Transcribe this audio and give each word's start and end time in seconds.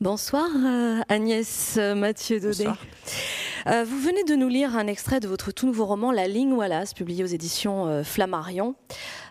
Bonsoir 0.00 0.46
Agnès 1.08 1.78
Mathieu 1.96 2.38
Daudet. 2.38 2.66
Euh, 3.66 3.82
vous 3.82 3.98
venez 3.98 4.22
de 4.24 4.36
nous 4.36 4.48
lire 4.48 4.76
un 4.76 4.86
extrait 4.86 5.18
de 5.18 5.26
votre 5.26 5.50
tout 5.52 5.66
nouveau 5.66 5.86
roman 5.86 6.12
La 6.12 6.28
ligne 6.28 6.52
Wallace, 6.52 6.92
publié 6.92 7.24
aux 7.24 7.28
éditions 7.28 7.86
euh, 7.86 8.04
Flammarion. 8.04 8.76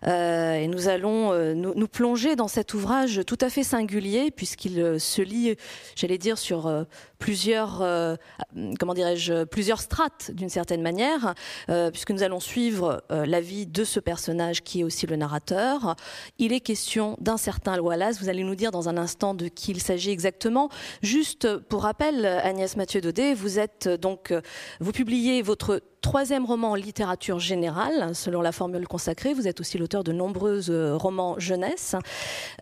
Euh, 0.08 0.56
et 0.56 0.68
nous 0.68 0.88
allons 0.88 1.34
nous, 1.54 1.88
plonger 1.88 2.36
dans 2.36 2.48
cet 2.48 2.74
ouvrage 2.74 3.22
tout 3.26 3.38
à 3.42 3.50
fait 3.50 3.64
singulier, 3.64 4.32
puisqu'il 4.32 5.00
se 5.00 5.22
lit, 5.22 5.56
j'allais 5.96 6.18
dire, 6.18 6.38
sur 6.38 6.86
plusieurs, 7.20 7.84
comment 8.80 8.94
dirais-je, 8.94 9.46
plusieurs 9.46 9.82
strates 9.82 10.32
d'une 10.32 10.50
certaine 10.50 10.82
manière, 10.82 11.34
puisque 11.92 12.12
nous 12.12 12.24
allons 12.24 12.40
suivre 12.40 13.04
la 13.10 13.42
vie 13.42 13.66
de 13.66 13.84
ce 13.84 14.00
personnage 14.00 14.64
qui 14.64 14.82
est 14.82 14.84
aussi 14.84 15.08
le 15.08 15.16
narrateur. 15.16 15.96
Il 16.38 16.54
est 16.54 16.60
question 16.60 17.18
d'un 17.22 17.38
certain 17.38 17.80
Wallace. 17.80 18.20
Vous 18.20 18.30
allez 18.30 18.44
nous 18.44 18.56
dire 18.56 18.72
dans 18.72 18.90
un 18.90 18.98
instant 18.98 19.34
de 19.34 19.48
qui 19.48 19.72
il 19.72 19.82
s'agit 19.82 20.12
exactement. 20.12 20.70
Juste 21.02 21.58
pour 21.58 21.84
rappel, 21.84 22.26
Agnès 22.26 22.76
Mathieu 22.76 23.02
Daudet, 23.02 23.34
vous 23.34 23.60
êtes 23.60 23.88
donc 23.88 24.34
vous 24.80 24.92
publiez 24.92 25.42
votre 25.42 25.82
troisième 26.06 26.46
roman 26.46 26.70
en 26.70 26.76
littérature 26.76 27.40
générale, 27.40 28.14
selon 28.14 28.42
la 28.42 28.52
formule 28.52 28.88
consacrée. 28.88 29.34
Vous 29.34 29.48
êtes 29.48 29.60
aussi 29.60 29.80
l'auteur 29.80 30.04
de 30.04 30.12
nombreux 30.12 30.70
euh, 30.70 30.96
romans 30.96 31.40
jeunesse. 31.40 31.96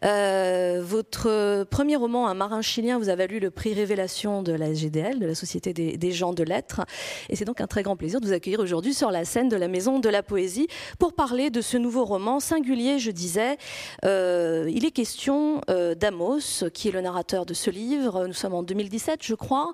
Euh, 0.06 0.82
votre 0.82 1.66
premier 1.66 1.98
roman, 1.98 2.30
Un 2.30 2.36
marin 2.36 2.62
chilien, 2.62 2.98
vous 2.98 3.10
avez 3.10 3.28
lu 3.28 3.42
le 3.42 3.52
prix 3.52 3.74
Révélation 3.74 4.44
de 4.44 4.54
la 4.54 4.68
SGDL, 4.68 5.20
de 5.20 5.26
la 5.26 5.36
Société 5.36 5.74
des, 5.74 6.12
gens 6.14 6.32
de 6.32 6.42
lettres. 6.42 6.86
Et 7.30 7.36
c'est 7.36 7.44
donc 7.44 7.60
un 7.60 7.68
très 7.68 7.84
grand 7.84 7.98
plaisir 7.98 8.22
de 8.22 8.28
vous 8.28 8.32
accueillir 8.32 8.62
aujourd'hui 8.62 8.94
sur 8.94 9.12
la 9.12 9.26
scène 9.26 9.50
de 9.50 9.58
la 9.58 9.68
Maison 9.68 10.00
de 10.00 10.08
la 10.08 10.24
Poésie 10.24 10.70
pour 10.98 11.12
parler 11.12 11.50
de 11.50 11.60
ce 11.60 11.76
nouveau 11.76 12.06
roman 12.06 12.40
singulier, 12.40 12.98
je 12.98 13.12
disais. 13.12 13.58
Euh, 14.06 14.72
il 14.74 14.86
est 14.86 14.92
question 14.92 15.60
d'Amos, 16.00 16.64
qui 16.74 16.88
est 16.88 16.92
le 16.92 17.02
narrateur 17.02 17.46
de 17.46 17.54
ce 17.54 17.70
livre. 17.70 18.26
Nous 18.26 18.34
sommes 18.34 18.54
en 18.54 18.64
2017, 18.64 19.20
je 19.22 19.36
crois. 19.36 19.74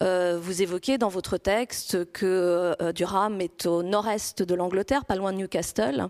vous 0.00 0.62
évoquez 0.62 0.96
dans 0.96 1.10
votre 1.10 1.36
texte 1.36 2.10
que 2.12 2.74
du 2.92 3.09
Est 3.40 3.66
au 3.66 3.82
nord-est 3.82 4.42
de 4.44 4.54
l'Angleterre, 4.54 5.04
pas 5.04 5.16
loin 5.16 5.32
de 5.32 5.38
Newcastle. 5.38 6.06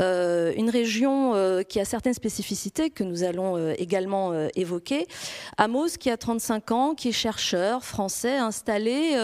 Euh, 0.00 0.52
une 0.56 0.70
région 0.70 1.34
euh, 1.36 1.62
qui 1.62 1.78
a 1.78 1.84
certaines 1.84 2.14
spécificités 2.14 2.90
que 2.90 3.04
nous 3.04 3.22
allons 3.22 3.56
euh, 3.56 3.74
également 3.78 4.32
évoquer. 4.56 5.06
Amos, 5.56 5.98
qui 6.00 6.10
a 6.10 6.16
35 6.16 6.70
ans, 6.72 6.94
qui 6.94 7.10
est 7.10 7.12
chercheur 7.12 7.84
français, 7.84 8.36
installé 8.38 9.16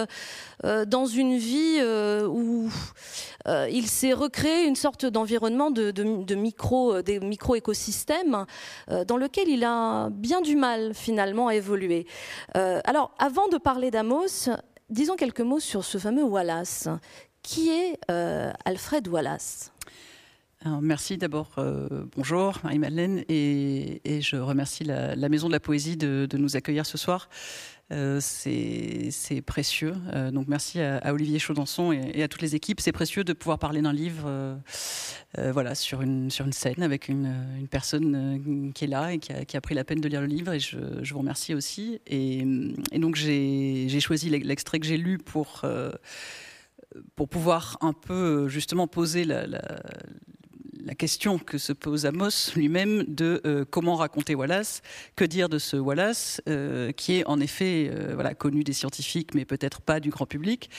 dans 0.87 1.07
une 1.07 1.37
vie 1.37 1.81
où 2.29 2.71
il 3.47 3.87
s'est 3.87 4.13
recréé 4.13 4.65
une 4.65 4.77
sorte 4.77 5.07
d'environnement 5.07 5.71
de, 5.71 6.35
micro, 6.35 7.03
des 7.03 7.21
micro-écosystèmes 7.21 8.45
dans 9.07 9.17
lequel 9.17 9.49
il 9.49 9.65
a 9.65 10.09
bien 10.11 10.41
du 10.41 10.57
mal 10.57 10.95
finalement 10.95 11.49
à 11.49 11.55
évoluer. 11.55 12.07
alors, 12.55 13.13
avant 13.19 13.49
de 13.49 13.59
parler 13.59 13.91
d'Amos, 13.91 14.51
disons 14.91 15.17
quelques 15.17 15.41
mots 15.41 15.61
sur 15.61 15.85
ce 15.85 15.99
fameux 15.99 16.25
Wallace. 16.25 16.89
Qui 17.43 17.71
est 17.71 17.99
euh, 18.11 18.53
Alfred 18.65 19.07
Wallace? 19.09 19.73
Merci 20.83 21.17
d'abord, 21.17 21.51
euh, 21.59 22.05
bonjour 22.17 22.59
Marie-Madeleine, 22.65 23.25
et, 23.29 24.01
je 24.21 24.37
remercie 24.37 24.83
la, 24.83 25.29
Maison 25.29 25.47
de 25.47 25.53
la 25.53 25.61
Poésie 25.61 25.97
de, 25.97 26.29
nous 26.37 26.57
accueillir 26.57 26.85
ce 26.85 26.99
soir. 26.99 27.29
Euh, 27.91 28.19
c'est 28.21 29.41
précieux. 29.43 29.95
donc 30.33 30.47
merci 30.49 30.81
à, 30.81 31.13
Olivier 31.13 31.39
Chaudançon 31.39 31.93
et, 31.93 32.23
à 32.23 32.29
toutes 32.29 32.43
les 32.43 32.55
équipes. 32.55 32.81
C'est 32.81 32.93
précieux 32.93 33.25
de 33.25 33.33
pouvoir 33.33 33.59
parler 33.59 33.81
d'un 33.81 33.93
livre 33.93 34.59
voilà, 35.37 35.75
sur, 35.75 36.03
une, 36.03 36.31
sur 36.31 36.45
une 36.47 36.53
scène 36.53 36.83
avec 36.83 37.09
une, 37.09 37.67
personne 37.71 38.73
qui 38.75 38.85
est 38.85 38.89
là 38.89 39.13
et 39.13 39.19
qui 39.19 39.57
a, 39.57 39.61
pris 39.61 39.75
la 39.75 39.85
peine 39.85 40.01
de 40.01 40.09
lire 40.09 40.21
le 40.21 40.27
livre. 40.27 40.53
Et 40.53 40.61
je, 40.61 40.79
vous 41.13 41.19
remercie 41.19 41.55
aussi. 41.55 42.01
Et, 42.07 42.45
et 42.93 42.99
donc 42.99 43.17
j'ai 43.17 44.01
choisi 44.01 44.31
l'extrait 44.31 44.81
que 44.81 44.87
j'ai 44.87 44.99
lu 44.99 45.19
pour 45.19 45.65
pour 47.17 47.29
pouvoir 47.29 47.77
un 47.81 47.93
peu 47.93 48.49
justement 48.49 48.87
poser 48.87 49.25
la, 49.25 49.47
la 49.47 49.61
question 50.95 51.39
que 51.39 51.59
se 51.59 51.73
pose 51.73 52.07
Amos 52.07 52.53
lui-même 52.55 53.05
de 53.09 53.41
euh, 53.45 53.65
comment 53.69 53.97
raconter 53.97 54.35
Wallace, 54.35 54.83
que 55.17 55.25
dire 55.25 55.49
de 55.49 55.59
ce 55.59 55.77
Wallace, 55.77 56.41
euh, 56.49 56.93
qui 56.93 57.19
est 57.19 57.27
en 57.27 57.41
effet 57.41 57.91
euh, 57.93 58.35
connu 58.35 58.65
des 58.65 58.73
scientifiques, 58.73 59.35
mais 59.35 59.45
peut-être 59.45 59.81
pas 59.81 60.01
du 60.01 60.11
grand 60.11 60.27
public. 60.27 60.71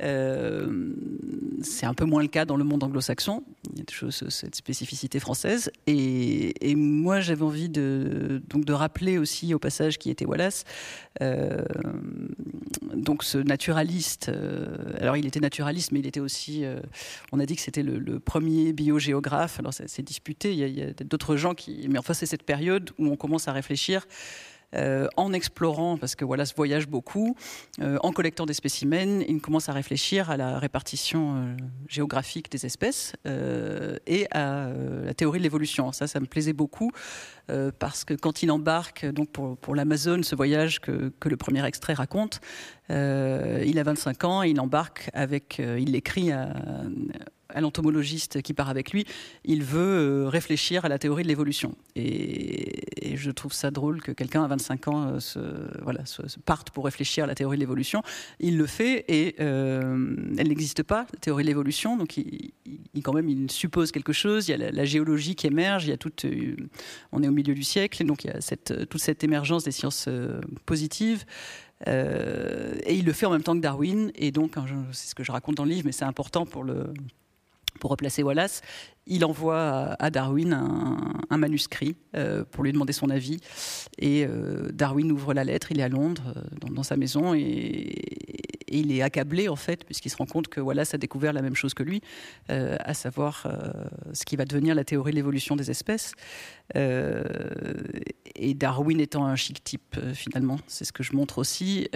C'est 0.00 1.86
un 1.86 1.94
peu 1.94 2.04
moins 2.04 2.22
le 2.22 2.28
cas 2.28 2.44
dans 2.44 2.56
le 2.56 2.64
monde 2.64 2.82
anglo-saxon. 2.84 3.42
Il 3.72 3.78
y 3.78 3.82
a 3.82 3.84
toujours 3.84 4.12
cette 4.12 4.54
spécificité 4.54 5.20
française. 5.20 5.70
Et, 5.86 6.74
moi, 6.76 7.20
j'avais 7.20 7.42
envie 7.42 7.68
de, 7.68 8.40
donc, 8.48 8.64
de 8.64 8.72
rappeler 8.72 9.18
aussi 9.18 9.54
au 9.54 9.58
passage 9.58 9.98
qui 9.98 10.10
était 10.10 10.24
Wallace. 10.24 10.64
donc 12.94 13.24
ce 13.24 13.38
naturaliste, 13.38 14.30
alors 15.00 15.16
il 15.16 15.26
était 15.26 15.40
naturaliste, 15.40 15.92
mais 15.92 15.98
il 16.00 16.06
était 16.06 16.20
aussi, 16.20 16.64
on 17.32 17.40
a 17.40 17.46
dit 17.46 17.56
que 17.56 17.62
c'était 17.62 17.82
le, 17.82 17.98
le 17.98 18.20
premier 18.20 18.72
biogéographe 18.72 19.58
alors 19.58 19.72
c'est 19.72 20.02
disputé, 20.02 20.52
il 20.52 20.58
y 20.58 20.82
a, 20.82 20.92
d'autres 21.04 21.36
gens 21.36 21.54
qui. 21.54 21.86
Mais 21.88 21.98
enfin, 21.98 22.14
c'est 22.14 22.26
cette 22.26 22.42
période 22.42 22.90
où 22.98 23.06
on 23.06 23.16
commence 23.16 23.48
à 23.48 23.52
réfléchir 23.52 24.06
euh, 24.74 25.08
en 25.16 25.32
explorant, 25.32 25.96
parce 25.96 26.14
que 26.14 26.26
Wallace 26.26 26.54
voyage 26.54 26.88
beaucoup, 26.88 27.34
euh, 27.80 27.96
en 28.02 28.12
collectant 28.12 28.44
des 28.44 28.52
spécimens, 28.52 29.24
il 29.26 29.40
commence 29.40 29.70
à 29.70 29.72
réfléchir 29.72 30.30
à 30.30 30.36
la 30.36 30.58
répartition 30.58 31.36
euh, 31.36 31.56
géographique 31.88 32.50
des 32.50 32.66
espèces 32.66 33.14
et 34.06 34.26
à 34.30 34.70
la 35.04 35.14
théorie 35.14 35.38
de 35.38 35.44
l'évolution. 35.44 35.92
Ça, 35.92 36.06
ça 36.06 36.20
me 36.20 36.26
plaisait 36.26 36.52
beaucoup 36.52 36.90
parce 37.78 38.04
que 38.04 38.14
quand 38.14 38.42
il 38.42 38.50
embarque 38.50 39.06
donc 39.06 39.30
pour, 39.30 39.56
pour 39.56 39.74
l'Amazone, 39.74 40.22
ce 40.22 40.34
voyage 40.34 40.80
que, 40.80 41.12
que, 41.18 41.28
le 41.28 41.36
premier 41.36 41.64
extrait 41.64 41.94
raconte, 41.94 42.40
il 42.90 43.78
a 43.78 43.82
25 43.82 44.24
ans, 44.24 44.42
il 44.42 44.60
embarque 44.60 45.10
avec, 45.14 45.58
il 45.58 45.92
l'écrit 45.92 46.30
à 47.54 47.60
l'entomologiste 47.60 48.42
qui 48.42 48.52
part 48.52 48.68
avec 48.68 48.92
lui, 48.92 49.06
il 49.44 49.62
veut 49.62 49.78
euh, 49.80 50.28
réfléchir 50.28 50.84
à 50.84 50.88
la 50.88 50.98
théorie 50.98 51.22
de 51.22 51.28
l'évolution. 51.28 51.74
Et, 51.96 52.84
je 53.14 53.30
trouve 53.30 53.52
ça 53.52 53.70
drôle 53.70 54.00
que 54.00 54.12
quelqu'un 54.12 54.44
à 54.44 54.48
25 54.48 54.88
ans 54.88 55.16
euh, 55.36 55.62
parte 56.44 56.70
pour 56.70 56.84
réfléchir 56.84 57.24
à 57.24 57.26
la 57.26 57.34
théorie 57.34 57.56
de 57.56 57.60
l'évolution. 57.60 58.02
Il 58.38 58.56
le 58.56 58.66
fait 58.66 59.04
et 59.08 59.34
euh, 59.40 60.14
elle 60.36 60.48
n'existe 60.48 60.82
pas, 60.82 61.06
la 61.12 61.18
théorie 61.18 61.42
de 61.42 61.48
l'évolution. 61.48 61.96
Donc 61.96 62.16
il, 62.16 62.52
quand 63.02 63.14
même, 63.14 63.28
il 63.28 63.50
suppose 63.50 63.90
quelque 63.90 64.12
chose. 64.12 64.48
Il 64.48 64.52
y 64.52 64.62
a 64.62 64.70
la, 64.70 64.84
géologie 64.84 65.34
qui 65.34 65.46
émerge. 65.46 65.86
Il 65.86 65.90
y 65.90 65.92
a 65.92 65.96
toute, 65.96 66.26
on 67.10 67.22
est 67.22 67.28
au 67.28 67.32
milieu 67.32 67.54
du 67.54 67.64
siècle, 67.64 68.04
donc 68.04 68.24
il 68.24 68.28
y 68.28 68.30
a 68.30 68.40
cette, 68.40 68.88
toute 68.88 69.00
cette 69.00 69.24
émergence 69.24 69.64
des 69.64 69.72
sciences 69.72 70.08
positives. 70.64 71.24
et 71.86 72.94
il 72.94 73.04
le 73.04 73.12
fait 73.12 73.26
en 73.26 73.30
même 73.30 73.42
temps 73.42 73.56
que 73.56 73.62
Darwin. 73.62 74.12
Et 74.14 74.30
donc, 74.30 74.54
c'est 74.92 75.08
ce 75.08 75.14
que 75.14 75.24
je 75.24 75.32
raconte 75.32 75.56
dans 75.56 75.64
le 75.64 75.70
livre, 75.70 75.86
mais 75.86 75.92
c'est 75.92 76.04
important 76.04 76.46
pour 76.46 76.62
le 76.62 76.92
pour 77.80 77.90
replacer 77.90 78.22
Wallace, 78.22 78.62
il 79.06 79.24
envoie 79.24 79.96
à 79.98 80.10
Darwin 80.10 80.52
un, 81.30 81.36
manuscrit 81.36 81.96
euh, 82.14 82.44
pour 82.44 82.64
lui 82.64 82.72
demander 82.72 82.92
son 82.92 83.10
avis. 83.10 83.38
Et 83.98 84.26
euh, 84.26 84.68
Darwin 84.72 85.10
ouvre 85.10 85.34
la 85.34 85.44
lettre, 85.44 85.72
il 85.72 85.80
est 85.80 85.82
à 85.82 85.88
Londres, 85.88 86.34
euh, 86.36 86.70
dans, 86.70 86.82
sa 86.82 86.96
maison, 86.96 87.34
et, 87.34 87.94
il 88.70 88.92
est 88.92 89.02
accablé 89.02 89.48
en 89.48 89.56
fait, 89.56 89.84
puisqu'il 89.84 90.10
se 90.10 90.16
rend 90.16 90.26
compte 90.26 90.48
que 90.48 90.60
Wallace 90.60 90.94
a 90.94 90.98
découvert 90.98 91.32
la 91.32 91.42
même 91.42 91.54
chose 91.54 91.74
que 91.74 91.82
lui, 91.82 92.00
à 92.48 92.94
savoir 92.94 93.46
ce 94.12 94.24
qui 94.24 94.36
va 94.36 94.44
devenir 94.44 94.74
la 94.74 94.84
théorie 94.84 95.12
de 95.12 95.16
l'évolution 95.16 95.56
des 95.56 95.70
espèces. 95.70 96.12
et 96.74 98.54
Darwin 98.54 99.00
étant 99.00 99.26
un 99.26 99.36
chic 99.36 99.62
type, 99.62 99.96
finalement, 100.14 100.58
c'est 100.66 100.84
ce 100.84 100.92
que 100.92 101.02
je 101.02 101.14
montre 101.14 101.38
aussi. 101.38 101.88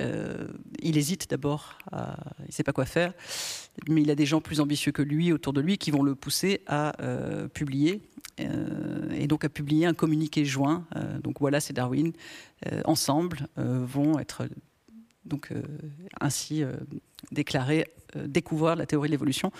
il 0.80 0.96
hésite 0.96 1.30
d'abord, 1.30 1.78
il 1.92 2.46
ne 2.48 2.52
sait 2.52 2.64
pas 2.64 2.72
quoi 2.72 2.86
faire, 2.86 3.12
mais 3.88 4.02
il 4.02 4.10
a 4.10 4.14
des 4.14 4.26
gens 4.26 4.40
plus 4.40 4.60
ambitieux 4.60 4.92
que 4.92 5.02
lui 5.02 5.32
autour 5.32 5.52
de 5.52 5.60
lui 5.60 5.78
qui 5.78 5.90
vont 5.90 6.02
le 6.02 6.14
pousser 6.14 6.62
à 6.66 7.00
euh, 7.02 7.48
publié 7.48 8.00
euh, 8.40 9.10
et 9.16 9.26
donc 9.26 9.44
a 9.44 9.48
publié 9.48 9.86
un 9.86 9.94
communiqué 9.94 10.44
joint. 10.44 10.84
Euh, 10.96 11.18
donc 11.18 11.40
voilà, 11.40 11.60
c'est 11.60 11.72
Darwin 11.72 12.12
ensemble 12.84 13.48
vont 13.56 14.20
être 14.20 14.46
donc 15.24 15.52
ainsi 16.20 16.64
déclarés 17.30 17.86
euh, 18.16 18.26
découvrir 18.26 18.76
la 18.76 18.84
théorie 18.84 19.08
de 19.08 19.12
l'évolution, 19.12 19.52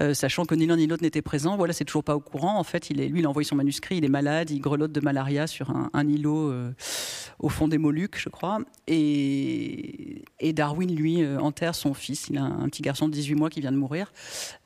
euh, 0.00 0.14
sachant 0.14 0.46
que 0.46 0.54
ni 0.54 0.66
l'un 0.66 0.76
ni 0.76 0.86
l'autre 0.86 1.02
n'était 1.02 1.20
présent. 1.20 1.56
Voilà, 1.56 1.74
c'est 1.74 1.84
toujours 1.84 2.04
pas 2.04 2.16
au 2.16 2.20
courant. 2.20 2.58
En 2.58 2.64
fait, 2.64 2.88
il 2.88 3.00
est, 3.00 3.08
lui, 3.08 3.20
il 3.20 3.26
a 3.26 3.28
envoyé 3.28 3.46
son 3.46 3.56
manuscrit, 3.56 3.98
il 3.98 4.04
est 4.04 4.08
malade, 4.08 4.50
il 4.50 4.60
grelotte 4.60 4.92
de 4.92 5.00
malaria 5.00 5.46
sur 5.46 5.70
un, 5.70 6.08
îlot 6.08 6.50
euh, 6.50 6.72
au 7.38 7.50
fond 7.50 7.68
des 7.68 7.76
Moluques, 7.76 8.18
je 8.18 8.28
crois. 8.30 8.60
Et, 8.86 10.22
Darwin, 10.54 10.94
lui, 10.94 11.24
enterre 11.36 11.74
son 11.74 11.92
fils. 11.92 12.28
Il 12.30 12.38
a 12.38 12.44
un, 12.44 12.68
petit 12.68 12.82
garçon 12.82 13.08
de 13.08 13.12
18 13.12 13.34
mois 13.34 13.50
qui 13.50 13.60
vient 13.60 13.72
de 13.72 13.76
mourir. 13.76 14.12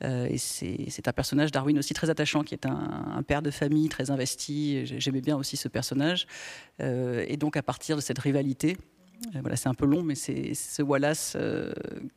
et 0.01 0.37
c'est 0.37 1.07
un 1.07 1.13
personnage, 1.13 1.51
Darwin, 1.51 1.77
aussi 1.77 1.93
très 1.93 2.09
attachant, 2.09 2.43
qui 2.43 2.53
est 2.53 2.65
un, 2.65 3.21
père 3.27 3.41
de 3.41 3.51
famille 3.51 3.89
très 3.89 4.09
investi. 4.09 4.85
J'aimais 4.85 5.21
bien 5.21 5.35
aussi 5.35 5.57
ce 5.57 5.67
personnage. 5.67 6.25
et 6.79 7.37
donc, 7.37 7.57
à 7.57 7.63
partir 7.63 7.95
de 7.95 8.01
cette 8.01 8.19
rivalité, 8.19 8.77
euh, 8.77 8.92
voilà, 9.41 9.55
c'est 9.55 9.69
un 9.69 9.73
peu 9.73 9.85
long, 9.85 10.03
mais 10.03 10.15
c'est 10.15 10.53
ce 10.53 10.81
Wallace 10.81 11.33
euh, 11.35 11.73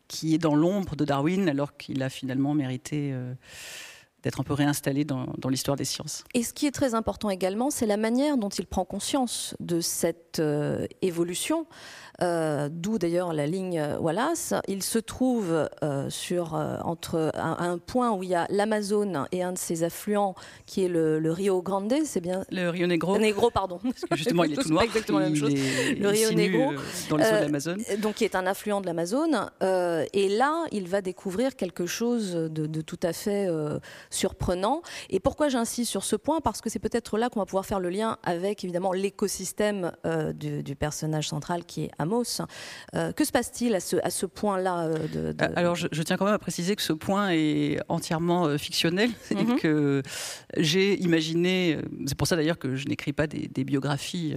qui 0.09 0.35
est 0.35 0.39
dans 0.39 0.55
l'ombre 0.55 0.97
de 0.97 1.05
Darwin 1.05 1.49
alors 1.49 1.77
qu'il 1.77 2.03
a 2.03 2.09
finalement 2.09 2.55
mérité 2.55 3.11
euh, 3.13 3.33
d'être 4.23 4.41
un 4.41 4.45
peu 4.45 4.55
réinstallé 4.55 5.05
dans, 5.05 5.27
l'histoire 5.49 5.77
des 5.77 5.85
sciences. 5.85 6.25
Et 6.35 6.43
ce 6.43 6.53
qui 6.53 6.67
est 6.67 6.73
très 6.73 6.95
important 6.95 7.31
également, 7.31 7.71
c'est 7.71 7.87
la 7.87 7.97
manière 7.97 8.37
dont 8.37 8.49
il 8.49 8.67
prend 8.67 8.85
conscience 8.85 9.55
de 9.61 9.81
cette 9.81 10.41
euh, 10.41 10.87
évolution. 11.03 11.67
Euh, 12.23 12.71
d'où 12.73 12.99
d'ailleurs 12.99 13.35
la 13.35 13.47
ligne 13.47 13.79
Wallace. 14.01 14.55
Il 14.69 14.83
se 14.83 14.99
trouve 14.99 15.69
euh, 15.83 16.09
sur, 16.09 16.55
entre 16.55 17.31
un, 17.35 17.77
point 17.77 18.11
où 18.11 18.23
il 18.23 18.31
y 18.31 18.35
a 18.35 18.47
l'Amazone 18.49 19.27
et 19.33 19.43
un 19.43 19.53
de 19.53 19.59
ses 19.59 19.85
affluents 19.85 20.35
qui 20.65 20.83
est 20.83 20.89
le, 20.89 21.21
Rio 21.31 21.61
Grande, 21.61 21.93
c'est 22.05 22.23
bien 22.23 22.43
Le 22.51 22.71
Rio 22.71 22.87
Negro. 22.87 23.19
Negro, 23.19 23.51
pardon. 23.51 23.79
Parce 23.83 24.01
que 24.11 24.17
justement, 24.17 24.45
il 24.45 24.55
est 24.55 24.57
tout 24.63 24.71
noir. 24.71 24.85
exactement 24.85 25.19
la 25.19 25.27
même 25.27 25.37
chose. 25.37 25.53
le 25.53 26.09
Rio 26.09 26.33
Negro. 26.33 26.73
dans 27.11 27.17
les 27.19 27.27
eaux 27.27 27.37
de 27.37 27.43
l'Amazone. 27.43 27.83
Donc, 27.99 28.15
qui 28.15 28.25
est 28.25 28.35
un 28.35 28.47
affluent 28.47 28.81
de 28.81 28.87
l'Amazone. 28.87 29.51
et 29.61 30.29
là, 30.31 30.65
il 30.73 30.89
va 30.89 31.03
découvrir 31.03 31.55
quelque 31.55 31.85
chose 31.85 32.33
de, 32.33 32.67
de 32.67 32.81
tout 32.81 33.01
à 33.03 33.13
fait 33.13 33.47
surprenant. 34.11 34.83
Et 35.11 35.21
pourquoi 35.21 35.49
j'insiste 35.49 35.91
sur 35.91 36.05
ce 36.05 36.17
point? 36.17 36.41
Parce 36.41 36.61
que 36.61 36.71
c'est 36.71 36.79
peut-être 36.79 37.19
là 37.19 37.29
qu'on 37.29 37.41
va 37.41 37.47
pouvoir 37.47 37.67
faire 37.67 37.81
le 37.81 37.91
lien 37.91 38.19
avec 38.23 38.65
évidemment 38.65 38.93
l'écosystème 38.93 39.93
euh, 40.05 40.33
du, 40.33 40.77
personnage 40.77 41.29
central 41.29 41.65
qui 41.65 41.85
est 41.85 41.91
Amos. 41.99 42.43
Euh, 42.95 43.13
que 43.13 43.25
se 43.25 43.33
passe-t-il 43.33 43.75
à 43.75 43.81
ce, 43.81 43.97
à 44.03 44.11
ce 44.11 44.27
point-là 44.27 44.85
euh, 44.85 45.33
de, 45.33 45.45
Alors 45.57 45.75
je, 45.75 46.03
tiens 46.03 46.17
quand 46.17 46.27
même 46.27 46.35
à 46.35 46.39
préciser 46.39 46.77
que 46.77 46.83
ce 46.83 46.93
point 46.93 47.31
est 47.31 47.79
entièrement 47.89 48.59
fictionnel. 48.59 49.11
C'est-à-dire 49.23 49.55
mhm. 49.55 49.61
que 49.61 50.03
j'ai 50.57 51.01
imaginé, 51.03 51.79
c'est 52.07 52.17
pour 52.17 52.27
ça 52.27 52.37
d'ailleurs 52.37 52.59
que 52.59 52.75
je 52.75 52.87
n'écris 52.89 53.13
pas 53.13 53.27
des, 53.27 53.49
des 53.49 53.65
biographies 53.65 54.35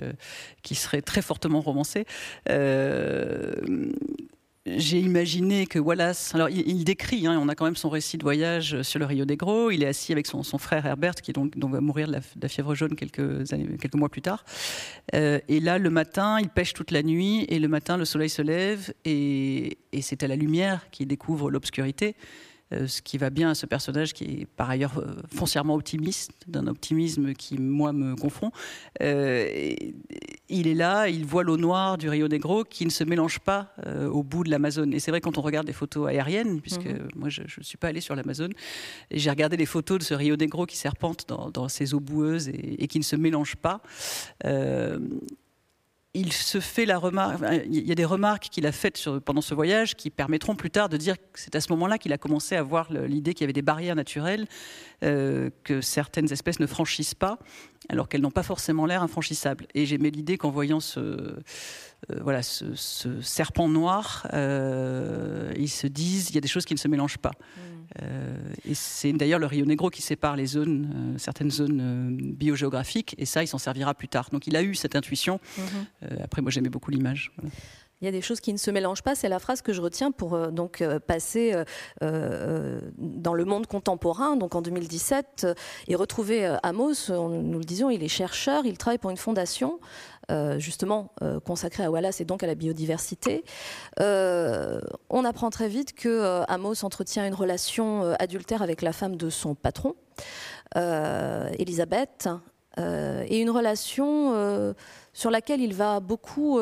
qui 0.63 0.75
seraient 0.75 1.01
très 1.01 1.21
fortement 1.21 1.62
romancées 1.62 2.06
j'ai 4.77 5.00
imaginé 5.00 5.66
que 5.68 5.80
Wallace, 5.80 6.33
alors 6.36 6.50
il, 6.50 6.83
décrit, 6.83 7.27
hein, 7.27 7.39
on 7.42 7.50
a 7.50 7.56
quand 7.56 7.66
même 7.66 7.75
son 7.75 7.89
récit 7.89 8.18
de 8.18 8.24
voyage 8.24 8.81
sur 8.81 9.00
le 9.00 9.06
Rio 9.06 9.25
Negro, 9.25 9.71
il 9.71 9.83
est 9.83 9.88
assis 9.88 10.12
avec 10.12 10.27
son, 10.27 10.44
frère 10.57 10.86
Herbert, 10.86 11.16
qui 11.16 11.33
donc, 11.33 11.56
va 11.56 11.81
mourir 11.81 12.07
de 12.07 12.13
la, 12.13 12.48
fièvre 12.48 12.75
jaune 12.75 12.95
quelques, 12.95 13.54
années, 13.54 13.68
quelques 13.80 13.95
mois 13.95 14.10
plus 14.10 14.21
tard. 14.21 14.44
Euh, 15.16 15.39
et 15.48 15.60
là, 15.60 15.77
le 15.77 15.89
matin, 15.89 16.39
il 16.39 16.50
pêche 16.50 16.74
toute 16.74 16.92
la 16.92 17.04
nuit, 17.04 17.45
et 17.50 17.60
le 17.60 17.68
matin, 17.68 17.98
le 17.98 18.06
soleil 18.06 18.30
se 18.30 18.42
lève, 18.42 18.94
et 19.06 19.77
c'est 20.01 20.24
à 20.24 20.27
la 20.27 20.36
lumière 20.36 20.89
qu'il 20.92 21.07
découvre 21.07 21.51
l'obscurité. 21.51 22.16
Euh, 22.71 22.88
ce 22.88 23.01
qui 23.01 23.18
va 23.18 23.31
bien 23.31 23.50
à 23.50 23.56
ce 23.56 23.66
personnage 23.66 24.13
qui 24.13 24.24
est 24.25 24.45
par 24.45 24.69
ailleurs 24.69 25.00
euh, 25.00 25.16
foncièrement 25.33 25.74
optimiste, 25.74 26.31
d'un 26.48 26.68
optimisme 26.68 27.33
qui, 27.33 27.57
moi, 27.57 27.94
me 27.94 28.16
confond. 28.16 28.51
Euh, 29.01 29.74
il 30.50 30.68
est 30.68 30.75
là, 30.75 31.10
il 31.10 31.25
voit 31.25 31.44
l'eau 31.44 31.57
noire 31.57 31.98
du 31.98 32.10
Rio 32.10 32.27
Negro 32.27 32.63
qui 32.63 32.86
ne 32.86 32.92
se 32.92 33.04
mélange 33.04 33.39
pas 33.39 33.74
au 34.12 34.24
bout 34.24 34.44
de 34.44 34.50
l'Amazone. 34.50 34.94
Et 34.94 35.00
c'est 35.00 35.12
vrai, 35.12 35.21
quand 35.21 35.38
on 35.38 35.42
regarde 35.42 35.68
des 35.68 35.74
photos 35.74 36.07
aériennes, 36.10 36.62
puisque 36.62 36.86
mhm. 36.86 37.07
moi, 37.16 37.30
je 37.30 37.42
ne 37.42 37.63
suis 37.63 37.77
pas 37.77 37.88
allé 37.88 38.01
sur 38.01 38.16
l'Amazone, 38.16 38.51
et 39.12 39.19
j'ai 39.19 39.30
regardé 39.30 39.57
les 39.57 39.66
photos 39.66 40.00
de 40.00 40.04
ce 40.04 40.13
Rio 40.13 40.36
Negro 40.36 40.66
qui 40.66 40.77
serpente 40.77 41.25
dans, 41.27 41.50
dans 41.50 41.69
ces 41.69 41.94
eaux 41.94 42.00
boueuses 42.00 42.50
et, 42.50 42.83
et, 42.83 42.88
qui 42.88 43.00
ne 43.00 43.04
se 43.04 43.16
mélange 43.16 43.56
pas 43.56 43.81
il 46.16 46.34
se 46.34 46.60
fait 46.60 46.86
la 46.86 46.98
remarque, 46.98 47.40
il 47.66 47.88
y 47.88 47.92
a 47.92 47.96
des 47.96 48.06
remarques 48.06 48.50
qu'il 48.50 48.66
a 48.66 48.72
faites 48.72 49.00
pendant 49.26 49.42
ce 49.42 49.54
voyage 49.54 49.96
qui 49.96 50.10
permettront 50.10 50.56
plus 50.56 50.72
tard 50.72 50.90
de 50.90 50.98
dire 50.98 51.18
que 51.18 51.40
c'est 51.40 51.56
à 51.56 51.62
ce 51.62 51.72
moment-là 51.74 52.00
qu'il 52.00 52.12
a 52.14 52.18
commencé 52.18 52.56
à 52.56 52.60
avoir 52.60 52.92
l'idée 52.92 53.36
qu'il 53.36 53.44
y 53.44 53.46
avait 53.46 53.54
des 53.54 53.62
barrières 53.62 53.96
naturelles 53.96 54.48
euh, 55.04 55.52
que 55.64 55.82
certaines 55.82 56.32
espèces 56.32 56.60
ne 56.60 56.66
franchissent 56.66 57.14
pas, 57.14 57.38
alors 57.90 58.10
qu'elles 58.10 58.22
n'ont 58.22 58.32
pas 58.32 58.44
forcément 58.44 58.88
l'air 58.88 59.04
infranchissables. 59.04 59.68
Et 59.76 59.86
j'aimais 59.86 60.10
l'idée 60.10 60.40
qu'en 60.40 60.50
voyant 60.50 60.80
ce, 60.80 61.00
euh, 61.00 61.40
voilà, 62.22 62.42
ce, 62.42 62.74
serpent 63.22 63.70
noir, 63.70 64.28
euh, 64.34 65.54
ils 65.58 65.70
se 65.70 65.86
disent 65.86 66.32
il 66.32 66.36
y 66.36 66.38
a 66.40 66.42
des 66.42 66.48
choses 66.48 66.66
qui 66.66 66.74
ne 66.74 66.80
se 66.80 66.88
mélangent 66.88 67.20
pas. 67.20 67.32
Mm. 67.32 67.79
Euh, 68.02 68.38
et 68.66 68.76
c'est 68.76 69.12
d'ailleurs 69.14 69.40
le 69.40 69.46
Rio 69.46 69.66
Negro 69.66 69.90
qui 69.90 70.02
sépare 70.02 70.36
les 70.36 70.46
zones, 70.46 71.14
euh, 71.16 71.18
certaines 71.18 71.52
zones 71.52 71.80
euh, 71.82 72.34
biogéographiques, 72.34 73.16
et 73.18 73.26
ça, 73.26 73.44
il 73.44 73.48
s'en 73.48 73.58
servira 73.58 73.94
plus 73.94 74.08
tard. 74.08 74.30
Donc 74.32 74.48
il 74.48 74.56
a 74.56 74.62
eu 74.62 74.76
cette 74.76 74.96
intuition. 74.96 75.40
Mhm. 75.58 76.20
après, 76.24 76.42
moi, 76.42 76.52
j'aimais 76.52 76.70
beaucoup 76.70 76.92
l'image. 76.92 77.32
Il 78.02 78.06
y 78.06 78.08
a 78.08 78.12
des 78.12 78.22
choses 78.22 78.40
qui 78.40 78.54
ne 78.54 78.58
se 78.58 78.72
mélangent 78.72 79.02
pas. 79.02 79.14
C'est 79.14 79.28
la 79.28 79.40
phrase 79.40 79.62
que 79.62 79.74
je 79.74 79.82
retiens 79.82 80.12
pour 80.12 80.52
donc 80.52 80.84
passer 81.06 81.54
dans 82.02 83.34
le 83.34 83.46
monde 83.46 83.68
contemporain, 83.68 84.38
donc 84.38 84.56
en 84.56 84.62
2017, 84.62 85.48
et 85.88 85.96
retrouver 85.96 86.58
Amos. 86.64 87.10
nous 87.10 87.60
le 87.60 87.66
disions, 87.66 87.90
il 87.90 88.02
est 88.04 88.08
chercheur, 88.08 88.66
il 88.66 88.78
travaille 88.78 89.00
pour 89.00 89.12
une 89.12 89.18
fondation 89.18 89.80
justement 90.58 91.12
euh, 91.22 91.40
consacré 91.40 91.84
à 91.84 91.92
Wallace 91.92 92.22
et 92.22 92.26
donc 92.26 92.44
à 92.44 92.48
la 92.48 92.56
biodiversité. 92.56 93.44
Euh, 94.00 94.80
on 95.10 95.26
apprend 95.26 95.50
très 95.50 95.68
vite 95.68 95.94
que 95.94 96.44
Amos 96.48 96.84
entretient 96.84 97.26
une 97.26 97.34
relation 97.34 98.04
adultère 98.20 98.62
avec 98.62 98.81
la 98.81 98.94
femme 98.94 99.16
de 99.16 99.30
son 99.30 99.56
patron, 99.56 99.96
Elisabeth, 100.76 102.30
et 102.77 103.42
une 103.42 103.50
relation 103.50 104.75
sur 105.13 105.31
laquelle 105.31 105.60
il 105.60 105.74
va 105.74 106.00
beaucoup 106.00 106.60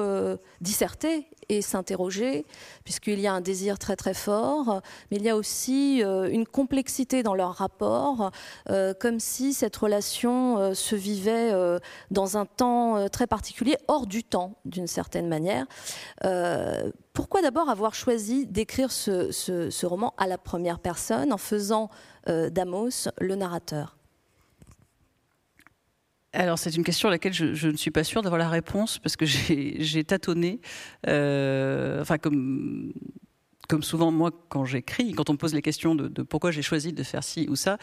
disserter 0.61 1.27
et 1.49 1.61
s'interroger, 1.61 2.45
puisqu'il 2.83 3.19
y 3.19 3.27
a 3.27 3.33
un 3.33 3.41
désir 3.41 3.79
très 3.79 3.95
très 3.95 4.13
fort, 4.13 4.81
mais 5.09 5.17
il 5.17 5.23
y 5.23 5.29
a 5.29 5.35
aussi 5.35 6.03
euh, 6.03 6.29
une 6.29 6.45
complexité 6.45 7.23
dans 7.23 7.35
leur 7.35 7.53
rapport, 7.53 8.31
euh, 8.69 8.93
comme 8.93 9.19
si 9.19 9.53
cette 9.53 9.75
relation 9.75 10.57
euh, 10.57 10.73
se 10.73 10.95
vivait 10.95 11.51
dans 12.11 12.37
un 12.37 12.45
temps 12.45 13.07
très 13.09 13.27
particulier, 13.27 13.77
hors 13.87 14.07
du 14.07 14.23
temps 14.23 14.55
d'une 14.65 14.87
certaine 14.87 15.27
manière. 15.27 15.65
pourquoi 17.13 17.41
d'abord 17.41 17.69
avoir 17.69 17.93
choisi 17.93 18.45
d'écrire 18.45 18.91
ce, 18.91 19.31
ce, 19.31 19.85
roman 19.85 20.13
à 20.17 20.27
la 20.27 20.37
première 20.37 20.79
personne 20.79 21.33
en 21.33 21.37
faisant 21.37 21.89
d'Amos 22.27 23.09
le 23.19 23.35
narrateur? 23.35 23.96
Alors 26.33 26.59
c'est 26.59 26.75
une 26.75 26.83
question 26.83 27.07
à 27.07 27.11
laquelle 27.11 27.33
je, 27.33 27.67
ne 27.67 27.77
suis 27.77 27.91
pas 27.91 28.03
sûre 28.03 28.21
d'avoir 28.21 28.39
la 28.39 28.49
réponse 28.49 28.99
parce 28.99 29.15
que 29.15 29.25
j'ai 29.25 30.03
tâtonné. 30.03 30.59
Euh, 31.07 32.01
enfin 32.01 32.17
comme 32.17 32.93
comme 33.67 33.83
souvent 33.83 34.11
moi 34.11 34.31
quand 34.49 34.65
j'écris, 34.65 35.13
quand 35.13 35.29
on 35.29 35.33
me 35.33 35.37
pose 35.37 35.53
les 35.53 35.61
questions 35.61 35.95
de, 35.95 36.23
pourquoi 36.23 36.51
j'ai 36.51 36.61
choisi 36.61 36.93
de 36.93 37.03
faire 37.03 37.23
ci 37.23 37.47
ou 37.49 37.55
ça, 37.55 37.77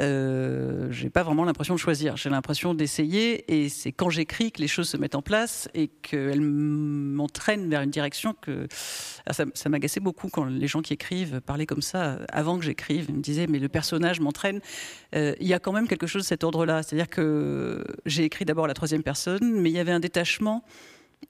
euh, 0.00 0.90
j'ai 0.90 1.10
pas 1.10 1.22
vraiment 1.22 1.44
l'impression 1.44 1.74
de 1.74 1.80
choisir. 1.80 2.16
J'ai 2.16 2.30
l'impression 2.30 2.74
d'essayer 2.74 3.52
et 3.52 3.68
c'est 3.68 3.92
quand 3.92 4.10
j'écris 4.10 4.52
que 4.52 4.60
les 4.60 4.68
choses 4.68 4.88
se 4.88 4.96
mettent 4.96 5.14
en 5.14 5.22
place 5.22 5.68
et 5.74 5.88
qu'elles 5.88 6.40
m'entraînent 6.40 7.68
vers 7.68 7.82
une 7.82 7.90
direction 7.90 8.34
que 8.40 8.68
ah, 9.26 9.32
ça, 9.32 9.68
m'agaçait 9.68 10.00
beaucoup 10.00 10.28
quand 10.28 10.44
les 10.44 10.66
gens 10.66 10.82
qui 10.82 10.92
écrivent 10.92 11.40
parlaient 11.40 11.66
comme 11.66 11.82
ça 11.82 12.18
avant 12.32 12.58
que 12.58 12.64
j'écrive. 12.64 13.06
Ils 13.08 13.16
me 13.16 13.22
disaient 13.22 13.46
mais 13.46 13.58
le 13.58 13.68
personnage 13.68 14.20
m'entraîne. 14.20 14.60
Euh, 15.14 15.34
il 15.40 15.46
y 15.46 15.54
a 15.54 15.58
quand 15.58 15.72
même 15.72 15.88
quelque 15.88 16.06
chose 16.06 16.22
de 16.22 16.26
cet 16.26 16.44
ordre-là, 16.44 16.82
c'est-à-dire 16.82 17.08
que 17.08 17.84
j'ai 18.06 18.24
écrit 18.24 18.44
d'abord 18.44 18.66
la 18.66 18.74
troisième 18.74 19.02
personne, 19.02 19.60
mais 19.60 19.70
il 19.70 19.76
y 19.76 19.80
avait 19.80 19.92
un 19.92 20.00
détachement 20.00 20.64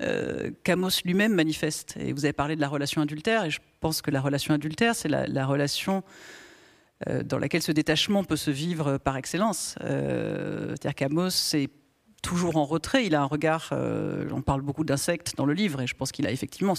euh, 0.03 0.51
qu'Amos 0.65 0.91
lui-même 1.05 1.35
manifeste. 1.35 1.97
Et 1.99 2.13
vous 2.13 2.25
avez 2.25 2.33
parlé 2.33 2.57
de 2.57 2.61
la 2.61 2.69
relation 2.69 3.03
adultère, 3.03 3.45
et 3.45 3.51
je 3.51 3.61
pense 3.81 4.03
que 4.03 4.11
la 4.11 4.21
relation 4.21 4.55
adultère, 4.55 4.95
c'est 4.95 5.09
la, 5.09 5.47
relation 5.47 6.03
euh, 7.09 7.23
dans 7.23 7.39
laquelle 7.39 7.63
ce 7.63 7.73
détachement 7.73 8.25
peut 8.25 8.37
se 8.37 8.51
vivre 8.51 8.99
par 8.99 9.17
excellence. 9.17 9.77
Euh, 9.83 10.69
c'est-à-dire 10.71 10.95
qu'Amos 10.95 11.29
est 11.55 11.71
toujours 12.23 12.57
en 12.57 12.65
retrait, 12.65 13.05
il 13.05 13.15
a 13.15 13.21
un 13.21 13.27
regard, 13.27 13.75
on 14.33 14.41
parle 14.41 14.63
beaucoup 14.63 14.85
d'insectes 14.85 15.37
dans 15.37 15.45
le 15.45 15.53
livre, 15.53 15.83
et 15.83 15.87
je 15.87 15.95
pense 15.95 16.11
qu'il 16.11 16.27
a 16.27 16.31
effectivement, 16.31 16.73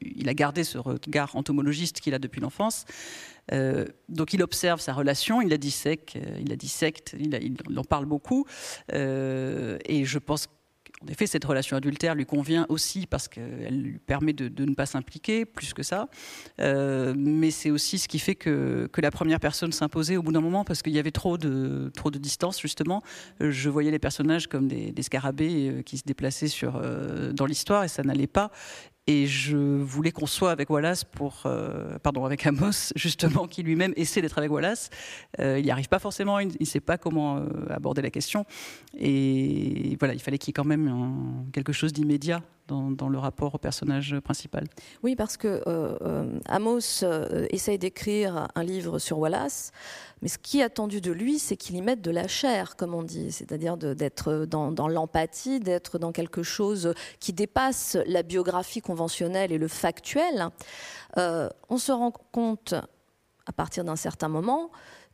il 0.00 0.28
a 0.28 0.34
gardé 0.34 0.64
ce 0.64 0.78
regard 0.78 1.36
entomologiste 1.36 2.00
qu'il 2.00 2.12
a 2.12 2.18
depuis 2.18 2.40
l'enfance. 2.40 2.86
donc 4.08 4.32
il 4.32 4.42
observe 4.42 4.80
sa 4.80 4.92
relation, 4.92 5.42
il 5.42 5.50
la 5.50 5.58
dissèque, 5.58 6.18
il 6.40 6.48
la 6.48 6.56
dissecte, 6.56 7.14
il 7.16 7.78
en 7.78 7.84
parle 7.84 8.06
beaucoup, 8.06 8.46
et 8.92 10.04
je 10.04 10.18
pense 10.18 10.48
en 11.02 11.06
effet, 11.06 11.26
cette 11.26 11.46
relation 11.46 11.78
adultère 11.78 12.14
lui 12.14 12.26
convient 12.26 12.66
aussi 12.68 13.06
parce 13.06 13.26
qu'elle 13.26 13.80
lui 13.80 13.98
permet 13.98 14.34
de, 14.34 14.64
ne 14.64 14.74
pas 14.74 14.84
s'impliquer 14.84 15.46
plus 15.46 15.72
que 15.72 15.82
ça. 15.82 16.08
Euh, 16.60 17.14
mais 17.16 17.50
c'est 17.50 17.70
aussi 17.70 17.98
ce 17.98 18.06
qui 18.06 18.18
fait 18.18 18.34
que, 18.34 18.90
la 18.98 19.10
première 19.10 19.40
personne 19.40 19.72
s'imposait 19.72 20.18
au 20.18 20.22
bout 20.22 20.32
d'un 20.32 20.42
moment 20.42 20.62
parce 20.62 20.82
qu'il 20.82 20.92
y 20.92 20.98
avait 20.98 21.10
trop 21.10 21.38
de, 21.38 21.90
distance, 22.18 22.60
justement. 22.60 23.02
Je 23.40 23.70
voyais 23.70 23.90
les 23.90 23.98
personnages 23.98 24.46
comme 24.46 24.68
des, 24.68 25.02
scarabées 25.02 25.70
euh, 25.70 25.82
qui 25.82 25.96
se 25.96 26.04
déplaçaient 26.04 26.48
euh, 26.64 27.32
dans 27.32 27.46
l'histoire 27.46 27.84
et 27.84 27.88
ça 27.88 28.02
n'allait 28.02 28.26
pas. 28.26 28.50
Et 29.12 29.26
je 29.26 29.56
voulais 29.56 30.12
qu'on 30.12 30.28
soit 30.28 30.52
avec 30.52 30.70
Wallace 30.70 31.02
pour, 31.02 31.42
euh, 31.44 31.98
pardon, 31.98 32.24
avec 32.24 32.46
Amos, 32.46 32.92
justement, 32.94 33.48
qui 33.48 33.64
lui-même 33.64 33.92
essaie 33.96 34.22
d'être 34.22 34.38
avec 34.38 34.52
Wallace. 34.52 34.88
Euh, 35.40 35.58
il 35.58 35.64
n'y 35.64 35.72
arrive 35.72 35.88
pas 35.88 35.98
forcément, 35.98 36.38
il 36.38 36.52
ne 36.60 36.64
sait 36.64 36.78
pas 36.78 36.96
comment 36.96 37.38
euh, 37.38 37.40
aborder 37.70 38.02
la 38.02 38.10
question. 38.10 38.46
Et 38.96 39.96
voilà, 39.98 40.14
il 40.14 40.20
fallait 40.20 40.38
qu'il 40.38 40.50
y 40.50 40.52
ait 40.52 40.52
quand 40.52 40.64
même 40.64 41.44
quelque 41.52 41.72
chose 41.72 41.92
d'immédiat 41.92 42.40
dans, 42.70 43.08
le 43.08 43.18
rapport 43.18 43.54
au 43.54 43.58
personnage 43.58 44.18
principal. 44.20 44.64
Oui, 45.02 45.16
parce 45.16 45.36
que 45.36 45.62
Amos 46.46 47.04
essaye 47.50 47.78
d'écrire 47.78 48.48
un 48.54 48.62
livre 48.62 48.98
sur 48.98 49.18
Wallace. 49.18 49.72
Mais 50.22 50.28
ce 50.28 50.38
qui 50.38 50.60
est 50.60 50.62
attendu 50.62 51.00
de 51.00 51.12
lui, 51.12 51.38
c'est 51.38 51.56
qu'il 51.56 51.76
y 51.76 51.82
mette 51.82 52.02
de 52.02 52.10
la 52.10 52.28
chair, 52.28 52.76
comme 52.76 52.94
on 52.94 53.02
dit, 53.02 53.32
c'est-à-dire 53.32 53.76
d'être 53.76 54.44
dans, 54.44 54.88
l'empathie, 54.88 55.60
d'être 55.60 55.98
dans 55.98 56.12
quelque 56.12 56.42
chose 56.42 56.94
qui 57.20 57.32
dépasse 57.32 57.96
la 58.06 58.22
biographie 58.22 58.82
conventionnelle 58.82 59.52
et 59.52 59.58
le 59.58 59.68
factuel. 59.68 60.48
Euh, 61.16 61.48
on 61.68 61.78
se 61.78 61.92
rend 61.92 62.10
compte, 62.10 62.74
à 63.46 63.52
partir 63.52 63.84
d'un 63.84 63.96
certain 63.96 64.28
moment, 64.28 64.70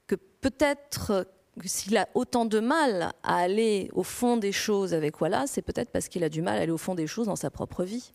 que 0.06 0.16
peut-être 0.16 1.26
s'il 1.64 1.96
a 1.96 2.08
autant 2.14 2.44
de 2.44 2.60
mal 2.60 3.12
à 3.22 3.36
aller 3.36 3.90
au 3.94 4.02
fond 4.02 4.36
des 4.36 4.52
choses 4.52 4.92
avec 4.94 5.20
Wallace, 5.20 5.52
c'est 5.52 5.62
peut-être 5.62 5.90
parce 5.90 6.08
qu'il 6.08 6.22
a 6.24 6.28
du 6.28 6.42
mal 6.42 6.58
à 6.58 6.62
aller 6.62 6.72
au 6.72 6.78
fond 6.78 6.94
des 6.94 7.06
choses 7.06 7.26
dans 7.26 7.36
sa 7.36 7.50
propre 7.50 7.84
vie. 7.84 8.12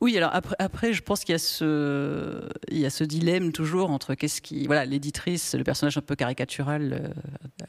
Oui, 0.00 0.16
alors 0.16 0.30
après, 0.58 0.94
je 0.94 1.02
pense 1.02 1.24
qu'il 1.24 1.34
y 1.34 1.36
a 1.36 2.90
ce, 2.90 3.04
dilemme 3.04 3.52
toujours 3.52 3.90
entre 3.90 4.14
qu'est-ce 4.14 4.40
qui, 4.40 4.66
voilà, 4.66 4.86
l'éditrice, 4.86 5.54
le 5.54 5.62
personnage 5.62 5.98
un 5.98 6.00
peu 6.00 6.16
caricatural, 6.16 6.92
euh, 6.94 7.08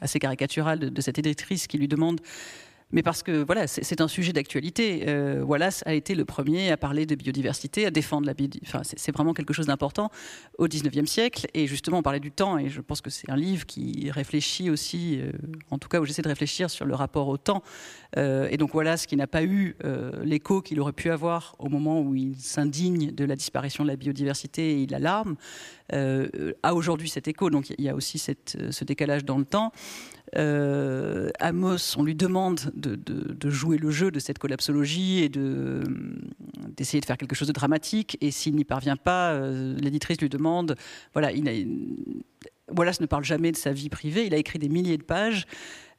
assez 0.00 0.18
caricatural 0.18 0.78
de, 0.78 1.00
cette 1.02 1.18
éditrice 1.18 1.66
qui 1.66 1.76
lui 1.76 1.88
demande 1.88 2.20
mais 2.92 3.02
parce 3.02 3.22
que 3.22 3.42
voilà, 3.42 3.66
c'est 3.66 4.00
un 4.00 4.08
sujet 4.08 4.32
d'actualité. 4.32 5.04
Euh, 5.08 5.42
Wallace 5.42 5.82
a 5.86 5.94
été 5.94 6.14
le 6.14 6.26
premier 6.26 6.70
à 6.70 6.76
parler 6.76 7.06
de 7.06 7.14
biodiversité, 7.14 7.86
à 7.86 7.90
défendre 7.90 8.26
la 8.26 8.34
biodiversité. 8.34 8.68
Enfin, 8.68 8.82
c'est 8.84 9.12
vraiment 9.12 9.32
quelque 9.32 9.54
chose 9.54 9.66
d'important 9.66 10.10
au 10.58 10.68
19e 10.68 11.06
siècle. 11.06 11.46
Et 11.54 11.66
justement, 11.66 11.98
on 11.98 12.02
parlait 12.02 12.20
du 12.20 12.30
temps, 12.30 12.58
et 12.58 12.68
je 12.68 12.82
pense 12.82 13.00
que 13.00 13.08
c'est 13.08 13.30
un 13.30 13.36
livre 13.36 13.64
qui 13.64 14.10
réfléchit 14.10 14.68
aussi, 14.68 15.20
euh, 15.20 15.32
en 15.70 15.78
tout 15.78 15.88
cas 15.88 16.00
où 16.00 16.04
j'essaie 16.04 16.22
de 16.22 16.28
réfléchir 16.28 16.68
sur 16.68 16.84
le 16.84 16.94
rapport 16.94 17.28
au 17.28 17.38
temps. 17.38 17.62
Euh, 18.18 18.46
et 18.50 18.58
donc 18.58 18.74
Wallace, 18.74 19.06
qui 19.06 19.16
n'a 19.16 19.26
pas 19.26 19.42
eu 19.42 19.76
l'écho 20.22 20.60
qu'il 20.60 20.78
aurait 20.80 20.92
pu 20.92 21.10
avoir 21.10 21.56
au 21.58 21.68
moment 21.68 22.00
où 22.00 22.14
il 22.14 22.36
s'indigne 22.36 23.10
de 23.10 23.24
la 23.24 23.36
disparition 23.36 23.84
de 23.84 23.88
la 23.88 23.96
biodiversité 23.96 24.72
et 24.72 24.82
il 24.82 24.94
alarme, 24.94 25.36
a 25.90 26.74
aujourd'hui 26.74 27.08
cet 27.08 27.26
écho. 27.26 27.48
Donc 27.48 27.70
il 27.70 27.84
y 27.84 27.88
a 27.88 27.94
aussi 27.94 28.18
ce 28.18 28.84
décalage 28.84 29.24
dans 29.24 29.38
le 29.38 29.44
temps. 29.44 29.72
Euh, 30.38 31.30
Amos, 31.40 31.96
on 31.96 32.04
lui 32.04 32.14
demande 32.14 32.72
de, 32.74 33.50
jouer 33.50 33.76
le 33.76 33.90
jeu 33.90 34.10
de 34.10 34.18
cette 34.18 34.38
collapsologie 34.38 35.22
et 35.22 35.28
de, 35.28 35.82
d'essayer 36.76 37.00
de 37.00 37.06
faire 37.06 37.18
quelque 37.18 37.34
chose 37.34 37.48
de 37.48 37.52
dramatique. 37.52 38.16
Et 38.20 38.30
s'il 38.30 38.54
n'y 38.54 38.64
parvient 38.64 38.96
pas, 38.96 39.32
euh, 39.32 39.76
l'éditrice 39.78 40.20
lui 40.20 40.28
demande, 40.28 40.76
voilà, 41.12 41.32
il 41.32 41.68
Wallace 42.74 43.00
ne 43.00 43.06
parle 43.06 43.24
jamais 43.24 43.52
de 43.52 43.56
sa 43.56 43.72
vie 43.72 43.90
privée, 43.90 44.24
il 44.26 44.34
a 44.34 44.38
écrit 44.38 44.58
des 44.58 44.70
milliers 44.70 44.96
de 44.96 45.02
pages. 45.02 45.46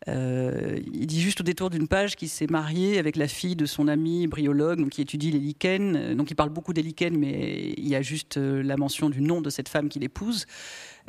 Euh, 0.09 0.79
il 0.91 1.05
dit 1.05 1.21
juste 1.21 1.39
au 1.39 1.43
détour 1.43 1.69
d'une 1.69 1.87
page 1.87 2.15
qu'il 2.15 2.29
s'est 2.29 2.47
marié 2.47 2.97
avec 2.97 3.15
la 3.15 3.27
fille 3.27 3.55
de 3.55 3.65
son 3.65 3.87
ami 3.87 4.27
bryologue, 4.27 4.79
donc 4.79 4.89
qui 4.89 5.01
étudie 5.01 5.31
les 5.31 5.39
lichens. 5.39 6.15
Donc 6.15 6.31
il 6.31 6.35
parle 6.35 6.49
beaucoup 6.49 6.73
des 6.73 6.81
lichens, 6.81 7.15
mais 7.15 7.73
il 7.77 7.87
y 7.87 7.95
a 7.95 8.01
juste 8.01 8.37
la 8.37 8.75
mention 8.75 9.09
du 9.09 9.21
nom 9.21 9.39
de 9.39 9.49
cette 9.49 9.69
femme 9.69 9.87
qu'il 9.87 10.03
épouse. 10.03 10.45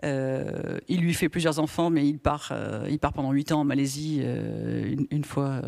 Euh, 0.02 0.78
il 0.88 1.00
lui 1.00 1.14
fait 1.14 1.28
plusieurs 1.28 1.58
enfants, 1.58 1.90
mais 1.90 2.06
il 2.06 2.18
part, 2.18 2.48
euh, 2.52 2.86
il 2.90 2.98
part 2.98 3.12
pendant 3.12 3.32
huit 3.32 3.52
ans 3.52 3.60
en 3.60 3.64
Malaisie, 3.64 4.20
euh, 4.22 4.94
une, 5.10 5.24
fois 5.24 5.62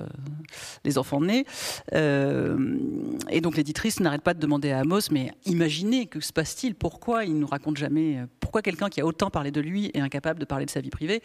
les 0.84 0.98
enfants 0.98 1.20
nés. 1.20 1.44
Et 1.92 3.40
donc 3.40 3.56
l'éditrice 3.56 4.00
n'arrête 4.00 4.22
pas 4.22 4.34
de 4.34 4.40
demander 4.40 4.70
à 4.70 4.80
Amos, 4.80 5.10
mais 5.10 5.32
imaginez, 5.46 6.06
que 6.06 6.20
se 6.20 6.32
passe-t-il? 6.32 6.74
Pourquoi 6.74 7.24
il 7.24 7.38
nous 7.38 7.46
raconte 7.46 7.76
jamais? 7.76 8.20
Pourquoi 8.40 8.62
quelqu'un 8.62 8.88
qui 8.88 9.00
a 9.00 9.06
autant 9.06 9.30
parlé 9.30 9.50
de 9.50 9.60
lui 9.60 9.90
est 9.94 10.00
incapable 10.00 10.40
de 10.40 10.44
parler 10.44 10.66
de 10.66 10.70
sa 10.70 10.80
vie 10.80 10.90
privée? 10.90 11.22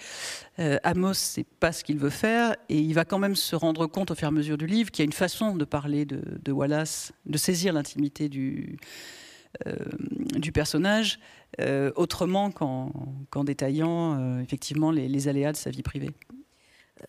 Amos, 0.83 1.13
c'est 1.13 1.45
pas 1.45 1.71
ce 1.71 1.83
qu'il 1.83 1.97
veut 1.97 2.09
faire, 2.09 2.55
et 2.69 2.79
il 2.79 2.93
va 2.93 3.05
quand 3.05 3.19
même 3.19 3.35
se 3.35 3.55
rendre 3.55 3.87
compte 3.87 4.11
au 4.11 4.15
fur 4.15 4.27
et 4.27 4.29
à 4.29 4.31
mesure 4.31 4.57
du 4.57 4.67
livre 4.67 4.91
qu'il 4.91 5.03
y 5.03 5.05
a 5.05 5.09
une 5.09 5.13
façon 5.13 5.55
de 5.55 5.65
parler 5.65 6.05
de, 6.05 6.51
Wallace, 6.51 7.11
de 7.25 7.37
saisir 7.37 7.73
l'intimité 7.73 8.29
du 8.29 8.77
du 10.35 10.51
personnage 10.51 11.19
euh, 11.59 11.91
autrement 11.95 12.51
qu'en 12.51 12.91
qu 13.29 13.43
détaillant 13.43 14.17
euh, 14.19 14.41
effectivement 14.41 14.91
les, 14.91 15.27
aléas 15.27 15.51
de 15.51 15.57
sa 15.57 15.69
vie 15.69 15.83
privée. 15.83 16.11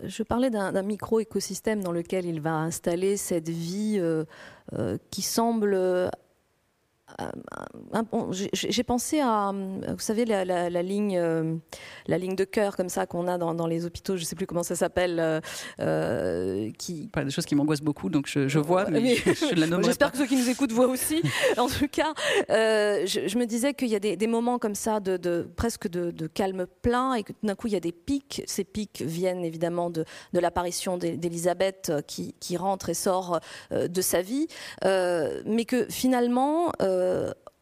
Je 0.02 0.22
parlais 0.22 0.50
d'un 0.50 0.82
micro-écosystème 0.82 1.82
dans 1.82 1.92
lequel 1.92 2.24
il 2.24 2.40
va 2.40 2.54
installer 2.54 3.16
cette 3.16 3.48
vie 3.48 3.98
euh, 3.98 4.24
euh, 4.72 4.96
qui 5.10 5.22
semble 5.22 5.74
euh, 5.74 6.08
j'ai 8.52 8.82
pensé 8.82 9.20
à, 9.20 9.52
vous 9.52 9.98
savez, 9.98 10.24
la, 10.24 10.44
la, 10.44 10.70
la 10.70 10.82
ligne, 10.82 11.18
euh, 11.18 11.56
la 12.06 12.18
ligne 12.18 12.36
de 12.36 12.44
cœur 12.44 12.76
comme 12.76 12.88
ça 12.88 13.06
qu'on 13.06 13.28
a 13.28 13.38
dans, 13.38 13.54
dans, 13.54 13.66
les 13.66 13.84
hôpitaux, 13.86 14.16
je 14.16 14.22
ne 14.22 14.26
sais 14.26 14.36
plus 14.36 14.46
comment 14.46 14.62
ça 14.62 14.76
s'appelle, 14.76 15.18
euh, 15.20 15.40
euh 15.80 16.70
qui. 16.78 17.08
Pas 17.12 17.24
des 17.24 17.30
choses 17.30 17.46
qui 17.46 17.54
m'angoissent 17.54 17.82
beaucoup, 17.82 18.10
donc 18.10 18.26
je, 18.28 18.48
je 18.48 18.58
vois, 18.58 18.88
mais, 18.90 19.00
mais 19.00 19.16
je, 19.16 19.32
je 19.32 19.54
la 19.54 19.66
nommerai 19.68 19.88
J'espère 19.88 20.12
que 20.12 20.18
ceux 20.18 20.26
qui 20.26 20.36
nous 20.36 20.48
écoutent 20.48 20.72
voient 20.72 20.88
aussi. 20.88 21.22
en 21.58 21.68
tout 21.68 21.88
cas, 21.88 22.12
euh, 22.50 23.06
je, 23.06 23.28
je, 23.28 23.38
me 23.38 23.46
disais 23.46 23.74
qu'il 23.74 23.88
y 23.88 23.96
a 23.96 24.00
des, 24.00 24.16
des, 24.16 24.26
moments 24.26 24.58
comme 24.58 24.74
ça 24.74 25.00
de, 25.00 25.16
de 25.16 25.48
presque 25.56 25.88
de, 25.88 26.10
de, 26.10 26.26
calme 26.26 26.66
plein 26.82 27.14
et 27.14 27.22
que 27.22 27.32
d'un 27.42 27.54
coup 27.54 27.66
il 27.66 27.72
y 27.72 27.76
a 27.76 27.80
des 27.80 27.92
pics. 27.92 28.42
Ces 28.46 28.64
pics 28.64 29.02
viennent 29.04 29.44
évidemment 29.44 29.90
de, 29.90 30.04
de 30.32 30.40
l'apparition 30.40 30.96
d'Elisabeth 30.96 31.92
qui, 32.06 32.34
qui 32.40 32.56
rentre 32.56 32.88
et 32.88 32.94
sort 32.94 33.40
de 33.70 34.00
sa 34.00 34.22
vie, 34.22 34.46
mais 34.84 35.64
que 35.66 35.86
finalement 35.90 36.72
euh, 36.80 37.01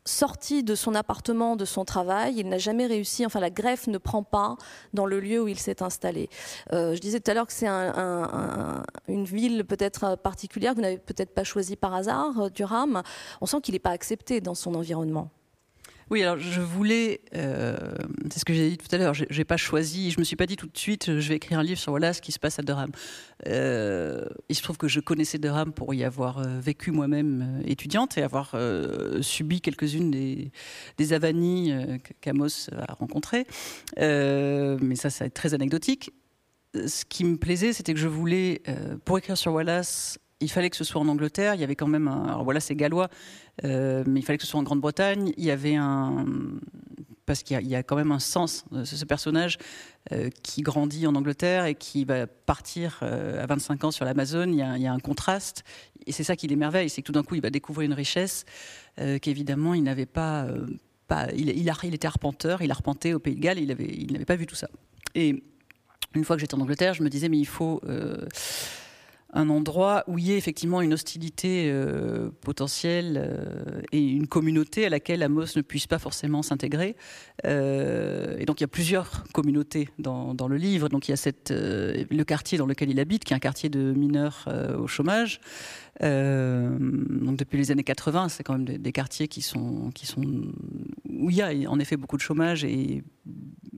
sorti 0.04 0.62
de 0.62 0.74
son 0.74 0.94
appartement, 0.94 1.56
de 1.56 1.64
son 1.64 1.84
travail, 1.84 2.34
il 2.38 2.48
n'a 2.48 2.58
jamais 2.58 2.86
réussi, 2.86 3.24
enfin 3.26 3.40
la 3.40 3.50
greffe 3.50 3.86
ne 3.86 3.98
prend 3.98 4.22
pas 4.22 4.56
dans 4.94 5.06
le 5.06 5.20
lieu 5.20 5.42
où 5.42 5.48
il 5.48 5.58
s'est 5.58 5.82
installé. 5.82 6.28
Euh, 6.72 6.94
je 6.94 7.00
disais 7.00 7.20
tout 7.20 7.30
à 7.30 7.34
l'heure 7.34 7.46
que 7.46 7.52
c'est 7.52 7.66
un, 7.66 7.94
un, 7.94 8.22
un, 8.22 8.82
une 9.08 9.24
ville 9.24 9.64
peut-être 9.64 10.16
particulière 10.16 10.72
que 10.72 10.76
vous 10.76 10.82
n'avez 10.82 10.98
peut-être 10.98 11.34
pas 11.34 11.44
choisie 11.44 11.76
par 11.76 11.94
hasard, 11.94 12.40
euh, 12.40 12.48
Durham. 12.48 13.02
On 13.40 13.46
sent 13.46 13.60
qu'il 13.62 13.74
n'est 13.74 13.78
pas 13.78 13.90
accepté 13.90 14.40
dans 14.40 14.54
son 14.54 14.74
environnement. 14.74 15.30
Oui, 16.10 16.24
alors 16.24 16.38
je 16.38 16.60
voulais, 16.60 17.20
euh, 17.36 17.76
c'est 18.32 18.40
ce 18.40 18.44
que 18.44 18.52
j'ai 18.52 18.70
dit 18.70 18.78
tout 18.78 18.92
à 18.92 18.98
l'heure, 18.98 19.14
j'ai 19.14 19.44
pas 19.44 19.56
choisi, 19.56 20.10
je 20.10 20.18
me 20.18 20.24
suis 20.24 20.34
pas 20.34 20.46
dit 20.46 20.56
tout 20.56 20.66
de 20.66 20.76
suite, 20.76 21.20
je 21.20 21.28
vais 21.28 21.36
écrire 21.36 21.60
un 21.60 21.62
livre 21.62 21.78
sur 21.78 21.92
voilà 21.92 22.12
ce 22.12 22.20
qui 22.20 22.32
se 22.32 22.40
passe 22.40 22.58
à 22.58 22.62
Durham. 22.62 22.90
Euh, 23.46 24.24
il 24.48 24.56
se 24.56 24.62
trouve 24.62 24.76
que 24.76 24.88
je 24.88 24.98
connaissais 24.98 25.38
Durham 25.38 25.72
pour 25.72 25.94
y 25.94 26.02
avoir 26.02 26.38
euh, 26.38 26.58
vécu 26.58 26.90
moi-même 26.90 27.62
étudiante 27.64 28.18
et 28.18 28.22
avoir 28.22 28.56
subi 29.20 29.60
quelques-unes 29.60 30.10
des, 30.10 30.50
des 30.98 31.12
avanies 31.12 31.72
qu'Amos 32.20 32.68
a 32.76 32.92
rencontrées. 32.94 33.46
mais 33.96 34.96
ça, 34.96 35.10
ça 35.10 35.26
être 35.26 35.34
très 35.34 35.54
anecdotique. 35.54 36.10
Ce 36.74 37.04
qui 37.04 37.24
me 37.24 37.36
plaisait, 37.36 37.72
c'était 37.72 37.94
que 37.94 38.00
je 38.00 38.08
voulais, 38.08 38.62
pour 39.04 39.16
écrire 39.16 39.36
sur 39.36 39.52
Wallace, 39.52 40.18
il 40.40 40.50
fallait 40.50 40.70
que 40.70 40.76
ce 40.76 40.84
soit 40.84 41.00
en 41.00 41.08
Angleterre. 41.08 41.54
Il 41.54 41.60
y 41.60 41.64
avait 41.64 41.76
quand 41.76 41.86
même 41.86 42.08
un. 42.08 42.24
Alors 42.24 42.44
voilà, 42.44 42.60
c'est 42.60 42.74
gallois, 42.74 43.08
euh, 43.64 44.02
mais 44.06 44.20
il 44.20 44.22
fallait 44.22 44.38
que 44.38 44.44
ce 44.44 44.50
soit 44.50 44.60
en 44.60 44.62
Grande-Bretagne. 44.62 45.32
Il 45.36 45.44
y 45.44 45.50
avait 45.50 45.76
un. 45.76 46.26
Parce 47.26 47.44
qu'il 47.44 47.64
y, 47.64 47.76
a 47.76 47.84
quand 47.84 47.94
même 47.94 48.10
un 48.10 48.18
sens, 48.18 48.64
ce 48.82 49.04
personnage 49.04 49.58
euh, 50.10 50.30
qui 50.42 50.62
grandit 50.62 51.06
en 51.06 51.14
Angleterre 51.14 51.64
et 51.66 51.76
qui 51.76 52.04
va 52.04 52.26
partir 52.26 52.98
euh, 53.04 53.40
à 53.40 53.46
25 53.46 53.84
ans 53.84 53.90
sur 53.92 54.04
l'Amazone. 54.04 54.52
Il, 54.52 54.58
y 54.58 54.86
a 54.86 54.92
un 54.92 54.98
contraste. 54.98 55.62
Et 56.06 56.12
c'est 56.12 56.24
ça 56.24 56.34
qui 56.34 56.48
l'émerveille 56.48 56.90
c'est 56.90 57.02
que 57.02 57.06
tout 57.06 57.12
d'un 57.12 57.22
coup, 57.22 57.36
il 57.36 57.40
va 57.40 57.50
découvrir 57.50 57.86
une 57.86 57.94
richesse 57.94 58.46
qu'évidemment, 59.22 59.74
il 59.74 59.84
n'avait 59.84 60.06
pas. 60.06 60.48
il, 61.36 61.94
était 61.94 62.06
arpenteur, 62.06 62.62
il 62.62 62.70
arpentait 62.72 63.12
au 63.12 63.20
Pays 63.20 63.36
de 63.36 63.40
Galles, 63.40 63.60
il 63.60 64.12
n'avait 64.12 64.24
pas 64.24 64.36
vu 64.36 64.46
tout 64.46 64.56
ça. 64.56 64.68
Et 65.14 65.44
une 66.14 66.24
fois 66.24 66.34
que 66.34 66.40
j'étais 66.40 66.56
en 66.56 66.60
Angleterre, 66.60 66.94
je 66.94 67.04
me 67.04 67.08
disais, 67.08 67.28
mais 67.28 67.38
il 67.38 67.46
faut 67.46 67.80
un 69.32 69.48
endroit 69.48 70.04
où 70.06 70.18
il 70.18 70.26
y 70.26 70.32
ait 70.32 70.36
effectivement 70.36 70.80
une 70.82 70.92
hostilité 70.92 71.70
euh, 71.70 72.30
potentielle 72.40 73.20
euh, 73.22 73.82
et 73.92 74.00
une 74.00 74.26
communauté 74.26 74.86
à 74.86 74.88
laquelle 74.88 75.22
Amos 75.22 75.56
ne 75.56 75.62
puisse 75.62 75.86
pas 75.86 75.98
forcément 75.98 76.42
s'intégrer. 76.42 76.96
Euh, 77.46 78.36
et 78.38 78.44
donc 78.44 78.60
il 78.60 78.64
y 78.64 78.64
a 78.64 78.68
plusieurs 78.68 79.24
communautés 79.32 79.88
dans, 79.98 80.34
dans 80.34 80.48
le 80.48 80.56
livre. 80.56 80.88
Donc 80.88 81.08
il 81.08 81.12
y 81.12 81.14
a 81.14 81.16
cette, 81.16 81.50
le 81.52 82.22
quartier 82.24 82.58
dans 82.58 82.66
lequel 82.66 82.90
il 82.90 82.98
habite, 82.98 83.24
qui 83.24 83.32
est 83.32 83.36
un 83.36 83.40
quartier 83.40 83.68
de 83.68 83.92
mineurs 83.92 84.48
au 84.78 84.86
chômage. 84.86 85.40
donc 86.00 87.36
depuis 87.36 87.58
les 87.58 87.70
années 87.70 87.84
80, 87.84 88.28
c'est 88.30 88.42
quand 88.42 88.54
même 88.54 88.64
des, 88.64 88.78
des, 88.78 88.92
quartiers 88.92 89.28
qui 89.28 89.42
sont, 89.42 89.90
qui 89.94 90.06
sont 90.06 90.22
où 91.20 91.30
il 91.30 91.36
y 91.36 91.42
a 91.42 91.70
en 91.70 91.78
effet 91.78 91.96
beaucoup 91.96 92.16
de 92.16 92.22
chômage 92.22 92.64
et 92.64 93.02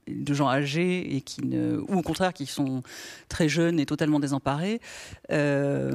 de 0.09 0.35
gens 0.35 0.49
âgés 0.49 1.17
et 1.17 1.21
qui 1.21 1.45
ne, 1.47 1.79
ou 1.79 1.99
au 1.99 2.03
contraire 2.03 2.33
qui 2.33 2.47
sont 2.47 2.83
très 3.29 3.49
jeunes 3.49 3.81
et 3.81 3.87
totalement 3.87 4.21
désemparés 4.21 4.81
euh, 5.31 5.93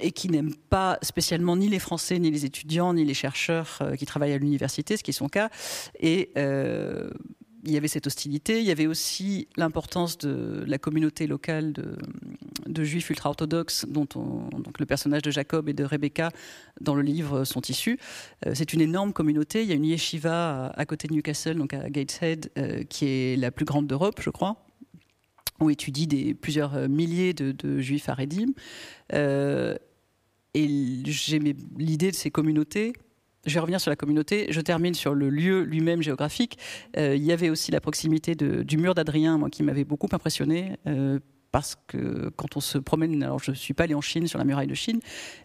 et 0.00 0.12
qui 0.12 0.28
n'aiment 0.28 0.54
pas 0.70 0.98
spécialement 1.02 1.56
ni 1.56 1.68
les 1.68 1.78
Français, 1.78 2.18
ni 2.18 2.30
les 2.30 2.44
étudiants, 2.44 2.94
ni 2.94 3.04
les 3.04 3.14
chercheurs 3.14 3.78
euh, 3.80 3.96
qui 3.96 4.06
travaillent 4.06 4.32
à 4.32 4.38
l'université, 4.38 4.96
ce 4.96 5.02
qui 5.02 5.10
est 5.10 5.14
son 5.14 5.28
cas. 5.28 5.50
Et 6.00 6.30
euh, 6.36 7.10
il 7.64 7.72
y 7.72 7.76
avait 7.76 7.88
cette 7.88 8.06
hostilité. 8.06 8.60
Il 8.60 8.66
y 8.66 8.70
avait 8.70 8.86
aussi 8.86 9.48
l'importance 9.56 10.18
de 10.18 10.64
la 10.66 10.78
communauté 10.78 11.26
locale 11.26 11.72
de, 11.72 12.84
juifs 12.84 13.10
ultra-orthodoxes, 13.10 13.86
dont 13.88 14.06
le 14.78 14.86
personnage 14.86 15.22
de 15.22 15.30
Jacob 15.30 15.68
et 15.68 15.72
de 15.72 15.84
Rebecca 15.84 16.30
dans 16.80 16.94
le 16.94 17.02
livre 17.02 17.44
sont 17.44 17.62
issus. 17.62 17.98
Euh, 18.46 18.52
c'est 18.54 18.72
une 18.72 18.80
énorme 18.80 19.12
communauté. 19.12 19.62
Il 19.62 19.68
y 19.68 19.72
a 19.72 19.74
une 19.74 19.84
yeshiva 19.84 20.68
à, 20.68 20.86
côté 20.86 21.08
de 21.08 21.14
Newcastle, 21.14 21.56
donc 21.56 21.74
à 21.74 21.90
Gateshead, 21.90 22.50
euh, 22.56 22.84
qui 22.84 23.06
est 23.06 23.36
la 23.36 23.50
plus 23.50 23.64
grande 23.64 23.86
d'Europe, 23.86 24.20
je 24.20 24.30
crois 24.30 24.64
où 25.60 25.70
étudient 25.70 26.34
plusieurs 26.40 26.88
milliers 26.88 27.34
de, 27.34 27.80
juifs 27.80 28.08
à 28.08 28.14
Redim. 28.14 28.52
Euh, 29.12 29.76
et 30.54 30.68
j'aimais 31.04 31.54
l'idée 31.76 32.10
de 32.10 32.16
ces 32.16 32.30
communautés 32.30 32.92
je 33.48 33.54
vais 33.54 33.60
revenir 33.60 33.80
sur 33.80 33.90
la 33.90 33.96
communauté. 33.96 34.46
Je 34.50 34.60
termine 34.60 34.94
sur 34.94 35.14
le 35.14 35.30
lieu 35.30 35.62
lui-même 35.62 36.02
géographique. 36.02 36.58
Euh, 36.96 37.16
il 37.16 37.24
y 37.24 37.32
avait 37.32 37.50
aussi 37.50 37.70
la 37.70 37.80
proximité 37.80 38.34
du 38.34 38.76
mur 38.76 38.94
d'Adrien, 38.94 39.38
moi, 39.38 39.50
qui 39.50 39.62
m'avait 39.62 39.84
beaucoup 39.84 40.08
impressionné. 40.12 40.76
Euh, 40.86 41.18
parce 41.50 41.76
que 41.86 42.28
quand 42.36 42.58
on 42.58 42.60
se 42.60 42.76
promène, 42.76 43.22
alors 43.22 43.38
je 43.38 43.52
ne 43.52 43.56
suis 43.56 43.72
pas 43.72 43.84
allé 43.84 43.94
en 43.94 44.02
Chine 44.02 44.26
sur 44.26 44.38
la 44.38 44.44
muraille 44.44 44.66
de 44.66 44.74
Chine, 44.74 45.00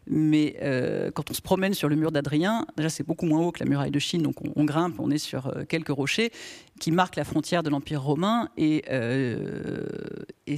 mais 0.06 0.58
euh, 0.62 1.12
quand 1.12 1.32
on 1.32 1.34
se 1.34 1.42
promène 1.42 1.74
sur 1.74 1.88
le 1.88 1.96
mur 1.96 2.12
d'Adrien, 2.12 2.68
déjà 2.76 2.90
c'est 2.90 3.08
beaucoup 3.08 3.26
moins 3.26 3.40
haut 3.40 3.54
que 3.54 3.64
la 3.64 3.70
muraille 3.70 3.90
de 3.90 4.00
Chine, 4.00 4.22
donc 4.22 4.36
on, 4.54 4.66
grimpe, 4.66 5.00
on 5.00 5.10
est 5.12 5.18
sur 5.18 5.50
quelques 5.70 5.88
rochers 5.88 6.34
qui 6.82 6.92
marquent 6.92 7.16
la 7.16 7.24
frontière 7.24 7.64
de 7.64 7.70
l'Empire 7.70 8.04
romain, 8.04 8.50
et 8.58 8.84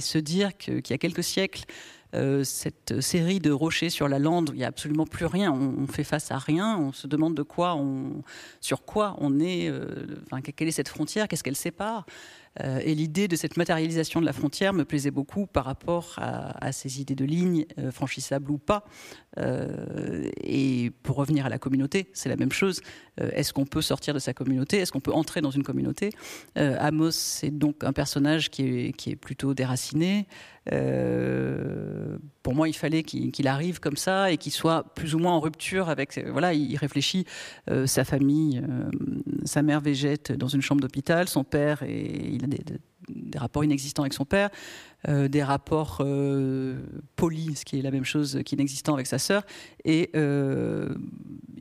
se 0.00 0.18
dire 0.18 0.56
qu'il 0.56 0.82
y 0.90 0.92
a 0.92 0.98
quelques 0.98 1.22
siècles, 1.22 1.62
cette 2.44 3.00
série 3.00 3.38
de 3.38 3.50
rochers 3.50 3.90
sur 3.90 4.08
la 4.08 4.18
lande, 4.18 4.50
il 4.52 4.58
n'y 4.58 4.64
a 4.64 4.68
absolument 4.68 5.06
plus 5.06 5.26
rien, 5.26 5.52
on, 5.52 5.86
fait 5.86 6.04
face 6.04 6.30
à 6.30 6.38
rien, 6.38 6.78
on 6.78 6.92
se 6.92 7.06
demande 7.06 7.34
de 7.34 7.42
quoi 7.42 7.74
on, 7.74 8.22
sur 8.60 8.84
quoi 8.84 9.16
on 9.18 9.38
est, 9.40 9.72
enfin, 10.24 10.40
quelle 10.40 10.68
est 10.68 10.72
cette 10.72 10.88
frontière, 10.88 11.28
qu'est-ce 11.28 11.44
qu'elle 11.44 11.56
sépare. 11.56 12.06
Euh, 12.62 12.80
et 12.82 12.94
l'idée 12.94 13.28
de 13.28 13.36
cette 13.36 13.56
matérialisation 13.56 14.20
de 14.20 14.26
la 14.26 14.32
frontière 14.32 14.72
me 14.72 14.84
plaisait 14.84 15.10
beaucoup 15.10 15.46
par 15.46 15.64
rapport 15.64 16.14
à, 16.18 16.72
ces 16.72 17.00
idées 17.00 17.14
de 17.14 17.24
lignes, 17.24 17.66
euh, 17.78 17.90
franchissables 17.90 18.50
ou 18.50 18.58
pas. 18.58 18.84
Euh, 19.38 20.28
et 20.42 20.90
pour 21.02 21.16
revenir 21.16 21.46
à 21.46 21.48
la 21.48 21.58
communauté, 21.58 22.08
c'est 22.12 22.28
la 22.28 22.36
même 22.36 22.52
chose. 22.52 22.80
Est-ce 23.18 23.54
qu'on 23.54 23.64
peut 23.64 23.80
sortir 23.80 24.12
de 24.12 24.18
sa 24.18 24.34
communauté? 24.34 24.76
Est-ce 24.76 24.92
qu'on 24.92 25.00
peut 25.00 25.12
entrer 25.12 25.40
dans 25.40 25.50
une 25.50 25.62
communauté? 25.62 26.10
Amos, 26.54 27.12
c'est 27.12 27.50
donc 27.50 27.82
un 27.82 27.94
personnage 27.94 28.50
qui 28.50 28.62
est, 28.62 28.92
qui 28.92 29.10
est 29.10 29.16
plutôt 29.16 29.54
déraciné. 29.54 30.26
pour 30.66 32.54
moi, 32.54 32.68
il 32.68 32.74
fallait 32.74 33.02
qu'il 33.02 33.48
arrive 33.48 33.80
comme 33.80 33.96
ça 33.96 34.30
et 34.30 34.36
qu'il 34.36 34.52
soit 34.52 34.94
plus 34.94 35.14
ou 35.14 35.18
moins 35.18 35.32
en 35.32 35.40
rupture 35.40 35.88
avec. 35.88 36.22
Voilà, 36.30 36.52
il 36.52 36.76
réfléchit 36.76 37.24
sa 37.86 38.04
famille. 38.04 38.62
sa 39.46 39.62
mère 39.62 39.80
végète 39.80 40.32
dans 40.32 40.48
une 40.48 40.60
chambre 40.60 40.82
d'hôpital. 40.82 41.26
Son 41.26 41.42
père, 41.42 41.82
et 41.84 42.34
il 42.34 42.46
des, 43.08 43.38
rapports 43.38 43.64
inexistants 43.64 44.02
avec 44.02 44.12
son 44.12 44.24
père, 44.24 44.50
euh, 45.08 45.28
des 45.28 45.42
rapports 45.42 45.98
euh, 46.00 46.78
polis, 47.14 47.60
ce 47.60 47.64
qui 47.64 47.78
est 47.78 47.82
la 47.82 47.92
même 47.92 48.04
chose 48.04 48.40
qu'inexistant 48.44 48.94
avec 48.94 49.06
sa 49.06 49.18
sœur, 49.18 49.44
et 49.84 50.10
euh, 50.16 50.88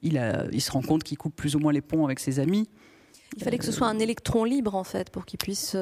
il, 0.01 0.17
a, 0.17 0.45
il 0.51 0.61
se 0.61 0.71
rend 0.71 0.81
compte 0.81 1.03
qu'il 1.03 1.17
coupe 1.17 1.35
plus 1.35 1.55
ou 1.55 1.59
moins 1.59 1.71
les 1.71 1.81
ponts 1.81 2.05
avec 2.05 2.19
ses 2.19 2.39
amis. 2.39 2.67
Il 3.37 3.43
fallait 3.43 3.57
que 3.57 3.65
ce 3.65 3.71
soit 3.71 3.87
un 3.87 3.99
électron 3.99 4.45
libre 4.45 4.73
en 4.75 4.85
fait 4.85 5.09
pour 5.09 5.25
qu'il 5.25 5.37
puisse 5.37 5.75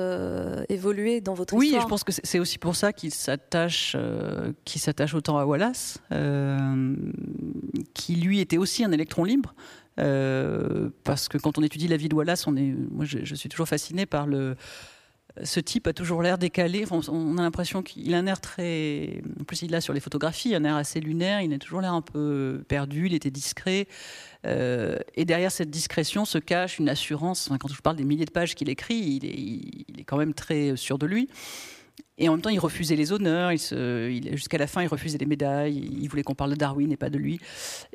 évoluer 0.69 1.21
dans 1.21 1.35
votre 1.35 1.53
oui, 1.53 1.67
histoire. 1.67 1.83
Oui, 1.83 1.85
je 1.85 1.89
pense 1.89 2.03
que 2.03 2.11
c'est 2.11 2.39
aussi 2.39 2.57
pour 2.57 2.75
ça 2.75 2.91
qu'il 2.91 3.13
s'attache, 3.13 3.95
qu'il 4.65 4.81
s'attache 4.81 5.13
autant 5.13 5.37
à 5.37 5.45
Wallace, 5.45 5.99
qui 7.93 8.15
lui 8.15 8.39
était 8.39 8.57
aussi 8.57 8.83
un 8.83 8.91
électron 8.91 9.23
libre. 9.23 9.53
parce 9.95 11.27
que 11.29 11.37
quand 11.37 11.59
on 11.59 11.61
étudie 11.61 11.87
la 11.87 11.97
vie 11.97 12.09
de 12.09 12.15
Wallace, 12.15 12.47
on 12.47 12.55
est, 12.57 12.73
moi 12.91 13.05
je, 13.05 13.19
je 13.23 13.35
suis 13.35 13.49
toujours 13.49 13.67
fasciné 13.67 14.07
par 14.07 14.25
le, 14.25 14.55
ce 15.41 15.59
type 15.59 15.87
a 15.87 15.93
toujours 15.93 16.21
l'air 16.21 16.37
décalé. 16.37 16.85
on 16.91 17.37
a 17.37 17.41
l'impression 17.41 17.81
qu'il 17.81 18.13
a 18.13 18.17
un 18.17 18.27
air 18.27 18.39
très. 18.39 19.21
En 19.39 19.43
plus, 19.43 19.63
il 19.63 19.73
a 19.73 19.81
sur 19.81 19.93
les 19.93 19.99
photographies 19.99 20.53
un 20.53 20.63
air 20.63 20.75
assez 20.75 20.99
lunaire. 20.99 21.41
Il 21.41 21.51
a 21.53 21.57
toujours 21.57 21.81
l'air 21.81 21.93
un 21.93 22.01
peu 22.01 22.63
perdu. 22.67 23.07
Il 23.07 23.13
était 23.13 23.31
discret. 23.31 23.87
Euh, 24.45 24.99
et 25.15 25.25
derrière 25.25 25.51
cette 25.51 25.71
discrétion 25.71 26.25
se 26.25 26.37
cache 26.37 26.77
une 26.77 26.89
assurance. 26.89 27.49
quand 27.59 27.73
je 27.73 27.81
parle 27.81 27.95
des 27.95 28.03
milliers 28.03 28.25
de 28.25 28.31
pages 28.31 28.55
qu'il 28.55 28.69
écrit, 28.69 28.95
il 28.95 29.25
est, 29.25 29.85
il 29.89 29.99
est, 29.99 30.03
quand 30.03 30.17
même 30.17 30.33
très 30.33 30.75
sûr 30.75 30.97
de 30.97 31.07
lui. 31.07 31.29
Et 32.17 32.29
en 32.29 32.33
même 32.33 32.41
temps, 32.41 32.49
il 32.49 32.59
refusait 32.59 32.95
les 32.95 33.11
honneurs. 33.11 33.51
jusqu'à 33.51 34.57
la 34.57 34.67
fin, 34.67 34.83
il 34.83 34.87
refusait 34.87 35.17
les 35.17 35.25
médailles. 35.25 35.89
Il 35.99 36.07
voulait 36.07 36.23
qu'on 36.23 36.35
parle 36.35 36.51
de 36.51 36.55
Darwin 36.55 36.91
et 36.91 36.97
pas 36.97 37.09
de 37.09 37.17
lui. 37.17 37.39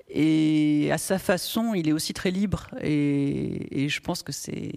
Et 0.09 0.90
à 0.93 0.99
sa 0.99 1.19
façon, 1.19 1.75
il 1.75 1.88
est 1.88 1.93
aussi 1.93 2.14
très 2.14 2.31
libre. 2.31 2.69
Et, 2.83 3.88
je 3.88 4.00
pense 4.00 4.23
que 4.23 4.33
c'est 4.33 4.73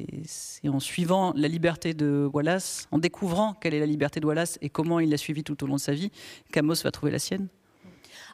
en 0.68 0.80
suivant 0.80 1.34
la 1.36 1.48
liberté 1.48 1.94
de 1.94 2.30
Wallace, 2.32 2.88
en 2.92 3.00
découvrant 3.00 3.54
quelle 3.54 3.74
est 3.74 3.80
la 3.80 3.86
liberté 3.86 4.20
de 4.20 4.26
Wallace 4.26 4.60
et 4.62 4.70
comment 4.70 5.00
il 5.00 5.10
l'a 5.10 5.18
suivie 5.18 5.44
tout 5.44 5.62
au 5.64 5.68
long 5.68 5.76
de 5.76 5.82
sa 5.82 5.94
vie, 5.94 6.12
qu'Amos 6.52 6.76
va 6.84 6.92
trouver 6.92 7.12
la 7.12 7.20
sienne. 7.20 7.48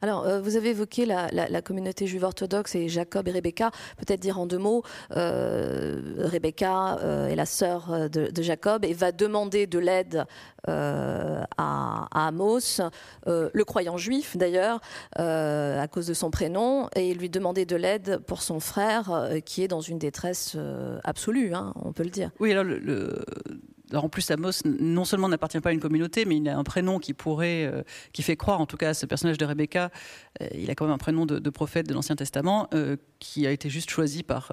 Alors, 0.02 0.26
euh, 0.26 0.42
vous 0.42 0.56
avez 0.56 0.70
évoqué 0.70 1.06
la, 1.06 1.62
communauté 1.62 2.08
juive 2.08 2.24
orthodoxe 2.24 2.76
et 2.76 2.88
Jacob 2.88 3.28
et 3.28 3.32
Rebecca. 3.32 3.72
Peut-être 3.98 4.20
dire 4.20 4.40
en 4.40 4.46
deux 4.46 4.58
mots, 4.58 4.84
euh, 5.16 6.02
Rebecca 6.20 7.00
euh, 7.00 7.28
est 7.28 7.36
la 7.36 7.46
sœur 7.46 8.10
de, 8.10 8.42
Jacob 8.42 8.86
et 8.86 8.94
va 8.94 9.12
demander 9.12 9.68
de 9.68 9.80
l'aide 9.80 10.26
à, 10.68 12.08
Amos, 12.12 12.82
le 13.26 13.64
croyant 13.64 13.98
juif 13.98 14.38
d'ailleurs, 14.38 14.80
à 15.16 15.88
cause 15.88 16.08
de 16.08 16.14
son 16.14 16.30
prénom, 16.30 16.90
et 16.96 17.14
lui 17.14 17.30
demander 17.30 17.66
de 17.66 17.76
l'aide 17.76 18.18
pour 18.20 18.42
son 18.42 18.60
frère 18.60 19.30
qui 19.46 19.64
est 19.64 19.68
dans 19.68 19.82
une 19.82 19.98
détresse 19.98 20.58
absolue, 21.04 21.54
hein, 21.54 21.74
on 21.84 21.94
peut 21.94 22.04
le 22.04 22.10
dire. 22.10 22.32
Oui, 22.40 22.52
alors 22.52 22.64
le 22.64 23.24
alors 23.92 24.06
en 24.06 24.10
plus, 24.10 24.30
Amos 24.32 24.52
non 24.66 25.06
seulement 25.06 25.30
n'appartient 25.30 25.60
pas 25.60 25.70
à 25.70 25.72
une 25.72 25.80
communauté, 25.80 26.26
mais 26.26 26.38
il 26.38 26.50
a 26.50 26.58
un 26.58 26.64
prénom 26.64 27.00
qui 27.00 27.14
pourrait, 27.14 27.66
euh, 27.66 27.84
qui 28.12 28.22
fait 28.22 28.36
croire, 28.36 28.60
en 28.60 28.66
tout 28.66 28.78
cas, 28.78 28.90
à 28.90 28.94
ce 28.94 29.06
personnage 29.06 29.38
de 29.38 29.46
Rebecca, 29.46 29.92
euh, 30.42 30.48
il 30.54 30.70
a 30.70 30.76
quand 30.76 30.86
même 30.86 30.94
un 30.94 30.98
prénom 30.98 31.26
de, 31.26 31.50
prophète 31.50 31.88
de 31.88 31.94
l'Ancien 31.94 32.16
Testament, 32.16 32.68
euh, 32.74 32.98
qui 33.20 33.48
a 33.48 33.52
été 33.52 33.70
juste 33.70 33.90
choisi 33.90 34.24
par, 34.24 34.52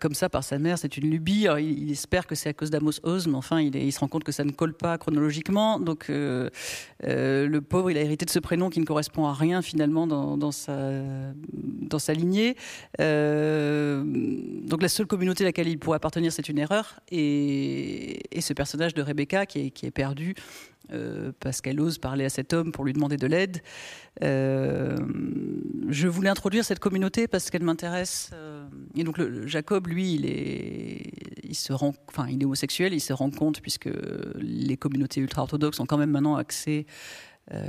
comme 0.00 0.14
ça 0.14 0.28
par 0.28 0.44
sa 0.44 0.58
mère. 0.58 0.78
C'est 0.78 0.96
une 0.96 1.10
lubie. 1.10 1.46
il, 1.58 1.90
espère 1.90 2.26
que 2.26 2.34
c'est 2.34 2.48
à 2.48 2.52
cause 2.52 2.70
d'Amos 2.70 3.00
Oz, 3.02 3.26
mais 3.26 3.36
enfin, 3.36 3.60
il, 3.60 3.92
se 3.92 4.00
rend 4.00 4.08
compte 4.08 4.24
que 4.24 4.32
ça 4.32 4.44
ne 4.44 4.50
colle 4.50 4.74
pas 4.74 4.98
chronologiquement. 4.98 5.78
Donc, 5.80 6.06
le 6.08 7.58
pauvre, 7.60 7.90
il 7.90 7.98
a 7.98 8.02
hérité 8.02 8.24
de 8.24 8.30
ce 8.30 8.38
prénom 8.38 8.70
qui 8.70 8.80
ne 8.80 8.84
correspond 8.84 9.26
à 9.26 9.34
rien 9.34 9.62
finalement 9.62 10.06
dans, 10.06 10.52
sa, 10.52 10.72
lignée. 12.14 12.56
donc, 12.98 14.82
la 14.82 14.88
seule 14.88 15.06
communauté 15.06 15.44
à 15.44 15.46
laquelle 15.46 15.68
il 15.68 15.78
pourrait 15.78 15.96
appartenir, 15.96 16.32
c'est 16.32 16.48
une 16.48 16.58
erreur. 16.58 17.00
Et 17.10 18.20
ce 18.40 18.52
personnage 18.52 18.94
de 18.94 19.02
Rebecca 19.02 19.46
qui 19.46 19.72
est, 19.82 19.90
perdu 19.90 20.34
euh, 20.92 21.32
parce 21.40 21.60
qu'elle 21.60 21.80
ose 21.80 21.98
parler 21.98 22.24
à 22.24 22.28
cet 22.28 22.52
homme 22.52 22.72
pour 22.72 22.84
lui 22.84 22.92
demander 22.92 23.16
de 23.16 23.26
l'aide. 23.26 23.58
Euh, 24.22 24.96
je 25.88 26.08
voulais 26.08 26.28
introduire 26.28 26.64
cette 26.64 26.78
communauté 26.78 27.26
parce 27.26 27.50
qu'elle 27.50 27.64
m'intéresse. 27.64 28.30
Euh, 28.34 28.66
et 28.94 29.04
donc 29.04 29.20
Jacob, 29.46 29.88
lui, 29.88 30.14
il 30.14 30.26
est, 30.26 31.12
il 31.42 31.54
se 31.54 31.72
rend, 31.72 31.94
enfin, 32.08 32.26
il 32.28 32.40
est 32.40 32.44
homosexuel. 32.44 32.94
Il 32.94 33.00
se 33.00 33.12
rend 33.12 33.30
compte 33.30 33.60
puisque 33.60 33.90
les 34.36 34.76
communautés 34.76 35.20
ultra-orthodoxes 35.20 35.80
ont 35.80 35.86
quand 35.86 35.98
même 35.98 36.10
maintenant 36.10 36.36
accès. 36.36 36.86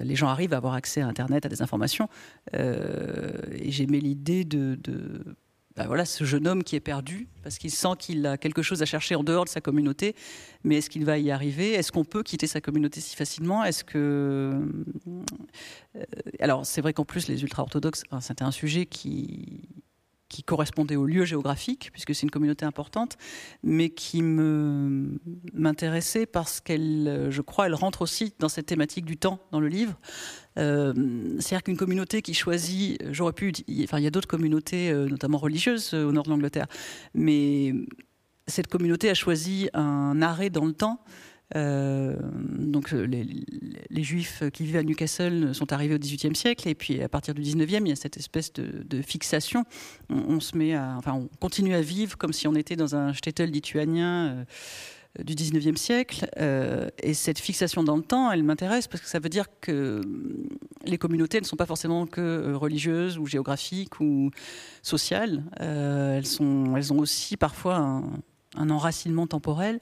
les 0.03 0.15
gens 0.15 0.27
arrivent 0.27 0.53
à 0.53 0.57
avoir 0.57 0.73
accès 0.73 1.01
à 1.01 1.07
Internet, 1.07 1.45
à 1.45 1.49
des 1.49 1.61
informations. 1.61 2.09
et 2.53 3.71
j'aimais 3.71 3.99
l'idée 3.99 4.43
de 4.45 4.77
bah 5.77 5.83
voilà, 5.85 6.05
ce 6.05 6.23
jeune 6.23 6.47
homme 6.47 6.63
qui 6.63 6.75
est 6.75 6.79
perdu 6.79 7.27
parce 7.43 7.59
qu'il 7.59 7.69
sent 7.69 7.89
qu'il 7.99 8.25
a 8.25 8.35
quelque 8.37 8.63
chose 8.63 8.81
à 8.81 8.85
chercher 8.85 9.13
en 9.13 9.23
dehors 9.23 9.45
de 9.45 9.49
sa 9.49 9.61
communauté. 9.61 10.15
Mais 10.63 10.77
est-ce 10.77 10.89
qu'il 10.89 11.05
va 11.05 11.19
y 11.19 11.29
arriver? 11.29 11.73
Est-ce 11.73 11.91
qu'on 11.91 12.03
peut 12.03 12.23
quitter 12.23 12.47
sa 12.47 12.61
communauté 12.61 12.99
si 12.99 13.15
facilement? 13.15 13.63
Est-ce 13.63 13.83
que 13.83 14.59
euh, 15.95 16.03
alors 16.39 16.65
c'est 16.65 16.81
vrai 16.81 16.93
qu'en 16.93 17.05
plus 17.05 17.27
les 17.27 17.43
ultra-orthodoxes, 17.43 18.03
c'était 18.21 18.43
un 18.43 18.51
sujet 18.51 18.87
qui 18.87 19.69
qui 20.29 20.43
correspondait 20.43 20.95
au 20.95 21.05
lieu 21.05 21.25
géographique, 21.25 21.89
puisque 21.91 22.13
c'est 22.13 22.23
une 22.23 22.31
communauté 22.31 22.65
importante, 22.65 23.17
mais 23.63 23.89
qui 23.89 24.21
me 24.21 25.19
m'intéressait 25.53 26.25
parce 26.25 26.59
qu'elle, 26.59 27.27
je 27.29 27.41
crois, 27.41 27.67
elle 27.67 27.75
rentre 27.75 28.01
aussi 28.01 28.33
dans 28.39 28.49
cette 28.49 28.65
thématique 28.65 29.05
du 29.05 29.17
temps 29.17 29.39
dans 29.51 29.59
le 29.59 29.67
livre. 29.67 29.99
Euh, 30.57 30.93
c'est-à-dire 31.39 31.63
qu'une 31.63 31.77
communauté 31.77 32.21
qui 32.21 32.33
choisit, 32.33 33.01
j'aurais 33.11 33.33
pu, 33.33 33.53
enfin, 33.83 33.99
il 33.99 34.03
y 34.03 34.07
a 34.07 34.11
d'autres 34.11 34.27
communautés, 34.27 34.91
euh, 34.91 35.07
notamment 35.07 35.37
religieuses, 35.37 35.93
euh, 35.93 36.05
au 36.05 36.11
nord 36.11 36.23
de 36.23 36.29
l'Angleterre, 36.29 36.67
mais 37.13 37.73
cette 38.47 38.67
communauté 38.67 39.09
a 39.09 39.13
choisi 39.13 39.69
un 39.73 40.21
arrêt 40.21 40.49
dans 40.49 40.65
le 40.65 40.73
temps 40.73 41.03
euh, 41.55 42.15
donc 42.43 42.93
euh, 42.93 43.05
les, 43.05 44.03
juifs 44.03 44.43
qui 44.51 44.63
vivent 44.65 44.77
à 44.77 44.83
Newcastle 44.83 45.55
sont 45.55 45.71
arrivés 45.71 45.95
au 45.95 45.97
XVIIIe 45.97 46.35
siècle 46.35 46.67
et 46.67 46.75
puis 46.75 47.01
à 47.01 47.09
partir 47.09 47.33
du 47.33 47.41
XIXe, 47.41 47.79
il 47.81 47.87
y 47.87 47.91
a 47.91 47.95
cette 47.95 48.17
espèce 48.17 48.51
de, 48.53 49.01
fixation. 49.01 49.63
On, 50.09 50.39
se 50.39 50.57
met 50.57 50.73
à, 50.73 50.95
enfin, 50.97 51.13
on 51.13 51.29
continue 51.39 51.73
à 51.73 51.81
vivre 51.81 52.17
comme 52.17 52.33
si 52.33 52.47
on 52.47 52.55
était 52.55 52.75
dans 52.75 52.95
un 52.95 53.13
shtetl 53.13 53.45
lituanien. 53.45 54.27
Euh, 54.27 54.43
du 55.23 55.33
19e 55.33 55.77
siècle. 55.77 56.29
et 57.01 57.13
cette 57.15 57.39
fixation 57.39 57.83
dans 57.83 57.97
le 57.97 58.03
temps, 58.03 58.31
elle 58.31 58.43
m'intéresse 58.43 58.87
parce 58.87 59.01
que 59.01 59.09
ça 59.09 59.17
veut 59.17 59.29
dire 59.29 59.45
que 59.61 60.01
les 60.85 60.99
communautés 60.99 61.41
ne 61.41 61.45
sont 61.45 61.55
pas 61.55 61.65
forcément 61.65 62.05
que 62.05 62.53
religieuses 62.53 63.17
ou 63.17 63.25
géographiques 63.25 63.99
ou 63.99 64.29
sociales. 64.83 65.43
elles, 65.59 66.27
sont, 66.27 66.75
elles 66.75 66.93
ont 66.93 66.99
aussi 66.99 67.35
parfois 67.35 67.77
un, 67.77 68.03
un 68.57 68.69
enracinement 68.69 69.25
temporel. 69.25 69.79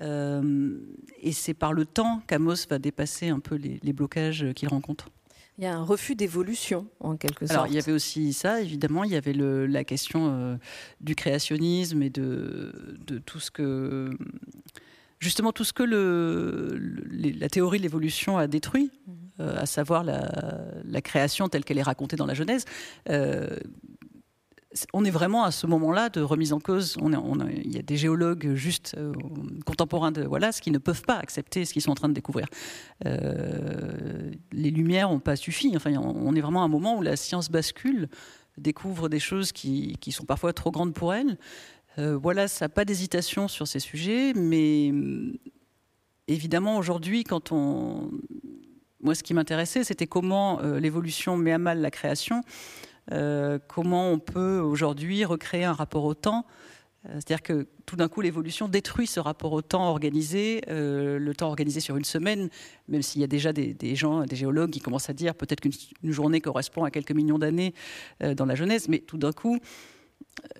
Euh, 0.00 0.78
et 1.20 1.32
c'est 1.32 1.54
par 1.54 1.72
le 1.72 1.84
temps 1.84 2.22
qu'Amos 2.26 2.54
va 2.68 2.78
dépasser 2.78 3.28
un 3.28 3.40
peu 3.40 3.56
les, 3.56 3.92
blocages 3.92 4.52
qu'il 4.54 4.68
rencontre. 4.68 5.08
Il 5.58 5.64
y 5.64 5.66
a 5.66 5.74
un 5.74 5.82
refus 5.82 6.14
d'évolution, 6.14 6.86
en 7.00 7.16
quelque 7.16 7.46
sorte. 7.46 7.50
Alors, 7.50 7.66
il 7.66 7.74
y 7.74 7.78
avait 7.78 7.90
aussi 7.90 8.32
ça, 8.32 8.60
évidemment. 8.60 9.02
Il 9.02 9.10
y 9.10 9.16
avait 9.16 9.32
le, 9.32 9.66
la 9.66 9.82
question 9.82 10.28
euh, 10.30 10.56
du 11.00 11.16
créationnisme 11.16 12.00
et 12.02 12.10
de, 12.10 12.72
de, 13.06 13.18
tout 13.18 13.40
ce 13.40 13.50
que. 13.50 14.16
Justement, 15.18 15.50
tout 15.50 15.64
ce 15.64 15.72
que 15.72 15.82
le, 15.82 16.78
la 17.10 17.48
théorie 17.48 17.78
de 17.78 17.82
l'évolution 17.82 18.38
a 18.38 18.46
détruit, 18.46 18.92
mhm. 19.08 19.14
euh, 19.40 19.56
à 19.58 19.66
savoir 19.66 20.04
la, 20.04 20.30
la, 20.84 21.02
création 21.02 21.48
telle 21.48 21.64
qu'elle 21.64 21.78
est 21.78 21.82
racontée 21.82 22.14
dans 22.14 22.26
la 22.26 22.34
Genèse 22.34 22.64
on 24.92 25.04
est 25.04 25.10
vraiment 25.10 25.44
à 25.44 25.50
ce 25.50 25.66
moment-là 25.66 26.08
de 26.08 26.20
remise 26.20 26.52
en 26.52 26.60
cause. 26.60 26.96
Il 27.02 27.74
y 27.74 27.78
a 27.78 27.82
des 27.82 27.96
géologues 27.96 28.54
juste 28.54 28.94
euh, 28.98 29.12
contemporains 29.66 30.12
de 30.12 30.26
Wallace 30.26 30.60
qui 30.60 30.70
ne 30.70 30.78
peuvent 30.78 31.02
pas 31.02 31.16
accepter 31.16 31.64
ce 31.64 31.72
qu'ils 31.72 31.82
sont 31.82 31.90
en 31.90 31.96
train 31.96 32.08
de 32.08 32.14
découvrir. 32.14 32.46
Euh, 33.06 34.30
les 34.52 34.70
lumières 34.70 35.10
n'ont 35.10 35.20
pas 35.20 35.36
suffi. 35.36 35.72
Enfin, 35.76 35.92
on 35.96 36.34
est 36.34 36.40
vraiment 36.40 36.62
à 36.62 36.64
un 36.64 36.68
moment 36.68 36.96
où 36.96 37.02
la 37.02 37.16
science 37.16 37.50
bascule, 37.50 38.08
découvre 38.56 39.08
des 39.08 39.20
choses 39.20 39.52
qui, 39.52 39.96
sont 40.10 40.24
parfois 40.24 40.52
trop 40.52 40.70
grandes 40.70 40.94
pour 40.94 41.14
elle. 41.14 41.38
Euh, 41.98 42.18
Wallace 42.18 42.60
n'a 42.60 42.68
pas 42.68 42.84
d'hésitation 42.84 43.48
sur 43.48 43.68
ces 43.68 43.80
sujets, 43.80 44.32
mais 44.34 44.92
évidemment 46.26 46.76
aujourd'hui, 46.76 47.24
quand 47.24 47.52
on 47.52 48.10
moi, 49.00 49.14
ce 49.14 49.22
qui 49.22 49.32
m'intéressait, 49.32 49.84
c'était 49.84 50.08
comment 50.08 50.60
l'évolution 50.60 51.36
met 51.36 51.52
à 51.52 51.58
mal 51.58 51.80
la 51.80 51.92
création. 51.92 52.42
Euh, 53.12 53.58
comment 53.68 54.10
on 54.10 54.18
peut 54.18 54.58
aujourd'hui 54.58 55.24
recréer 55.24 55.64
un 55.64 55.72
rapport 55.72 56.04
au 56.04 56.14
temps. 56.14 56.44
Euh, 57.06 57.12
c'est-à-dire 57.14 57.42
que 57.42 57.68
tout 57.86 57.96
d'un 57.96 58.08
coup, 58.08 58.20
l'évolution 58.20 58.68
détruit 58.68 59.06
ce 59.06 59.20
rapport 59.20 59.52
au 59.52 59.62
temps 59.62 59.88
organisé, 59.88 60.62
euh, 60.68 61.18
le 61.18 61.34
temps 61.34 61.46
organisé 61.46 61.80
sur 61.80 61.96
une 61.96 62.04
semaine, 62.04 62.50
même 62.88 63.02
s'il 63.02 63.20
y 63.20 63.24
a 63.24 63.28
déjà 63.28 63.52
des, 63.52 63.94
gens, 63.94 64.24
des 64.24 64.36
géologues 64.36 64.70
qui 64.70 64.80
commencent 64.80 65.08
à 65.08 65.14
dire 65.14 65.34
peut-être 65.34 65.60
qu'une 65.60 65.72
journée 66.12 66.40
correspond 66.40 66.84
à 66.84 66.90
quelques 66.90 67.12
millions 67.12 67.38
d'années 67.38 67.72
dans 68.20 68.44
la 68.44 68.54
Genèse, 68.54 68.88
mais 68.88 68.98
tout 68.98 69.16
d'un 69.16 69.32
coup, 69.32 69.58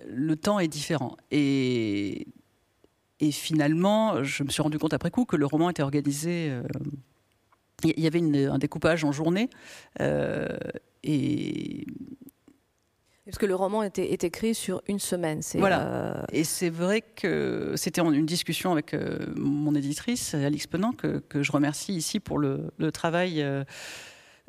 le 0.06 0.36
temps 0.36 0.58
est 0.58 0.68
différent. 0.68 1.16
Et, 1.30 2.26
finalement, 3.32 4.22
je 4.22 4.44
me 4.44 4.48
suis 4.48 4.62
rendu 4.62 4.78
compte 4.78 4.94
après 4.94 5.10
coup 5.10 5.24
que 5.24 5.36
le 5.36 5.44
roman 5.44 5.70
était 5.70 5.82
organisé. 5.82 6.52
il 7.82 8.00
y 8.00 8.06
avait 8.06 8.46
un 8.46 8.58
découpage 8.58 9.04
en 9.04 9.12
journée. 9.12 9.50
et 11.02 11.84
parce 13.28 13.36
que 13.36 13.44
le 13.44 13.54
roman 13.54 13.82
était, 13.82 14.10
est 14.10 14.24
écrit 14.24 14.54
sur 14.54 14.80
une 14.88 14.98
semaine. 14.98 15.42
Voilà. 15.56 15.82
Euh, 15.82 16.22
Et 16.32 16.44
c'est 16.44 16.70
vrai 16.70 17.02
que 17.02 17.74
c'était 17.76 18.00
une 18.00 18.24
discussion 18.24 18.72
avec 18.72 18.94
euh, 18.94 19.18
mon 19.36 19.74
éditrice, 19.74 20.32
Alix 20.32 20.66
Penant, 20.66 20.92
que, 20.92 21.22
je 21.34 21.52
remercie 21.52 21.92
ici 21.92 22.20
pour 22.20 22.38
le, 22.38 22.70
travail. 22.90 23.44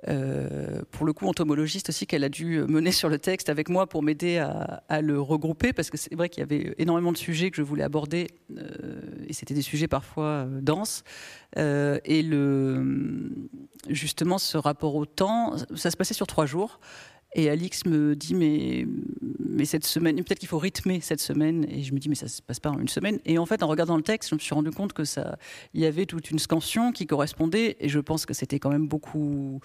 Euh, 0.08 0.82
pour 0.92 1.06
le 1.06 1.12
coup, 1.12 1.28
entomologiste 1.28 1.90
aussi, 1.90 2.08
qu'elle 2.08 2.24
a 2.24 2.30
dû 2.30 2.62
mener 2.70 2.94
sur 2.94 3.10
le 3.10 3.20
texte 3.20 3.50
avec 3.50 3.68
moi 3.68 3.86
pour 3.86 4.02
m'aider 4.02 4.38
à, 4.38 5.02
le 5.02 5.20
regrouper, 5.20 5.74
parce 5.74 5.90
que 5.90 5.98
c'est 5.98 6.16
vrai 6.16 6.30
qu'il 6.30 6.40
y 6.40 6.44
avait 6.44 6.74
énormément 6.78 7.12
de 7.12 7.18
sujets 7.18 7.52
que 7.52 7.58
je 7.58 7.64
voulais 7.64 7.84
aborder, 7.84 8.28
et 9.28 9.34
c'était 9.34 9.54
des 9.54 9.62
sujets 9.62 9.90
parfois 9.90 10.48
denses. 10.62 11.04
et 11.58 12.24
le, 12.24 13.30
justement, 13.90 14.38
ce 14.38 14.58
rapport 14.58 14.96
au 14.96 15.06
temps, 15.06 15.58
ça 15.76 15.92
se 15.92 15.98
passait 15.98 16.14
sur 16.14 16.28
trois 16.28 16.46
jours. 16.46 16.80
Et 17.34 17.50
Alix 17.50 17.86
me 17.86 18.16
dit 18.16 18.34
mais, 18.34 18.86
cette 19.66 19.86
semaine, 19.86 20.16
peut-être 20.18 20.40
qu'il 20.40 20.48
faut 20.48 20.58
rythmer 20.58 21.00
cette 21.02 21.20
semaine. 21.20 21.66
Et 21.70 21.84
je 21.84 21.94
me 21.94 22.00
dis 22.00 22.10
mais 22.10 22.16
ça 22.16 22.28
se 22.28 22.42
passe 22.42 22.60
pas 22.60 22.72
en 22.72 22.80
une 22.80 22.88
semaine. 22.88 23.20
Et 23.26 23.38
en 23.38 23.46
fait, 23.46 23.62
en 23.62 23.68
regardant 23.68 23.98
le 23.98 24.04
texte, 24.04 24.30
je 24.30 24.36
me 24.36 24.40
suis 24.40 24.56
rendu 24.56 24.72
compte 24.72 24.94
que 24.94 25.04
ça, 25.04 25.38
il 25.74 25.82
y 25.82 25.86
avait 25.86 26.06
toute 26.06 26.32
une 26.32 26.40
scansion 26.40 26.92
qui 26.92 27.06
correspondait. 27.06 27.78
Et 27.80 27.90
je 27.90 28.00
pense 28.00 28.26
que 28.26 28.34
c'était 28.34 28.60
quand 28.60 28.72
même 28.72 28.88
beaucoup. 28.88 29.60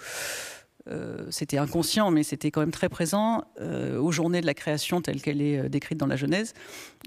Euh, 0.87 1.24
c'était 1.31 1.57
inconscient, 1.57 2.11
mais 2.11 2.22
c'était 2.22 2.50
quand 2.50 2.61
même 2.61 2.70
très 2.70 2.90
présent 2.90 3.44
euh, 3.59 3.98
aux 3.98 4.12
journées 4.12 4.42
de 4.42 4.46
la 4.46 4.53
création 4.53 5.00
telle 5.00 5.22
qu'elle 5.22 5.40
est 5.40 5.59
euh, 5.59 5.68
décrite 5.70 5.96
dans 5.96 6.07
la 6.07 6.16
Genèse. 6.16 6.53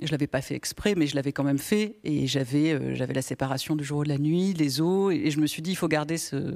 Je 0.02 0.10
l'avais 0.10 0.26
pas 0.26 0.42
fait 0.42 0.56
exprès, 0.56 0.96
mais 0.96 1.06
je 1.06 1.16
l'avais 1.16 1.32
quand 1.32 1.44
même 1.44 1.60
fait, 1.60 1.98
et 2.04 2.26
j'avais 2.26 2.96
j'avais 2.96 3.14
la 3.14 3.22
séparation 3.22 3.76
du 3.76 3.84
jour 3.84 4.02
et 4.02 4.06
de 4.06 4.10
la 4.10 4.18
nuit, 4.18 4.54
les 4.54 4.82
eaux, 4.82 5.12
et 5.12 5.30
je 5.30 5.40
me 5.40 5.46
suis 5.46 5.62
dit 5.62 5.72
il 5.72 5.76
faut 5.76 5.88
garder 5.88 6.18
ce 6.18 6.56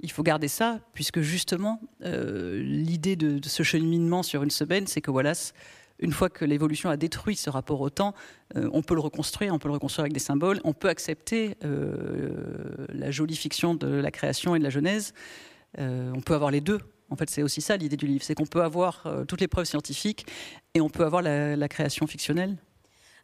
il 0.00 0.10
faut 0.10 0.22
garder 0.22 0.48
ça, 0.48 0.80
puisque 0.92 1.20
justement, 1.20 1.80
euh, 2.04 2.60
l'idée 2.62 3.16
de, 3.16 3.40
ce 3.46 3.62
cheminement 3.62 4.22
sur 4.22 4.42
une 4.42 4.50
semaine, 4.50 4.86
c'est 4.86 5.00
que 5.00 5.10
Wallace, 5.10 5.54
une 5.98 6.12
fois 6.12 6.28
que 6.28 6.44
l'évolution 6.44 6.90
a 6.90 6.98
détruit 6.98 7.36
ce 7.36 7.48
rapport 7.48 7.80
au 7.80 7.88
temps, 7.88 8.14
euh, 8.56 8.68
on 8.72 8.82
peut 8.82 8.94
le 8.94 9.00
reconstruire, 9.00 9.54
on 9.54 9.58
peut 9.58 9.68
le 9.68 9.74
reconstruire 9.74 10.02
avec 10.02 10.12
des 10.12 10.20
symboles, 10.20 10.60
on 10.64 10.74
peut 10.74 10.88
accepter 10.88 11.56
euh, 11.64 12.86
la 12.90 13.10
jolie 13.10 13.36
fiction 13.36 13.74
de 13.74 13.86
la 13.86 14.10
création 14.10 14.54
et 14.54 14.58
de 14.58 14.64
la 14.64 14.70
Genèse, 14.70 15.14
on 15.78 16.22
peut 16.24 16.34
avoir 16.34 16.50
les 16.50 16.62
deux. 16.62 16.78
En 17.10 17.16
fait, 17.16 17.28
c'est 17.28 17.42
aussi 17.42 17.60
ça 17.60 17.76
l'idée 17.76 17.98
du 17.98 18.06
livre, 18.06 18.24
c'est 18.24 18.34
qu'on 18.34 18.46
peut 18.46 18.62
avoir 18.62 19.06
toutes 19.28 19.42
les 19.42 19.46
preuves 19.46 19.66
scientifiques 19.66 20.26
et 20.72 20.80
on 20.80 20.88
peut 20.88 21.04
avoir 21.04 21.20
la, 21.20 21.68
création 21.68 22.06
fictionnelle. 22.06 22.56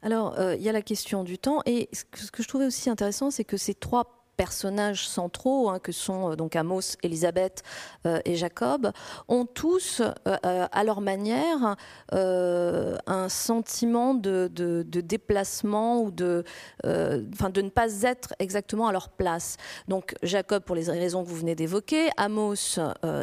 Alors, 0.02 0.38
il 0.38 0.60
y 0.60 0.68
a 0.68 0.72
la 0.72 0.82
question 0.82 1.24
du 1.24 1.38
temps, 1.38 1.62
et 1.64 1.88
ce 1.92 2.30
que 2.30 2.42
je 2.42 2.48
trouvais 2.48 2.66
aussi 2.66 2.90
intéressant, 2.90 3.30
c'est 3.30 3.44
que 3.44 3.56
ces 3.56 3.72
trois 3.72 4.21
personnages 4.36 5.06
centraux, 5.08 5.68
hein, 5.70 5.78
que 5.78 5.92
sont 5.92 6.32
euh, 6.32 6.36
donc 6.36 6.56
Amos, 6.56 6.96
Elisabeth 7.02 7.62
euh, 8.06 8.20
et 8.24 8.36
Jacob, 8.36 8.90
ont 9.28 9.46
tous, 9.46 10.00
euh, 10.00 10.66
à 10.70 10.84
leur 10.84 11.00
manière, 11.00 11.76
un 12.12 13.28
sentiment 13.28 14.14
de, 14.14 14.48
déplacement 14.84 16.02
ou 16.02 16.10
de, 16.10 16.44
de 16.84 17.62
ne 17.62 17.68
pas 17.68 18.02
être 18.02 18.34
exactement 18.38 18.88
à 18.88 18.92
leur 18.92 19.08
place. 19.08 19.56
Donc 19.88 20.14
Jacob, 20.22 20.62
pour 20.62 20.76
les 20.76 20.90
raisons 20.90 21.24
que 21.24 21.28
vous 21.28 21.36
venez 21.36 21.54
d'évoquer, 21.54 22.10
Amos 22.16 22.78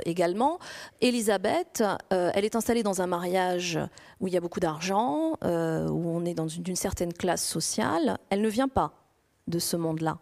également. 0.06 0.60
Elisabeth, 1.02 1.84
elle 2.10 2.46
est 2.46 2.56
installée 2.56 2.84
dans 2.84 3.02
un 3.02 3.08
mariage 3.08 3.80
où 4.20 4.28
il 4.28 4.34
y 4.34 4.38
a 4.38 4.42
beaucoup 4.42 4.60
d'argent, 4.60 5.34
où 5.42 6.10
on 6.10 6.26
est 6.26 6.34
dans 6.34 6.48
une 6.48 6.76
certaine 6.76 7.14
classe 7.14 7.46
sociale. 7.46 8.18
Elle 8.30 8.42
ne 8.42 8.50
vient 8.50 8.68
pas 8.68 8.99
de 9.50 9.60
ce 9.60 9.76
monde-là. 9.76 10.18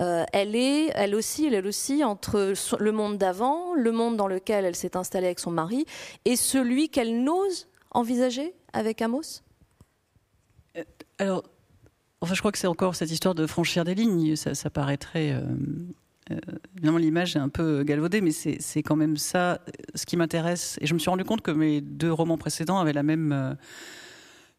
Euh, 0.00 0.24
elle 0.32 0.54
est, 0.54 0.90
elle 0.94 1.14
aussi, 1.14 1.46
elle 1.46 1.66
aussi 1.66 2.04
entre 2.04 2.52
le 2.78 2.92
monde 2.92 3.18
d'avant, 3.18 3.74
le 3.74 3.92
monde 3.92 4.16
dans 4.16 4.28
lequel 4.28 4.64
elle 4.64 4.76
s'est 4.76 4.96
installée 4.96 5.26
avec 5.26 5.40
son 5.40 5.50
mari, 5.50 5.86
et 6.24 6.36
celui 6.36 6.88
qu'elle 6.88 7.22
n'ose 7.22 7.68
envisager 7.90 8.54
avec 8.72 9.00
Amos? 9.00 9.42
Euh, 10.76 10.84
alors, 11.18 11.44
enfin, 12.20 12.34
je 12.34 12.40
crois 12.40 12.52
que 12.52 12.58
c'est 12.58 12.66
encore 12.66 12.94
cette 12.94 13.10
histoire 13.10 13.34
de 13.34 13.46
franchir 13.46 13.84
des 13.84 13.94
lignes. 13.94 14.36
Ça, 14.36 14.70
paraîtrait. 14.70 15.32
Euh, 15.32 16.36
évidemment, 16.76 16.98
l'image 16.98 17.36
est 17.36 17.40
un 17.40 17.48
peu 17.48 17.82
galvaudée, 17.84 18.20
mais 18.20 18.32
c'est 18.32 18.82
quand 18.82 18.96
même 18.96 19.16
ça 19.16 19.60
ce 19.94 20.04
qui 20.04 20.16
m'intéresse. 20.16 20.76
Et 20.80 20.86
je 20.86 20.94
me 20.94 20.98
suis 20.98 21.08
rendu 21.08 21.24
compte 21.24 21.40
que 21.40 21.52
mes 21.52 21.80
deux 21.80 22.12
romans 22.12 22.38
précédents 22.38 22.78
avaient 22.78 22.92
la 22.92 23.02
même 23.02 23.56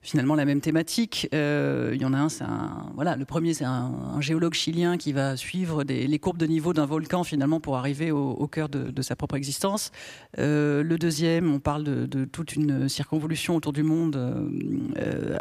finalement 0.01 0.35
la 0.35 0.45
même 0.45 0.61
thématique. 0.61 1.27
Euh, 1.33 1.91
il 1.93 2.01
y 2.01 2.05
en 2.05 2.13
a 2.13 2.17
un, 2.17 2.29
c'est 2.29 2.43
un 2.43 2.91
voilà, 2.95 3.15
le 3.15 3.25
premier 3.25 3.53
c'est 3.53 3.65
un, 3.65 4.19
géologue 4.19 4.53
chilien 4.53 4.97
qui 4.97 5.13
va 5.13 5.37
suivre 5.37 5.83
les 5.83 6.19
courbes 6.19 6.37
de 6.37 6.45
niveau 6.45 6.73
d'un 6.73 6.85
volcan 6.85 7.23
finalement 7.23 7.59
pour 7.59 7.77
arriver 7.77 8.11
au, 8.11 8.47
cœur 8.47 8.69
de, 8.69 9.01
sa 9.01 9.15
propre 9.15 9.35
existence. 9.35 9.91
Euh, 10.39 10.83
le 10.83 10.97
deuxième, 10.97 11.53
on 11.53 11.59
parle 11.59 11.83
de, 11.83 12.25
toute 12.25 12.55
une 12.55 12.89
circonvolution 12.89 13.55
autour 13.55 13.73
du 13.73 13.83
monde 13.83 14.15
euh, 14.15 15.37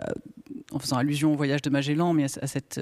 en 0.73 0.79
faisant 0.79 0.97
allusion 0.97 1.33
au 1.33 1.37
voyage 1.37 1.63
de 1.63 1.71
Magellan, 1.71 2.13
mais 2.13 2.25
à, 2.25 2.47
cette, 2.47 2.81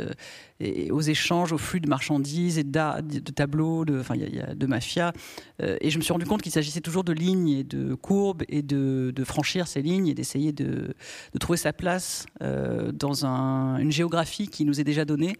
et 0.60 0.90
aux 0.90 1.00
échanges, 1.00 1.52
aux 1.52 1.58
flux 1.58 1.80
de 1.80 1.88
marchandises 1.88 2.58
et 2.58 2.64
de, 2.64 3.00
de 3.00 3.32
tableaux, 3.32 3.84
de, 3.84 4.00
enfin, 4.00 4.16
y, 4.16 4.40
a 4.40 4.54
de 4.54 4.66
mafia. 4.66 5.12
et 5.60 5.90
je 5.90 5.98
me 5.98 6.02
suis 6.02 6.12
rendu 6.12 6.24
compte 6.24 6.40
qu'il 6.40 6.52
s'agissait 6.52 6.80
toujours 6.80 7.04
de 7.04 7.12
lignes 7.12 7.48
et 7.48 7.64
de 7.64 7.94
courbes 7.94 8.42
et 8.48 8.62
de, 8.62 9.12
franchir 9.24 9.66
ces 9.66 9.82
lignes 9.82 10.08
et 10.08 10.14
d'essayer 10.14 10.52
de, 10.52 10.94
trouver 11.40 11.58
sa 11.58 11.72
place 11.72 12.26
euh, 12.42 12.92
dans 12.92 13.24
une 13.24 13.90
géographie 13.90 14.48
qui 14.48 14.64
nous 14.64 14.80
est 14.80 14.84
déjà 14.84 15.04
donnée, 15.04 15.36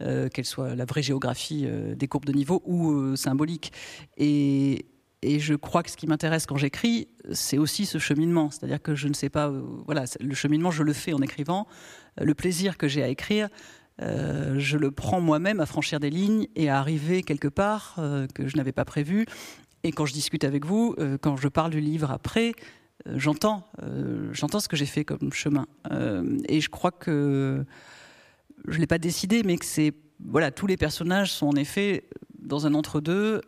euh, 0.00 0.28
qu'elle 0.28 0.44
soit 0.44 0.74
la 0.74 0.84
vraie 0.84 1.02
géographie 1.02 1.64
euh, 1.66 1.94
des 1.94 2.08
courbes 2.08 2.24
de 2.24 2.32
niveau 2.32 2.62
ou 2.64 3.16
symbolique. 3.16 3.72
Et, 4.16 4.86
je 5.38 5.54
crois 5.54 5.82
que 5.82 5.90
ce 5.90 5.96
qui 5.96 6.06
m'intéresse 6.06 6.46
quand 6.46 6.56
j'écris, 6.56 7.08
c'est 7.32 7.58
aussi 7.58 7.86
ce 7.86 7.98
cheminement. 7.98 8.50
C'est-à-dire 8.50 8.82
que 8.82 8.94
je 8.94 9.08
ne 9.08 9.14
sais 9.14 9.28
pas, 9.28 9.52
voilà, 9.86 10.04
le 10.20 10.34
cheminement, 10.34 10.70
je 10.70 10.82
le 10.82 10.92
fais 10.92 11.12
en 11.12 11.22
écrivant. 11.22 11.66
Le 12.20 12.34
plaisir 12.34 12.76
que 12.78 12.88
j'ai 12.88 13.02
à 13.02 13.08
écrire, 13.08 13.48
je 13.98 14.76
le 14.76 14.90
prends 14.90 15.20
moi-même 15.20 15.60
à 15.60 15.66
franchir 15.66 16.00
des 16.00 16.10
lignes 16.10 16.46
et 16.56 16.68
à 16.68 16.78
arriver 16.78 17.22
quelque 17.22 17.48
part 17.48 17.98
que 18.34 18.48
je 18.48 18.56
n'avais 18.56 18.72
pas 18.72 18.84
prévu. 18.84 19.26
Et 19.82 19.92
quand 19.92 20.06
je 20.06 20.12
discute 20.12 20.44
avec 20.44 20.64
vous, 20.64 20.94
quand 21.20 21.36
je 21.36 21.48
parle 21.48 21.70
du 21.70 21.80
livre 21.80 22.10
après, 22.10 22.54
euh, 23.06 23.14
j'entends, 23.16 23.68
euh, 23.82 24.28
j'entends 24.32 24.60
ce 24.60 24.68
que 24.68 24.76
j'ai 24.76 24.86
fait 24.86 25.04
comme 25.04 25.32
chemin. 25.32 25.66
Euh, 25.90 26.38
et 26.48 26.60
je 26.60 26.70
crois 26.70 26.90
que 26.90 27.64
je 28.66 28.78
l'ai 28.78 28.86
pas 28.86 28.98
décidé, 28.98 29.42
mais 29.42 29.56
que 29.56 29.64
c'est 29.64 29.92
voilà, 30.20 30.50
tous 30.50 30.66
les 30.66 30.76
personnages 30.76 31.32
sont 31.32 31.48
en 31.48 31.56
effet 31.56 32.08
dans 32.44 32.66
un 32.66 32.74
entre-deux, 32.74 33.40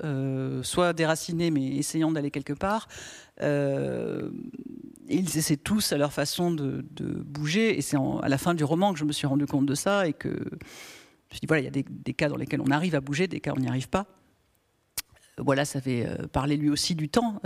soit 0.62 0.92
déracinés 0.92 1.50
mais 1.50 1.66
essayant 1.76 2.10
d'aller 2.12 2.30
quelque 2.30 2.52
part. 2.52 2.88
ils 3.40 5.38
essaient 5.38 5.56
tous 5.56 5.92
à 5.92 5.98
leur 5.98 6.12
façon 6.12 6.50
de, 6.50 6.84
bouger, 7.00 7.78
et 7.78 7.82
c'est 7.82 7.96
à 8.22 8.28
la 8.28 8.38
fin 8.38 8.54
du 8.54 8.64
roman 8.64 8.92
que 8.92 8.98
je 8.98 9.04
me 9.04 9.12
suis 9.12 9.26
rendu 9.26 9.46
compte 9.46 9.66
de 9.66 9.74
ça 9.74 10.06
et 10.08 10.12
que 10.12 10.28
je 10.28 10.34
me 10.34 11.32
suis 11.32 11.40
dit 11.40 11.46
voilà, 11.46 11.62
il 11.62 11.64
y 11.64 11.68
a 11.68 11.72
des, 11.72 11.84
des, 11.88 12.14
cas 12.14 12.28
dans 12.28 12.36
lesquels 12.36 12.60
on 12.60 12.70
arrive 12.70 12.94
à 12.94 13.00
bouger, 13.00 13.26
des 13.26 13.40
cas 13.40 13.52
où 13.52 13.56
on 13.56 13.60
n'y 13.60 13.68
arrive 13.68 13.88
pas. 13.88 14.06
Voilà, 15.38 15.64
ça 15.64 15.78
avait 15.78 16.08
parlé 16.32 16.56
lui 16.56 16.70
aussi 16.70 16.94
du 16.94 17.08
temps 17.08 17.40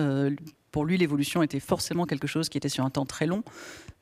pour 0.71 0.85
lui, 0.85 0.97
l'évolution 0.97 1.43
était 1.43 1.61
forcément 1.61 2.07
quelque 2.07 2.27
chose 2.27 2.49
qui 2.49 2.59
était 2.59 2.69
sur 2.69 2.85
un 2.85 2.91
temps 2.91 3.07
très 3.07 3.27
long. 3.27 3.43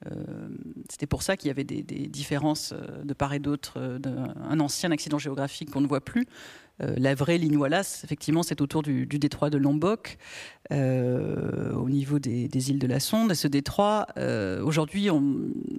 Euh, 0.07 0.49
c'était 0.91 1.07
pour 1.07 1.23
ça 1.23 1.37
qu'il 1.37 1.49
y 1.49 1.51
avait 1.51 1.65
des, 1.65 1.83
différences 1.83 2.73
euh, 2.73 3.03
de 3.05 3.15
part 3.15 3.33
et 3.33 3.39
d'autre. 3.39 3.75
Euh, 3.77 3.99
un 4.49 4.61
ancien 4.61 4.91
accident 4.91 5.19
géographique 5.19 5.71
qu'on 5.71 5.81
ne 5.81 5.87
voit 5.87 6.01
plus. 6.01 6.27
La 6.81 7.15
vraie 7.15 7.39
ligne 7.39 7.57
Wallace, 7.57 8.03
effectivement, 8.05 8.43
c'est 8.43 8.61
autour 8.61 8.83
du, 8.83 9.07
détroit 9.07 9.51
de 9.51 9.59
Lombok, 9.59 10.19
au 10.71 11.89
niveau 11.89 12.19
des, 12.19 12.71
îles 12.71 12.79
de 12.79 12.87
la 12.87 13.01
Sonde. 13.01 13.33
Et 13.33 13.35
ce 13.35 13.49
détroit, 13.49 14.07
aujourd'hui, 14.63 15.09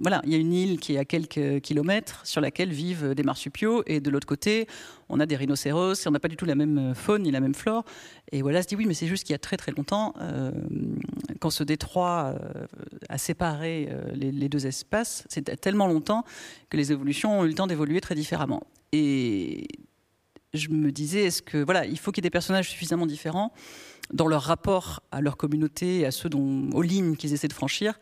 voilà, 0.02 0.20
il 0.24 0.32
y 0.32 0.34
a 0.34 0.38
une 0.38 0.52
île 0.52 0.78
qui 0.78 0.94
est 0.94 0.98
à 0.98 1.04
quelques 1.04 1.60
kilomètres 1.60 2.20
sur 2.24 2.40
laquelle 2.40 2.70
vivent 2.70 3.14
des 3.14 3.22
marsupiaux, 3.22 3.82
et 3.86 4.00
de 4.00 4.10
l'autre 4.10 4.26
côté, 4.26 4.66
on 5.08 5.20
a 5.20 5.26
des 5.26 5.36
rhinocéros, 5.36 6.04
et 6.04 6.08
on 6.08 6.12
n'a 6.12 6.20
pas 6.20 6.28
du 6.28 6.36
tout 6.36 6.44
la 6.44 6.54
même 6.54 6.94
faune 6.94 7.22
ni 7.22 7.30
la 7.30 7.40
même 7.40 7.54
flore. 7.54 7.84
Et 8.32 8.42
Wallace 8.42 8.66
dit 8.66 8.76
oui, 8.76 8.86
mais 8.86 8.94
c'est 8.94 9.06
juste 9.06 9.24
qu'il 9.24 9.32
y 9.32 9.36
a 9.36 9.38
très 9.38 9.56
très 9.56 9.72
longtemps, 9.72 10.14
quand 11.40 11.50
ce 11.50 11.64
détroit 11.64 12.34
a 13.08 13.18
séparé 13.18 13.88
les, 14.14 14.48
deux 14.48 14.66
espaces, 14.66 15.24
c'était 15.28 15.56
tellement 15.56 15.86
longtemps 15.86 16.24
que 16.68 16.76
les 16.76 16.92
évolutions 16.92 17.40
ont 17.40 17.44
eu 17.44 17.48
le 17.48 17.54
temps 17.54 17.66
d'évoluer 17.66 18.00
très 18.00 18.14
différemment. 18.14 18.62
Et 18.92 19.66
je 20.54 20.68
me 20.68 20.90
disais, 20.90 21.28
voilà, 21.64 21.86
il 21.86 21.98
faut 21.98 22.12
qu'il 22.12 22.22
y 22.22 22.26
ait 22.26 22.28
des 22.28 22.30
personnages 22.30 22.68
suffisamment 22.68 23.06
différents 23.06 23.52
dans 24.12 24.26
leur 24.26 24.42
rapport 24.42 25.02
à 25.12 25.20
leur 25.20 25.36
communauté 25.36 26.00
et 26.00 26.06
à 26.06 26.10
ceux 26.10 26.28
dont, 26.28 26.70
aux 26.72 26.82
lignes 26.82 27.16
qu'ils 27.16 27.32
essaient 27.32 27.48
de 27.48 27.52
franchir. 27.52 27.98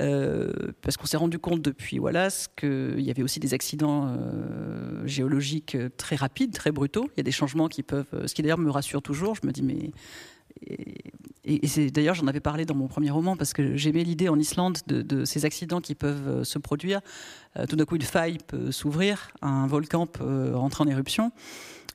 Euh, 0.00 0.50
parce 0.80 0.96
qu'on 0.96 1.04
s'est 1.04 1.18
rendu 1.18 1.38
compte 1.38 1.60
depuis 1.60 1.98
Wallace 1.98 2.48
qu'il 2.56 3.02
y 3.02 3.10
avait 3.10 3.22
aussi 3.22 3.40
des 3.40 3.52
accidents 3.52 4.06
euh, 4.06 5.06
géologiques 5.06 5.76
très 5.98 6.16
rapides, 6.16 6.54
très 6.54 6.72
brutaux. 6.72 7.10
Il 7.14 7.18
y 7.18 7.20
a 7.20 7.24
des 7.24 7.30
changements 7.32 7.68
qui 7.68 7.82
peuvent, 7.82 8.26
ce 8.26 8.32
qui 8.32 8.40
d'ailleurs 8.40 8.56
me 8.56 8.70
rassure 8.70 9.02
toujours. 9.02 9.34
Je 9.34 9.46
me 9.46 9.52
dis 9.52 9.62
mais 9.62 9.90
et, 11.44 11.66
c'est 11.66 11.90
d'ailleurs 11.90 12.14
j'en 12.14 12.26
avais 12.26 12.40
parlé 12.40 12.64
dans 12.64 12.74
mon 12.74 12.86
premier 12.86 13.10
roman 13.10 13.36
parce 13.36 13.52
que 13.52 13.76
j'aimais 13.76 14.04
l'idée 14.04 14.28
en 14.28 14.38
Islande 14.38 14.78
de, 14.86 15.24
ces 15.24 15.44
accidents 15.44 15.80
qui 15.80 15.94
peuvent 15.94 16.28
euh, 16.28 16.44
se 16.44 16.58
produire. 16.58 17.00
Euh, 17.56 17.66
tout 17.66 17.76
d'un 17.76 17.84
coup, 17.84 17.96
une 17.96 18.02
faille 18.02 18.38
peut 18.46 18.70
s'ouvrir, 18.70 19.30
un 19.42 19.66
volcan 19.66 20.06
peut 20.06 20.54
rentrer 20.54 20.84
en 20.84 20.88
éruption. 20.88 21.32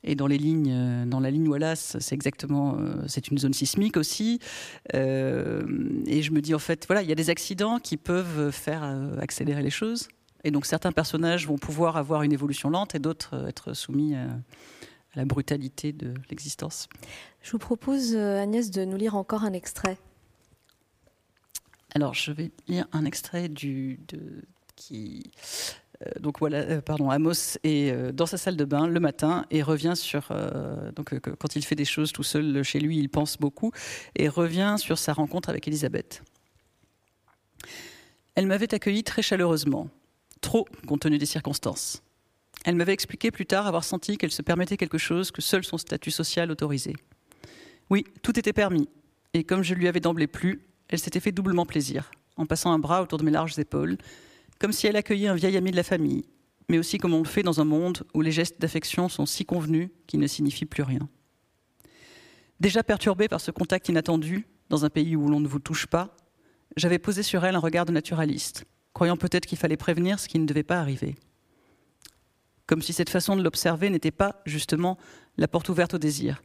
Et 0.04 0.14
dans 0.14 0.26
les 0.26 0.38
lignes, 0.38 1.06
dans 1.06 1.20
la 1.20 1.30
ligne 1.30 1.48
Wallace, 1.48 1.96
c'est 1.98 2.14
exactement, 2.14 2.76
euh, 2.78 3.02
c'est 3.06 3.28
une 3.28 3.38
zone 3.38 3.52
sismique 3.52 3.96
aussi. 3.96 4.38
et 4.94 4.98
je 4.98 6.30
me 6.30 6.40
dis 6.40 6.54
en 6.54 6.58
fait, 6.58 6.86
voilà, 6.86 7.02
il 7.02 7.08
y 7.08 7.12
a 7.12 7.16
des 7.16 7.30
accidents 7.30 7.78
qui 7.78 7.96
peuvent 7.96 8.50
faire 8.50 8.82
accélérer 9.20 9.62
les 9.62 9.70
choses. 9.70 10.08
Et 10.44 10.50
donc 10.50 10.66
certains 10.66 10.92
personnages 10.92 11.48
vont 11.48 11.58
pouvoir 11.58 11.96
avoir 11.96 12.22
une 12.22 12.32
évolution 12.32 12.70
lente 12.70 12.94
et 12.94 13.00
d'autres 13.00 13.46
être 13.48 13.74
soumis 13.74 14.14
à 14.14 14.28
la 15.16 15.24
brutalité 15.24 15.92
de 15.92 16.14
l'existence. 16.30 16.88
Je 17.42 17.52
vous 17.52 17.58
propose, 17.58 18.14
euh, 18.14 18.40
Agnès, 18.40 18.70
de 18.70 18.84
nous 18.84 18.96
lire 18.96 19.16
encore 19.16 19.44
un 19.44 19.52
extrait. 19.52 19.98
Alors, 21.94 22.14
je 22.14 22.30
vais 22.32 22.50
lire 22.68 22.86
un 22.92 23.04
extrait 23.04 23.48
du, 23.48 23.98
de, 24.08 24.44
qui. 24.76 25.30
Euh, 26.06 26.10
donc 26.20 26.38
voilà, 26.38 26.58
euh, 26.58 26.80
pardon, 26.80 27.10
Amos 27.10 27.58
est 27.64 28.12
dans 28.12 28.26
sa 28.26 28.36
salle 28.36 28.56
de 28.56 28.64
bain 28.64 28.86
le 28.86 29.00
matin 29.00 29.46
et 29.50 29.62
revient 29.62 29.94
sur. 29.96 30.32
donc 30.94 31.18
quand 31.38 31.56
il 31.56 31.64
fait 31.64 31.74
des 31.74 31.84
choses 31.84 32.12
tout 32.12 32.22
seul 32.22 32.62
chez 32.62 32.80
lui, 32.80 32.98
il 32.98 33.08
pense 33.08 33.38
beaucoup 33.38 33.72
et 34.16 34.28
revient 34.28 34.76
sur 34.78 34.98
sa 34.98 35.12
rencontre 35.12 35.48
avec 35.48 35.66
Elisabeth. 35.68 36.22
Elle 38.34 38.46
m'avait 38.46 38.72
accueilli 38.72 39.02
très 39.02 39.22
chaleureusement, 39.22 39.88
trop 40.40 40.66
compte 40.86 41.00
tenu 41.00 41.18
des 41.18 41.26
circonstances. 41.26 42.02
Elle 42.64 42.76
m'avait 42.76 42.92
expliqué 42.92 43.30
plus 43.30 43.46
tard 43.46 43.66
avoir 43.66 43.84
senti 43.84 44.16
qu'elle 44.16 44.30
se 44.30 44.42
permettait 44.42 44.76
quelque 44.76 44.98
chose 44.98 45.30
que 45.30 45.42
seul 45.42 45.64
son 45.64 45.78
statut 45.78 46.10
social 46.10 46.50
autorisait. 46.50 46.94
Oui, 47.90 48.04
tout 48.22 48.38
était 48.38 48.52
permis, 48.52 48.88
et 49.34 49.44
comme 49.44 49.62
je 49.62 49.74
lui 49.74 49.88
avais 49.88 50.00
d'emblée 50.00 50.26
plu, 50.26 50.60
elle 50.88 50.98
s'était 50.98 51.20
fait 51.20 51.32
doublement 51.32 51.66
plaisir, 51.66 52.10
en 52.36 52.46
passant 52.46 52.72
un 52.72 52.78
bras 52.78 53.02
autour 53.02 53.18
de 53.18 53.24
mes 53.24 53.30
larges 53.30 53.58
épaules, 53.58 53.96
comme 54.58 54.72
si 54.72 54.86
elle 54.86 54.96
accueillait 54.96 55.28
un 55.28 55.34
vieil 55.34 55.56
ami 55.56 55.70
de 55.70 55.76
la 55.76 55.82
famille, 55.82 56.24
mais 56.68 56.78
aussi 56.78 56.98
comme 56.98 57.14
on 57.14 57.22
le 57.22 57.28
fait 57.28 57.42
dans 57.42 57.60
un 57.60 57.64
monde 57.64 58.04
où 58.14 58.20
les 58.20 58.32
gestes 58.32 58.60
d'affection 58.60 59.08
sont 59.08 59.26
si 59.26 59.44
convenus 59.44 59.90
qu'ils 60.06 60.20
ne 60.20 60.26
signifient 60.26 60.66
plus 60.66 60.82
rien. 60.82 61.08
Déjà 62.60 62.82
perturbée 62.82 63.28
par 63.28 63.40
ce 63.40 63.50
contact 63.50 63.88
inattendu, 63.88 64.46
dans 64.68 64.84
un 64.84 64.90
pays 64.90 65.16
où 65.16 65.28
l'on 65.28 65.40
ne 65.40 65.48
vous 65.48 65.60
touche 65.60 65.86
pas, 65.86 66.16
j'avais 66.76 66.98
posé 66.98 67.22
sur 67.22 67.44
elle 67.44 67.54
un 67.54 67.60
regard 67.60 67.86
de 67.86 67.92
naturaliste, 67.92 68.64
croyant 68.92 69.16
peut-être 69.16 69.46
qu'il 69.46 69.58
fallait 69.58 69.76
prévenir 69.76 70.18
ce 70.18 70.28
qui 70.28 70.38
ne 70.38 70.46
devait 70.46 70.62
pas 70.62 70.80
arriver 70.80 71.16
comme 72.68 72.82
si 72.82 72.92
cette 72.92 73.10
façon 73.10 73.34
de 73.34 73.42
l'observer 73.42 73.90
n'était 73.90 74.12
pas 74.12 74.42
justement 74.44 74.98
la 75.38 75.48
porte 75.48 75.70
ouverte 75.70 75.94
au 75.94 75.98
désir, 75.98 76.42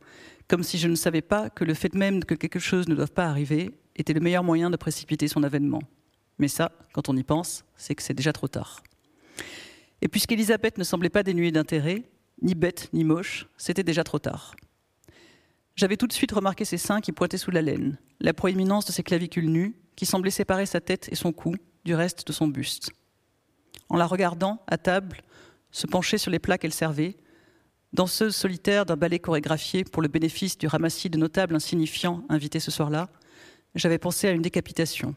comme 0.47 0.63
si 0.63 0.77
je 0.77 0.87
ne 0.87 0.95
savais 0.95 1.21
pas 1.21 1.49
que 1.49 1.65
le 1.65 1.73
fait 1.73 1.93
même 1.93 2.23
que 2.23 2.33
quelque 2.33 2.59
chose 2.59 2.87
ne 2.87 2.95
doive 2.95 3.11
pas 3.11 3.25
arriver 3.25 3.71
était 3.97 4.13
le 4.13 4.21
meilleur 4.21 4.43
moyen 4.43 4.69
de 4.69 4.77
précipiter 4.77 5.27
son 5.27 5.43
avènement. 5.43 5.81
Mais 6.37 6.47
ça, 6.47 6.71
quand 6.93 7.09
on 7.09 7.17
y 7.17 7.23
pense, 7.23 7.63
c'est 7.77 7.95
que 7.95 8.03
c'est 8.03 8.13
déjà 8.13 8.33
trop 8.33 8.47
tard. 8.47 8.83
Et 10.01 10.07
puisqu'Elisabeth 10.07 10.77
ne 10.77 10.83
semblait 10.83 11.09
pas 11.09 11.23
dénuée 11.23 11.51
d'intérêt, 11.51 12.03
ni 12.41 12.55
bête, 12.55 12.89
ni 12.93 13.03
moche, 13.03 13.47
c'était 13.57 13.83
déjà 13.83 14.03
trop 14.03 14.19
tard. 14.19 14.55
J'avais 15.75 15.97
tout 15.97 16.07
de 16.07 16.13
suite 16.13 16.31
remarqué 16.31 16.65
ses 16.65 16.77
seins 16.77 17.01
qui 17.01 17.11
pointaient 17.11 17.37
sous 17.37 17.51
la 17.51 17.61
laine, 17.61 17.97
la 18.19 18.33
proéminence 18.33 18.85
de 18.85 18.91
ses 18.91 19.03
clavicules 19.03 19.49
nues, 19.49 19.75
qui 19.95 20.05
semblaient 20.05 20.31
séparer 20.31 20.65
sa 20.65 20.81
tête 20.81 21.09
et 21.11 21.15
son 21.15 21.31
cou 21.31 21.55
du 21.85 21.95
reste 21.95 22.27
de 22.27 22.33
son 22.33 22.47
buste. 22.47 22.91
En 23.89 23.97
la 23.97 24.05
regardant, 24.05 24.61
à 24.67 24.77
table, 24.77 25.21
se 25.71 25.87
pencher 25.87 26.17
sur 26.17 26.31
les 26.31 26.39
plats 26.39 26.57
qu'elle 26.57 26.73
servait, 26.73 27.15
danseuse 27.93 28.35
solitaire 28.35 28.85
d'un 28.85 28.97
ballet 28.97 29.19
chorégraphié 29.19 29.83
pour 29.83 30.01
le 30.01 30.07
bénéfice 30.07 30.57
du 30.57 30.67
ramassis 30.67 31.09
de 31.09 31.17
notables 31.17 31.55
insignifiants 31.55 32.23
invités 32.29 32.59
ce 32.59 32.71
soir-là, 32.71 33.09
j'avais 33.75 33.97
pensé 33.97 34.27
à 34.27 34.31
une 34.31 34.41
décapitation. 34.41 35.15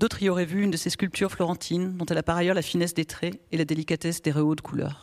D'autres 0.00 0.22
y 0.22 0.30
auraient 0.30 0.46
vu 0.46 0.62
une 0.62 0.70
de 0.70 0.78
ces 0.78 0.88
sculptures 0.88 1.30
florentines, 1.30 1.98
dont 1.98 2.06
elle 2.06 2.16
a 2.16 2.22
par 2.22 2.38
ailleurs 2.38 2.54
la 2.54 2.62
finesse 2.62 2.94
des 2.94 3.04
traits 3.04 3.38
et 3.52 3.58
la 3.58 3.66
délicatesse 3.66 4.22
des 4.22 4.30
rehauts 4.30 4.54
de 4.54 4.62
couleurs. 4.62 5.02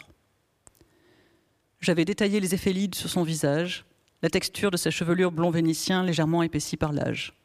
J'avais 1.80 2.04
détaillé 2.04 2.40
les 2.40 2.56
effets 2.56 2.74
sur 2.96 3.08
son 3.08 3.22
visage, 3.22 3.86
la 4.24 4.32
texture 4.32 4.72
de 4.72 4.78
sa 4.78 4.90
chevelure 4.90 5.32
blond 5.32 5.52
vénitien 5.52 6.02
légèrement 6.02 6.42
épaissie 6.42 6.78
par 6.78 6.94
l'âge, 6.94 7.36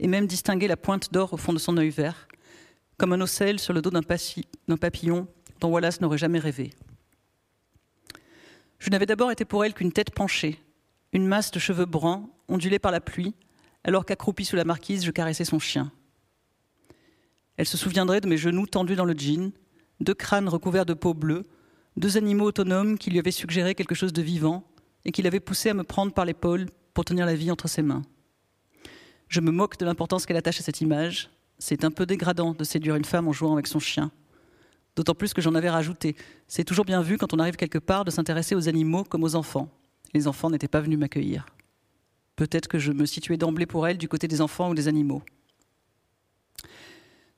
et 0.00 0.08
même 0.08 0.26
distingué 0.26 0.66
la 0.66 0.76
pointe 0.76 1.12
d'or 1.12 1.32
au 1.32 1.36
fond 1.36 1.52
de 1.52 1.60
son 1.60 1.76
œil 1.76 1.90
vert, 1.90 2.26
comme 2.96 3.12
un 3.12 3.20
ocelle 3.20 3.60
sur 3.60 3.72
le 3.72 3.82
dos 3.82 3.90
d'un 3.90 4.76
papillon 4.76 5.28
dont 5.60 5.68
Wallace 5.68 6.00
n'aurait 6.00 6.18
jamais 6.18 6.40
rêvé. 6.40 6.72
Je 8.80 8.90
n'avais 8.90 9.06
d'abord 9.06 9.30
été 9.30 9.44
pour 9.44 9.64
elle 9.64 9.74
qu'une 9.74 9.92
tête 9.92 10.10
penchée, 10.10 10.60
une 11.12 11.28
masse 11.28 11.52
de 11.52 11.60
cheveux 11.60 11.86
bruns 11.86 12.28
ondulée 12.48 12.80
par 12.80 12.90
la 12.90 13.00
pluie, 13.00 13.36
alors 13.84 14.04
qu'accroupie 14.04 14.44
sous 14.44 14.56
la 14.56 14.64
marquise, 14.64 15.04
je 15.04 15.12
caressais 15.12 15.44
son 15.44 15.60
chien. 15.60 15.92
Elle 17.56 17.66
se 17.66 17.76
souviendrait 17.76 18.20
de 18.20 18.28
mes 18.28 18.36
genoux 18.36 18.66
tendus 18.66 18.96
dans 18.96 19.04
le 19.04 19.14
jean, 19.16 19.52
deux 20.00 20.14
crânes 20.14 20.48
recouverts 20.48 20.86
de 20.86 20.94
peau 20.94 21.14
bleue, 21.14 21.46
deux 21.96 22.16
animaux 22.16 22.44
autonomes 22.44 22.98
qui 22.98 23.10
lui 23.10 23.18
avaient 23.18 23.30
suggéré 23.30 23.74
quelque 23.74 23.94
chose 23.94 24.12
de 24.12 24.22
vivant 24.22 24.64
et 25.04 25.12
qui 25.12 25.22
l'avaient 25.22 25.40
poussé 25.40 25.70
à 25.70 25.74
me 25.74 25.84
prendre 25.84 26.12
par 26.12 26.24
l'épaule 26.24 26.66
pour 26.92 27.04
tenir 27.04 27.26
la 27.26 27.34
vie 27.34 27.50
entre 27.50 27.68
ses 27.68 27.82
mains. 27.82 28.02
Je 29.28 29.40
me 29.40 29.50
moque 29.50 29.78
de 29.78 29.84
l'importance 29.84 30.26
qu'elle 30.26 30.36
attache 30.36 30.60
à 30.60 30.62
cette 30.62 30.80
image. 30.80 31.30
C'est 31.58 31.84
un 31.84 31.90
peu 31.90 32.06
dégradant 32.06 32.52
de 32.52 32.64
séduire 32.64 32.96
une 32.96 33.04
femme 33.04 33.28
en 33.28 33.32
jouant 33.32 33.54
avec 33.54 33.66
son 33.66 33.78
chien. 33.78 34.10
D'autant 34.94 35.14
plus 35.14 35.34
que 35.34 35.42
j'en 35.42 35.54
avais 35.54 35.70
rajouté. 35.70 36.16
C'est 36.48 36.64
toujours 36.64 36.84
bien 36.84 37.02
vu 37.02 37.18
quand 37.18 37.34
on 37.34 37.38
arrive 37.38 37.56
quelque 37.56 37.78
part 37.78 38.04
de 38.04 38.10
s'intéresser 38.10 38.54
aux 38.54 38.68
animaux 38.68 39.04
comme 39.04 39.24
aux 39.24 39.34
enfants. 39.34 39.68
Les 40.14 40.28
enfants 40.28 40.50
n'étaient 40.50 40.68
pas 40.68 40.80
venus 40.80 40.98
m'accueillir. 40.98 41.46
Peut-être 42.36 42.68
que 42.68 42.78
je 42.78 42.92
me 42.92 43.06
situais 43.06 43.36
d'emblée 43.36 43.66
pour 43.66 43.86
elle 43.86 43.98
du 43.98 44.08
côté 44.08 44.28
des 44.28 44.40
enfants 44.40 44.70
ou 44.70 44.74
des 44.74 44.88
animaux. 44.88 45.22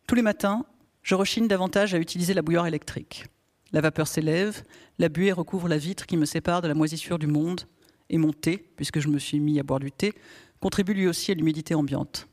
Tous 0.09 0.15
les 0.15 0.23
matins, 0.23 0.65
je 1.03 1.15
rechigne 1.15 1.49
davantage 1.49 1.93
à 1.93 1.99
utiliser 1.99 2.33
la 2.33 2.41
bouilloire 2.41 2.67
électrique. 2.67 3.27
La 3.73 3.83
vapeur 3.83 4.09
s'élève, 4.09 4.63
la 4.99 5.11
buée 5.11 5.33
recouvre 5.33 5.69
la 5.69 5.77
vitre 5.77 6.07
qui 6.07 6.17
me 6.17 6.25
sépare 6.25 6.63
de 6.63 6.67
la 6.67 6.73
moisissure 6.73 7.19
du 7.19 7.27
monde, 7.27 7.61
et 8.09 8.17
mon 8.17 8.33
thé, 8.33 8.57
puisque 8.57 9.01
je 9.01 9.09
me 9.09 9.19
suis 9.19 9.39
mis 9.39 9.61
à 9.61 9.63
boire 9.63 9.81
du 9.81 9.93
thé, 9.93 10.15
contribue 10.61 10.95
lui 10.95 11.07
aussi 11.07 11.31
à 11.31 11.35
l'humidité 11.35 11.75
ambiante. 11.75 12.27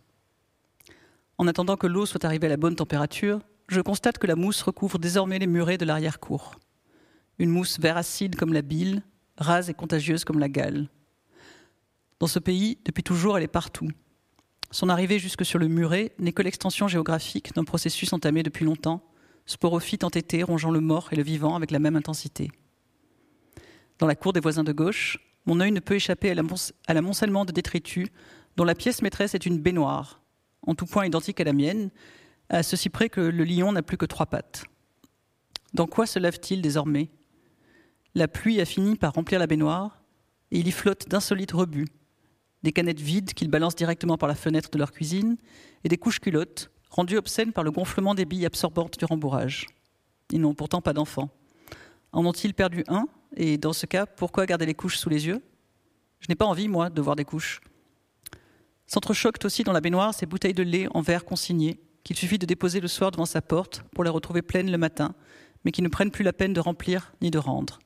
En 1.37 1.47
attendant 1.47 1.75
que 1.75 1.85
l'eau 1.85 2.05
soit 2.05 2.23
arrivée 2.23 2.47
à 2.47 2.49
la 2.49 2.55
bonne 2.55 2.77
température, 2.77 3.41
je 3.67 3.81
constate 3.81 4.19
que 4.19 4.27
la 4.27 4.37
mousse 4.37 4.61
recouvre 4.61 4.97
désormais 4.97 5.37
les 5.37 5.45
murets 5.45 5.77
de 5.77 5.83
l'arrière-cour. 5.83 6.55
Une 7.39 7.49
mousse 7.49 7.77
vert 7.77 7.97
acide 7.97 8.37
comme 8.37 8.53
la 8.53 8.61
bile, 8.61 9.03
rase 9.37 9.69
et 9.69 9.73
contagieuse 9.73 10.23
comme 10.23 10.39
la 10.39 10.47
gale. 10.47 10.87
Dans 12.21 12.27
ce 12.27 12.39
pays, 12.39 12.77
depuis 12.85 13.03
toujours, 13.03 13.37
elle 13.37 13.43
est 13.43 13.47
partout. 13.49 13.89
Son 14.71 14.89
arrivée 14.89 15.19
jusque 15.19 15.45
sur 15.45 15.59
le 15.59 15.67
muret 15.67 16.13
n'est 16.19 16.33
que 16.33 16.41
l'extension 16.41 16.87
géographique 16.87 17.53
d'un 17.53 17.63
processus 17.63 18.11
entamé 18.13 18.43
depuis 18.43 18.65
longtemps, 18.65 19.03
sporophyte 19.45 20.03
entêté 20.03 20.43
rongeant 20.43 20.71
le 20.71 20.81
mort 20.81 21.09
et 21.11 21.15
le 21.15 21.23
vivant 21.23 21.55
avec 21.55 21.71
la 21.71 21.79
même 21.79 21.95
intensité. 21.95 22.51
Dans 23.99 24.07
la 24.07 24.15
cour 24.15 24.33
des 24.33 24.39
voisins 24.39 24.63
de 24.63 24.71
gauche, 24.73 25.19
mon 25.45 25.59
œil 25.59 25.71
ne 25.71 25.79
peut 25.79 25.95
échapper 25.95 26.31
à 26.31 26.93
l'amoncellement 26.93 27.45
de 27.45 27.51
détritus 27.51 28.09
dont 28.57 28.63
la 28.63 28.75
pièce 28.75 29.01
maîtresse 29.01 29.35
est 29.35 29.45
une 29.45 29.59
baignoire, 29.59 30.21
en 30.65 30.75
tout 30.75 30.85
point 30.85 31.05
identique 31.05 31.39
à 31.39 31.43
la 31.43 31.53
mienne, 31.53 31.91
à 32.49 32.63
ceci 32.63 32.89
près 32.89 33.09
que 33.09 33.21
le 33.21 33.43
lion 33.43 33.71
n'a 33.71 33.83
plus 33.83 33.97
que 33.97 34.05
trois 34.05 34.25
pattes. 34.25 34.65
Dans 35.73 35.87
quoi 35.87 36.05
se 36.05 36.19
lave-t-il 36.19 36.61
désormais? 36.61 37.09
La 38.15 38.27
pluie 38.27 38.61
a 38.61 38.65
fini 38.65 38.95
par 38.95 39.13
remplir 39.13 39.39
la 39.39 39.47
baignoire, 39.47 40.01
et 40.51 40.59
il 40.59 40.67
y 40.67 40.71
flotte 40.71 41.07
d'insolites 41.09 41.51
rebuts, 41.51 41.87
des 42.65 42.71
canettes 42.71 42.99
vides 42.99 43.33
qu'ils 43.33 43.49
balancent 43.49 43.75
directement 43.75 44.17
par 44.17 44.27
la 44.27 44.33
fenêtre 44.33 44.71
de 44.71 44.79
leur 44.79 44.91
cuisine, 44.91 45.37
et 45.83 45.87
des 45.87 45.97
couches 45.97 46.19
culottes, 46.19 46.71
rendues 46.89 47.17
obscènes 47.17 47.53
par 47.53 47.63
le 47.63 47.69
gonflement 47.69 48.15
des 48.15 48.25
billes 48.25 48.45
absorbantes 48.45 48.97
du 48.97 49.05
rembourrage. 49.05 49.67
Ils 50.31 50.41
n'ont 50.41 50.55
pourtant 50.55 50.81
pas 50.81 50.91
d'enfants. 50.91 51.29
En 52.11 52.25
ont-ils 52.25 52.55
perdu 52.55 52.83
un 52.87 53.07
Et 53.37 53.59
dans 53.59 53.71
ce 53.71 53.85
cas, 53.85 54.07
pourquoi 54.07 54.47
garder 54.47 54.65
les 54.65 54.73
couches 54.73 54.97
sous 54.97 55.09
les 55.09 55.27
yeux? 55.27 55.43
Je 56.19 56.25
n'ai 56.27 56.35
pas 56.35 56.45
envie, 56.45 56.67
moi, 56.67 56.89
de 56.89 57.01
voir 57.01 57.15
des 57.15 57.23
couches. 57.23 57.61
S'entrechoquent 58.87 59.45
aussi 59.45 59.63
dans 59.63 59.73
la 59.73 59.81
baignoire 59.81 60.15
ces 60.15 60.25
bouteilles 60.25 60.53
de 60.55 60.63
lait 60.63 60.87
en 60.91 61.01
verre 61.01 61.23
consignées, 61.23 61.79
qu'il 62.03 62.15
suffit 62.15 62.39
de 62.39 62.47
déposer 62.47 62.79
le 62.79 62.87
soir 62.87 63.11
devant 63.11 63.27
sa 63.27 63.43
porte 63.43 63.83
pour 63.93 64.03
les 64.03 64.09
retrouver 64.09 64.41
pleines 64.41 64.71
le 64.71 64.77
matin, 64.79 65.13
mais 65.63 65.71
qui 65.71 65.83
ne 65.83 65.87
prennent 65.87 66.11
plus 66.11 66.23
la 66.23 66.33
peine 66.33 66.53
de 66.53 66.59
remplir 66.59 67.13
ni 67.21 67.29
de 67.29 67.37
rendre. 67.37 67.77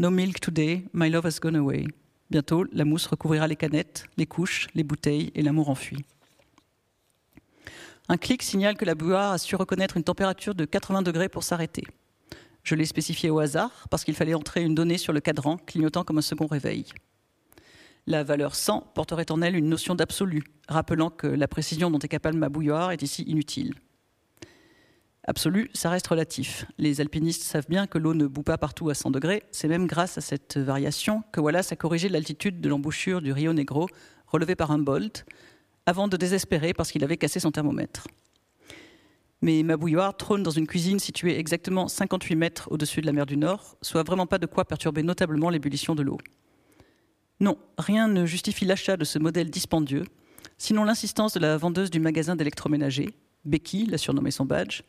No 0.00 0.10
milk 0.10 0.40
today, 0.40 0.88
my 0.92 1.08
love 1.08 1.24
has 1.24 1.38
gone 1.40 1.56
away. 1.56 1.86
Bientôt, 2.30 2.64
la 2.72 2.84
mousse 2.84 3.06
recouvrira 3.06 3.46
les 3.46 3.56
canettes, 3.56 4.04
les 4.18 4.26
couches, 4.26 4.68
les 4.74 4.84
bouteilles 4.84 5.30
et 5.34 5.42
l'amour 5.42 5.70
enfui. 5.70 6.04
Un 8.10 8.16
clic 8.16 8.42
signale 8.42 8.76
que 8.76 8.84
la 8.84 8.94
bouilloire 8.94 9.32
a 9.32 9.38
su 9.38 9.56
reconnaître 9.56 9.96
une 9.96 10.04
température 10.04 10.54
de 10.54 10.64
80 10.64 11.02
degrés 11.02 11.28
pour 11.28 11.42
s'arrêter. 11.42 11.84
Je 12.62 12.74
l'ai 12.74 12.84
spécifié 12.84 13.30
au 13.30 13.38
hasard 13.38 13.86
parce 13.90 14.04
qu'il 14.04 14.14
fallait 14.14 14.34
entrer 14.34 14.62
une 14.62 14.74
donnée 14.74 14.98
sur 14.98 15.12
le 15.14 15.20
cadran, 15.20 15.56
clignotant 15.56 16.04
comme 16.04 16.18
un 16.18 16.22
second 16.22 16.46
réveil. 16.46 16.86
La 18.06 18.24
valeur 18.24 18.54
100 18.54 18.92
porterait 18.94 19.30
en 19.30 19.40
elle 19.42 19.56
une 19.56 19.68
notion 19.68 19.94
d'absolu, 19.94 20.44
rappelant 20.68 21.10
que 21.10 21.26
la 21.26 21.48
précision 21.48 21.90
dont 21.90 21.98
est 21.98 22.08
capable 22.08 22.38
ma 22.38 22.48
bouilloire 22.48 22.90
est 22.90 23.02
ici 23.02 23.22
inutile. 23.22 23.74
Absolu, 25.28 25.68
ça 25.74 25.90
reste 25.90 26.06
relatif. 26.06 26.64
Les 26.78 27.02
alpinistes 27.02 27.42
savent 27.42 27.66
bien 27.68 27.86
que 27.86 27.98
l'eau 27.98 28.14
ne 28.14 28.26
bout 28.26 28.42
pas 28.42 28.56
partout 28.56 28.88
à 28.88 28.94
100 28.94 29.10
degrés. 29.10 29.42
C'est 29.50 29.68
même 29.68 29.86
grâce 29.86 30.16
à 30.16 30.22
cette 30.22 30.56
variation 30.56 31.22
que 31.32 31.40
Wallace 31.40 31.70
a 31.70 31.76
corrigé 31.76 32.08
l'altitude 32.08 32.62
de 32.62 32.68
l'embouchure 32.70 33.20
du 33.20 33.30
Rio 33.30 33.52
Negro, 33.52 33.90
relevé 34.26 34.56
par 34.56 34.70
un 34.70 34.78
bolt, 34.78 35.26
avant 35.84 36.08
de 36.08 36.16
désespérer 36.16 36.72
parce 36.72 36.90
qu'il 36.90 37.04
avait 37.04 37.18
cassé 37.18 37.40
son 37.40 37.50
thermomètre. 37.50 38.08
Mais 39.42 39.62
ma 39.62 39.76
bouilloire 39.76 40.16
trône 40.16 40.42
dans 40.42 40.50
une 40.50 40.66
cuisine 40.66 40.98
située 40.98 41.38
exactement 41.38 41.88
58 41.88 42.34
mètres 42.34 42.68
au-dessus 42.70 43.02
de 43.02 43.06
la 43.06 43.12
mer 43.12 43.26
du 43.26 43.36
Nord, 43.36 43.76
soit 43.82 44.04
vraiment 44.04 44.26
pas 44.26 44.38
de 44.38 44.46
quoi 44.46 44.64
perturber 44.64 45.02
notablement 45.02 45.50
l'ébullition 45.50 45.94
de 45.94 46.02
l'eau. 46.02 46.16
Non, 47.40 47.58
rien 47.76 48.08
ne 48.08 48.24
justifie 48.24 48.64
l'achat 48.64 48.96
de 48.96 49.04
ce 49.04 49.18
modèle 49.18 49.50
dispendieux, 49.50 50.04
sinon 50.56 50.84
l'insistance 50.84 51.34
de 51.34 51.40
la 51.40 51.58
vendeuse 51.58 51.90
du 51.90 52.00
magasin 52.00 52.34
d'électroménager, 52.34 53.10
Becky 53.44 53.84
l'a 53.84 53.98
surnommé 53.98 54.30
son 54.30 54.46
badge, 54.46 54.82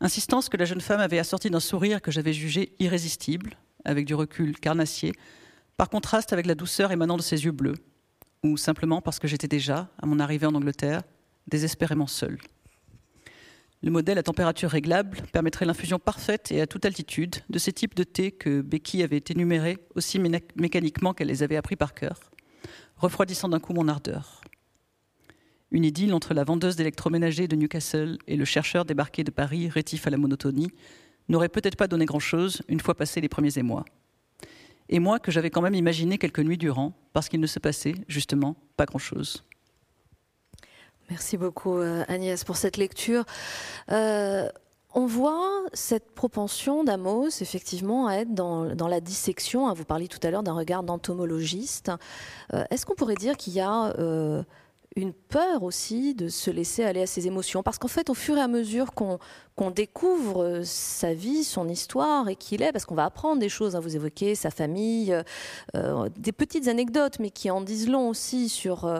Insistance 0.00 0.48
que 0.48 0.56
la 0.56 0.66
jeune 0.66 0.80
femme 0.80 1.00
avait 1.00 1.18
assortie 1.18 1.50
d'un 1.50 1.60
sourire 1.60 2.02
que 2.02 2.10
j'avais 2.10 2.32
jugé 2.32 2.74
irrésistible, 2.78 3.56
avec 3.84 4.04
du 4.04 4.14
recul 4.14 4.58
carnassier, 4.58 5.12
par 5.76 5.88
contraste 5.88 6.32
avec 6.32 6.46
la 6.46 6.54
douceur 6.54 6.92
émanant 6.92 7.16
de 7.16 7.22
ses 7.22 7.44
yeux 7.44 7.52
bleus, 7.52 7.76
ou 8.42 8.56
simplement 8.56 9.00
parce 9.00 9.18
que 9.18 9.28
j'étais 9.28 9.48
déjà, 9.48 9.88
à 10.00 10.06
mon 10.06 10.20
arrivée 10.20 10.46
en 10.46 10.54
Angleterre, 10.54 11.02
désespérément 11.48 12.06
seule. 12.06 12.38
Le 13.82 13.90
modèle 13.90 14.18
à 14.18 14.22
température 14.22 14.70
réglable 14.70 15.18
permettrait 15.32 15.66
l'infusion 15.66 15.98
parfaite 15.98 16.50
et 16.50 16.60
à 16.60 16.66
toute 16.66 16.84
altitude 16.84 17.36
de 17.48 17.58
ces 17.58 17.72
types 17.72 17.94
de 17.94 18.04
thé 18.04 18.32
que 18.32 18.62
Becky 18.62 19.02
avait 19.02 19.22
énumérés 19.28 19.78
aussi 19.94 20.18
mécaniquement 20.56 21.14
qu'elle 21.14 21.28
les 21.28 21.42
avait 21.42 21.56
appris 21.56 21.76
par 21.76 21.94
cœur, 21.94 22.18
refroidissant 22.96 23.48
d'un 23.48 23.60
coup 23.60 23.74
mon 23.74 23.88
ardeur. 23.88 24.40
Une 25.76 25.84
idylle 25.84 26.14
entre 26.14 26.32
la 26.32 26.42
vendeuse 26.42 26.74
d'électroménager 26.74 27.48
de 27.48 27.54
Newcastle 27.54 28.16
et 28.26 28.36
le 28.36 28.46
chercheur 28.46 28.86
débarqué 28.86 29.24
de 29.24 29.30
Paris, 29.30 29.68
rétif 29.68 30.06
à 30.06 30.10
la 30.10 30.16
monotonie, 30.16 30.70
n'aurait 31.28 31.50
peut-être 31.50 31.76
pas 31.76 31.86
donné 31.86 32.06
grand-chose 32.06 32.62
une 32.68 32.80
fois 32.80 32.94
passés 32.94 33.20
les 33.20 33.28
premiers 33.28 33.58
émois. 33.58 33.84
Et 34.88 35.00
moi, 35.00 35.18
que 35.18 35.30
j'avais 35.30 35.50
quand 35.50 35.60
même 35.60 35.74
imaginé 35.74 36.16
quelques 36.16 36.38
nuits 36.38 36.56
durant, 36.56 36.94
parce 37.12 37.28
qu'il 37.28 37.40
ne 37.40 37.46
se 37.46 37.58
passait, 37.58 37.94
justement, 38.08 38.56
pas 38.78 38.86
grand-chose. 38.86 39.44
Merci 41.10 41.36
beaucoup, 41.36 41.76
euh, 41.76 42.04
Agnès, 42.08 42.42
pour 42.42 42.56
cette 42.56 42.78
lecture. 42.78 43.26
Euh, 43.92 44.48
on 44.94 45.04
voit 45.04 45.62
cette 45.74 46.14
propension 46.14 46.84
d'Amos, 46.84 47.42
effectivement, 47.42 48.06
à 48.06 48.14
être 48.14 48.32
dans, 48.32 48.88
la 48.88 49.00
dissection. 49.02 49.70
Vous 49.74 49.84
parliez 49.84 50.08
tout 50.08 50.20
à 50.22 50.30
l'heure 50.30 50.42
d'un 50.42 50.54
regard 50.54 50.82
d'entomologiste. 50.82 51.92
Euh, 52.54 52.64
est-ce 52.70 52.86
qu'on 52.86 52.94
pourrait 52.94 53.14
dire 53.16 53.36
qu'il 53.36 53.52
y 53.52 53.60
a 53.60 53.92
une 54.96 55.12
peur 55.12 55.62
aussi 55.62 56.14
de 56.14 56.28
se 56.28 56.50
laisser 56.50 56.82
aller 56.82 57.02
à 57.02 57.06
ses 57.06 57.26
émotions. 57.26 57.62
Parce 57.62 57.78
qu'en 57.78 57.88
fait, 57.88 58.08
au 58.08 58.14
fur 58.14 58.36
et 58.38 58.40
à 58.40 58.48
mesure 58.48 58.92
qu'on 58.94 59.70
découvre 59.70 60.42
euh, 60.42 60.62
sa 60.64 61.12
vie, 61.12 61.44
son 61.44 61.68
histoire 61.68 62.28
et 62.28 62.36
qui 62.36 62.54
il 62.54 62.62
est, 62.62 62.72
parce 62.72 62.86
qu'on 62.86 62.94
va 62.94 63.04
apprendre 63.04 63.38
des 63.38 63.50
choses, 63.50 63.76
hein, 63.76 63.80
vous 63.80 63.94
évoquer 63.94 64.34
sa 64.34 64.50
famille, 64.50 65.12
euh, 65.12 65.22
euh, 65.74 66.08
des 66.16 66.32
petites 66.32 66.66
anecdotes, 66.66 67.18
mais 67.20 67.30
qui 67.30 67.50
en 67.50 67.60
disent 67.60 67.88
long 67.88 68.08
aussi 68.08 68.48
sur 68.48 68.90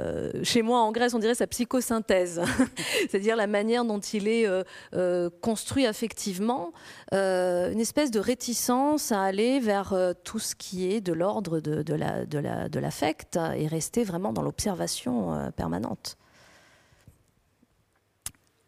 euh, 0.00 0.30
chez 0.44 0.62
moi 0.62 0.80
en 0.80 0.92
Grèce, 0.92 1.14
on 1.14 1.18
dirait 1.18 1.34
sa 1.34 1.46
psychosynthèse, 1.46 2.40
c'est-à-dire 3.10 3.36
la 3.36 3.46
manière 3.46 3.84
dont 3.84 3.98
il 3.98 4.28
est 4.28 4.46
euh, 4.46 5.30
construit 5.42 5.86
affectivement, 5.86 6.72
une 7.12 7.80
espèce 7.80 8.10
de 8.10 8.20
réticence 8.20 9.12
à 9.12 9.22
aller 9.22 9.60
vers 9.60 9.94
tout 10.24 10.38
ce 10.38 10.54
qui 10.54 10.92
est 10.92 11.00
de 11.00 11.12
l'ordre 11.12 11.60
de, 11.60 12.78
l'affect 12.78 13.38
et 13.56 13.66
rester 13.66 14.04
vraiment 14.04 14.32
dans 14.32 14.42
l'observation 14.42 15.50
permanente. 15.56 16.16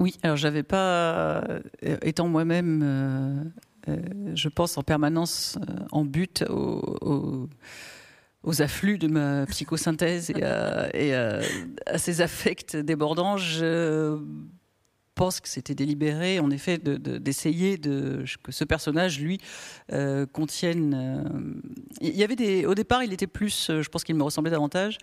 Oui, 0.00 0.16
alors 0.22 0.36
j'avais 0.36 0.62
pas, 0.62 1.44
étant 1.82 2.26
moi-même, 2.26 3.52
je 4.34 4.48
pense 4.48 4.78
en 4.78 4.82
permanence 4.82 5.58
en 5.92 6.04
but 6.04 6.44
au 6.48 7.48
aux 8.42 8.62
afflux 8.62 8.98
de 8.98 9.06
ma 9.06 9.46
psychosynthèse 9.46 10.30
et, 10.30 11.14
à, 11.14 11.40
ces 11.98 12.20
affects 12.20 12.76
débordants, 12.76 13.36
je 13.36 14.18
pense 15.20 15.40
que 15.40 15.48
c'était 15.50 15.74
délibéré, 15.74 16.40
en 16.40 16.50
effet, 16.50 16.78
d'essayer 16.78 17.76
de, 17.76 18.24
que 18.42 18.52
ce 18.52 18.64
personnage, 18.64 19.20
lui, 19.20 19.38
euh, 19.92 20.24
contienne. 20.24 20.94
Euh, 20.96 21.22
il 22.00 22.16
y 22.16 22.24
avait 22.24 22.64
au 22.64 22.74
départ, 22.74 23.04
il 23.04 23.12
était 23.12 23.26
plus, 23.26 23.66
je 23.68 23.88
pense 23.90 24.02
qu'il 24.02 24.14
me 24.14 24.22
ressemblait 24.22 24.50
davantage, 24.50 24.96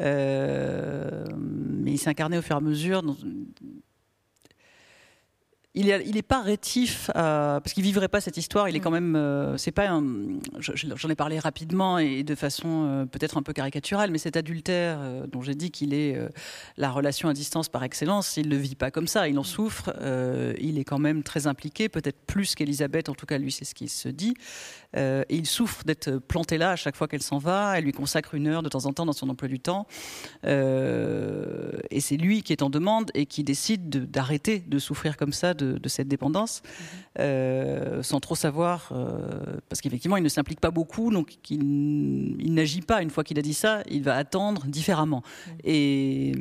euh, 0.00 1.24
mais 1.34 1.92
il 1.92 1.98
s'incarnait 1.98 2.36
au 2.36 2.42
fur 2.42 2.56
et 2.56 2.58
à 2.58 2.60
mesure. 2.60 3.02
Il 5.74 6.14
n'est 6.14 6.22
pas 6.22 6.40
rétif 6.42 7.10
parce 7.12 7.72
qu'il 7.72 7.82
vivrait 7.82 8.08
pas 8.08 8.20
cette 8.20 8.36
histoire. 8.36 8.68
Il 8.68 8.76
est 8.76 8.78
mm. 8.78 8.82
quand 8.82 8.90
même, 8.90 9.16
euh, 9.16 9.56
c'est 9.56 9.72
pas 9.72 9.88
J'en 10.58 11.08
ai 11.08 11.14
parlé 11.14 11.38
rapidement 11.38 11.98
et 11.98 12.22
de 12.22 12.34
façon 12.34 12.86
euh, 12.86 13.06
peut-être 13.06 13.36
un 13.36 13.42
peu 13.42 13.52
caricaturale, 13.52 14.10
mais 14.10 14.18
cet 14.18 14.36
adultère 14.36 14.98
euh, 15.00 15.26
dont 15.26 15.42
j'ai 15.42 15.54
dit 15.54 15.70
qu'il 15.70 15.94
est 15.94 16.18
la 16.76 16.90
relation 16.90 17.28
à 17.28 17.32
distance 17.32 17.68
par 17.68 17.82
excellence, 17.84 18.36
il 18.36 18.48
le 18.48 18.56
vit 18.56 18.74
pas 18.74 18.90
comme 18.90 19.08
ça. 19.08 19.28
Il 19.28 19.38
en 19.38 19.42
mm. 19.42 19.44
souffre. 19.44 19.94
il 20.60 20.78
est 20.78 20.84
quand 20.84 20.98
même 20.98 21.22
très 21.22 21.46
impliqué, 21.46 21.88
peut-être 21.88 22.20
plus 22.26 22.54
qu'Elisabeth. 22.54 23.08
En 23.08 23.14
tout 23.14 23.26
cas, 23.26 23.38
lui, 23.38 23.52
c'est 23.52 23.64
ce 23.64 23.74
qui 23.74 23.88
se 23.88 24.08
dit. 24.08 24.34
et 24.96 25.24
il 25.28 25.46
souffre 25.46 25.84
d'être 25.84 26.18
planté 26.18 26.58
là 26.58 26.70
à 26.70 26.76
chaque 26.76 26.96
fois 26.96 27.08
qu'elle 27.08 27.22
s'en 27.22 27.38
va. 27.38 27.78
Elle 27.78 27.84
lui 27.84 27.92
consacre 27.92 28.34
une 28.34 28.46
heure 28.46 28.62
de 28.62 28.68
temps 28.68 28.86
en 28.86 28.92
temps 28.92 29.06
dans 29.06 29.12
son 29.12 29.28
emploi 29.28 29.48
du 29.48 29.60
temps. 29.60 29.86
et 30.44 32.00
c'est 32.00 32.16
lui 32.16 32.42
qui 32.42 32.52
est 32.52 32.62
en 32.62 32.70
demande 32.70 33.10
et 33.14 33.26
qui 33.26 33.44
décide 33.44 33.88
d'arrêter 34.10 34.60
de, 34.60 34.78
souffrir 34.78 35.16
comme 35.16 35.32
ça. 35.32 35.54
De, 35.54 35.63
de, 35.64 35.88
cette 35.88 36.08
dépendance, 36.08 36.62
euh, 37.18 38.02
sans 38.02 38.20
trop 38.20 38.34
savoir, 38.34 38.90
euh, 38.92 39.58
parce 39.68 39.80
qu'effectivement, 39.80 40.16
il 40.16 40.22
ne 40.22 40.28
s'implique 40.28 40.60
pas 40.60 40.70
beaucoup, 40.70 41.10
donc 41.10 41.36
il, 41.50 42.54
n'agit 42.54 42.82
pas. 42.82 43.02
Une 43.02 43.10
fois 43.10 43.24
qu'il 43.24 43.38
a 43.38 43.42
dit 43.42 43.54
ça, 43.54 43.82
il 43.90 44.02
va 44.02 44.16
attendre 44.16 44.64
différemment. 44.66 45.22
Et 45.64 46.32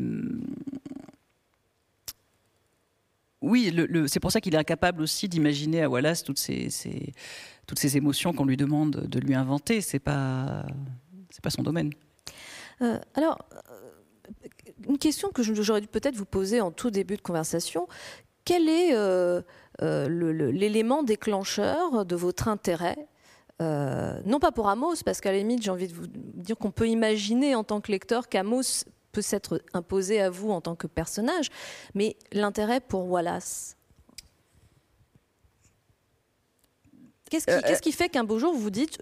oui, 3.42 3.76
c'est 4.08 4.20
pour 4.20 4.32
ça 4.32 4.40
qu'il 4.40 4.54
est 4.56 4.58
incapable 4.58 5.02
aussi 5.02 5.28
d'imaginer 5.28 5.82
à 5.82 5.90
Wallace 5.90 6.24
toutes 6.24 6.40
ces, 6.40 6.70
toutes 7.68 7.80
ces 7.80 7.98
émotions 7.98 8.34
qu'on 8.34 8.46
lui 8.46 8.58
demande 8.58 8.92
de 8.92 9.20
lui 9.20 9.36
inventer. 9.36 9.82
C'est 9.82 10.00
pas, 10.00 10.66
c'est 11.30 11.44
pas 11.44 11.50
son 11.50 11.64
domaine. 11.64 11.92
Euh, 12.82 13.00
alors, 13.16 13.40
une 14.88 14.98
question 14.98 15.30
que 15.30 15.44
j'aurais 15.44 15.82
dû 15.82 15.88
peut-être 15.88 16.16
vous 16.16 16.26
poser 16.26 16.62
en 16.62 16.72
tout 16.72 16.90
début 16.92 17.16
de 17.16 17.22
conversation 17.22 17.88
quel 18.46 18.70
est 18.70 18.94
euh, 18.94 19.42
euh, 19.82 20.08
l'élément 20.52 21.04
déclencheur 21.04 22.06
de 22.06 22.16
votre 22.16 22.48
intérêt 22.48 23.08
euh, 23.62 24.20
non 24.26 24.40
pas 24.40 24.52
pour 24.52 24.68
Amos, 24.68 24.96
parce 25.06 25.22
qu'à 25.22 25.32
la 25.32 25.38
limite, 25.38 25.62
j'ai 25.62 25.70
envie 25.70 25.88
de 25.88 25.94
vous 25.94 26.08
dire 26.08 26.58
qu'on 26.58 26.72
peut 26.72 26.88
imaginer 26.88 27.56
en 27.56 27.64
tant 27.64 27.82
que 27.82 27.92
lecteur 27.92 28.28
qu'Amos 28.28 28.84
peut 29.12 29.22
s'être 29.22 29.62
imposé 29.74 30.20
à 30.20 30.30
vous 30.30 30.50
en 30.50 30.60
tant 30.60 30.76
que 30.76 30.88
personnage, 30.88 31.50
mais 31.94 32.18
l'intérêt 32.32 32.82
pour 32.82 33.10
Wallace. 33.10 33.78
Qu'est-ce 37.30 37.82
qui, 37.82 37.92
fait 37.92 38.10
qu'un 38.10 38.24
beau 38.24 38.38
jour 38.38 38.54
vous 38.54 38.60
vous 38.60 38.70
dites 38.70 39.00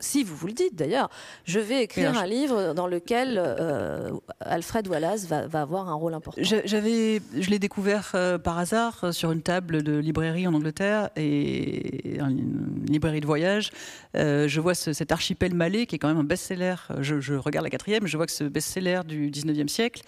si 0.00 0.24
vous 0.24 0.36
vous 0.36 0.46
le 0.46 0.52
dites 0.52 0.74
d'ailleurs, 0.74 1.10
je 1.44 1.60
vais 1.60 1.82
écrire 1.82 2.16
un 2.16 2.26
livre 2.26 2.74
dans 2.74 2.86
lequel 2.86 3.34
euh, 3.38 4.10
Alfred 4.40 4.86
Wallace 4.88 5.26
va, 5.26 5.46
avoir 5.60 5.88
un 5.88 5.94
rôle 5.94 6.14
important. 6.14 6.40
J'avais, 6.42 7.20
je 7.38 7.50
l'ai 7.50 7.58
découvert 7.58 8.12
euh, 8.14 8.38
par 8.38 8.58
hasard 8.58 9.12
sur 9.12 9.32
une 9.32 9.42
table 9.42 9.82
de 9.82 9.96
librairie 9.96 10.46
en 10.46 10.54
Angleterre 10.54 11.10
et 11.16 12.18
une 12.18 12.84
librairie 12.88 13.20
de 13.20 13.26
voyage. 13.26 13.70
je 14.14 14.60
vois 14.60 14.74
cet 14.74 15.12
archipel 15.12 15.54
malais 15.54 15.86
qui 15.86 15.96
est 15.96 15.98
quand 15.98 16.08
même 16.08 16.18
un 16.18 16.24
best-seller. 16.24 16.76
Je, 17.00 17.34
regarde 17.34 17.64
la 17.64 17.70
quatrième, 17.70 18.06
je 18.06 18.16
vois 18.16 18.26
que 18.26 18.32
ce 18.32 18.44
best-seller 18.44 19.00
du 19.06 19.30
19e 19.30 19.68
siècle, 19.68 20.02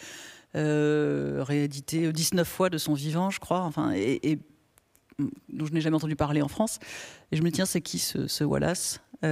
réédité 0.54 2.12
19 2.12 2.46
fois 2.46 2.70
de 2.70 2.78
son 2.78 2.94
vivant, 2.94 3.30
je 3.30 3.40
crois, 3.40 3.60
enfin, 3.60 3.92
et 3.94 4.38
dont 5.48 5.66
je 5.66 5.72
n'ai 5.72 5.80
jamais 5.80 5.96
entendu 5.96 6.16
parler 6.16 6.42
en 6.42 6.48
France. 6.48 6.78
Et 7.32 7.36
je 7.36 7.42
me 7.42 7.48
dis, 7.48 7.54
tiens, 7.54 7.66
c'est 7.66 7.80
qui 7.80 7.98
ce, 7.98 8.44
Wallace? 8.44 9.00
euh, 9.04 9.05
Et 9.22 9.28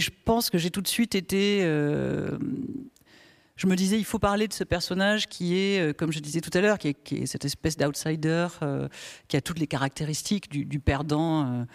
je 0.00 0.10
pense 0.24 0.50
que 0.50 0.58
j'ai 0.58 0.70
tout 0.70 0.80
de 0.80 0.88
suite 0.88 1.14
été. 1.14 1.60
Euh, 1.62 2.38
je 3.56 3.66
me 3.66 3.76
disais, 3.76 3.98
il 3.98 4.04
faut 4.04 4.18
parler 4.18 4.48
de 4.48 4.52
ce 4.52 4.64
personnage 4.64 5.28
qui 5.28 5.56
est, 5.56 5.80
euh, 5.80 5.92
comme 5.92 6.10
je 6.10 6.18
disais 6.18 6.40
tout 6.40 6.50
à 6.56 6.60
l'heure, 6.60 6.78
qui, 6.78 6.88
est, 6.88 7.26
cette 7.26 7.44
espèce 7.44 7.76
d'outsider, 7.76 8.48
qui 9.28 9.36
a 9.36 9.40
toutes 9.40 9.58
les 9.58 9.66
caractéristiques 9.66 10.50
du, 10.50 10.80
perdant. 10.80 11.66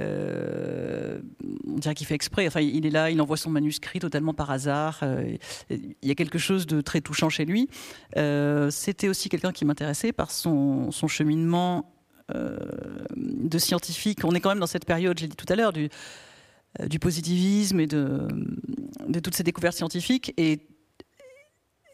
Euh, 0.00 1.20
on 1.66 1.78
dirait 1.78 1.94
qu'il 1.94 2.06
fait 2.06 2.14
exprès. 2.14 2.46
Enfin, 2.46 2.60
il 2.60 2.86
est 2.86 2.90
là, 2.90 3.10
il 3.10 3.20
envoie 3.20 3.36
son 3.36 3.50
manuscrit 3.50 4.00
totalement 4.00 4.34
par 4.34 4.50
hasard. 4.50 5.00
Euh, 5.02 5.36
il 5.70 5.94
y 6.02 6.10
a 6.10 6.14
quelque 6.14 6.38
chose 6.38 6.66
de 6.66 6.80
très 6.80 7.00
touchant 7.00 7.28
chez 7.28 7.44
lui. 7.44 7.68
Euh, 8.16 8.70
c'était 8.70 9.08
aussi 9.08 9.28
quelqu'un 9.28 9.52
qui 9.52 9.64
m'intéressait 9.64 10.12
par 10.12 10.30
son, 10.30 10.90
cheminement 10.90 11.90
de 12.28 13.58
scientifique. 13.58 14.24
On 14.24 14.32
est 14.32 14.40
quand 14.40 14.50
même 14.50 14.58
dans 14.58 14.66
cette 14.66 14.84
période, 14.84 15.18
j'ai 15.18 15.28
dit 15.28 15.36
tout 15.36 15.50
à 15.50 15.56
l'heure, 15.56 15.72
du, 15.72 15.88
du 16.86 16.98
positivisme 16.98 17.80
et 17.80 17.86
de, 17.86 18.28
toutes 19.22 19.34
ces 19.34 19.42
découvertes 19.42 19.76
scientifiques. 19.76 20.32
Et 20.36 20.60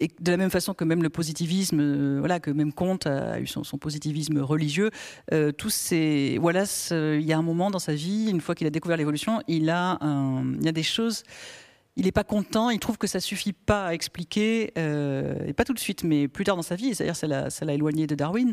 de 0.01 0.31
la 0.31 0.37
même 0.37 0.51
façon 0.51 0.75
que 0.75 0.85
même 0.85 1.03
le 1.03 1.11
positivisme, 1.11 1.81
euh, 1.81 2.17
voilà, 2.19 2.41
que 2.41 2.51
même 2.51 2.73
Comte 2.73 3.07
a 3.07 3.41
eu 3.41 3.47
son, 3.47 3.63
positivisme 3.79 4.39
religieux, 4.39 4.91
euh, 5.33 5.53
tous 5.53 5.93
Wallace, 6.41 6.91
euh, 6.93 7.19
il 7.21 7.27
y 7.27 7.33
a 7.33 7.39
un 7.39 7.43
moment 7.43 7.71
dans 7.71 7.79
sa 7.79 7.95
vie, 7.95 8.29
une 8.31 8.41
fois 8.41 8.55
qu'il 8.55 8.67
a 8.67 8.71
découvert 8.71 8.97
l'évolution, 8.97 9.41
il 9.49 9.71
a, 9.71 9.99
il 10.03 10.65
y 10.65 10.69
a 10.69 10.73
des 10.73 10.83
choses. 10.83 11.23
Il 11.97 12.07
n'est 12.07 12.13
pas 12.13 12.25
content, 12.25 12.71
il 12.71 12.81
trouve 12.81 12.99
que 12.99 13.07
ça 13.07 13.21
suffit 13.21 13.53
pas 13.53 13.87
à 13.87 13.95
expliquer, 13.95 14.73
et 14.77 15.53
pas 15.53 15.65
tout 15.65 15.75
de 15.75 15.79
suite, 15.79 16.03
mais 16.03 16.27
plus 16.27 16.45
tard 16.45 16.57
dans 16.57 16.63
sa 16.63 16.75
vie, 16.75 16.93
c'est-à-dire 16.95 17.15
ça 17.15 17.65
l'a 17.65 17.75
éloigné 17.75 18.09
de 18.09 18.17
Darwin. 18.17 18.53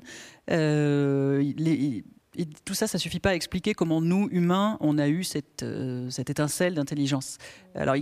Et 2.37 2.45
tout 2.63 2.73
ça, 2.73 2.87
ça 2.87 2.97
suffit 2.97 3.19
pas 3.19 3.31
à 3.31 3.35
expliquer 3.35 3.73
comment 3.73 4.01
nous, 4.01 4.29
humains, 4.31 4.77
on 4.79 4.97
a 4.97 5.09
eu 5.09 5.23
cette, 5.23 5.63
euh, 5.63 6.09
étincelle 6.09 6.75
d'intelligence. 6.75 7.37
Alors, 7.75 7.95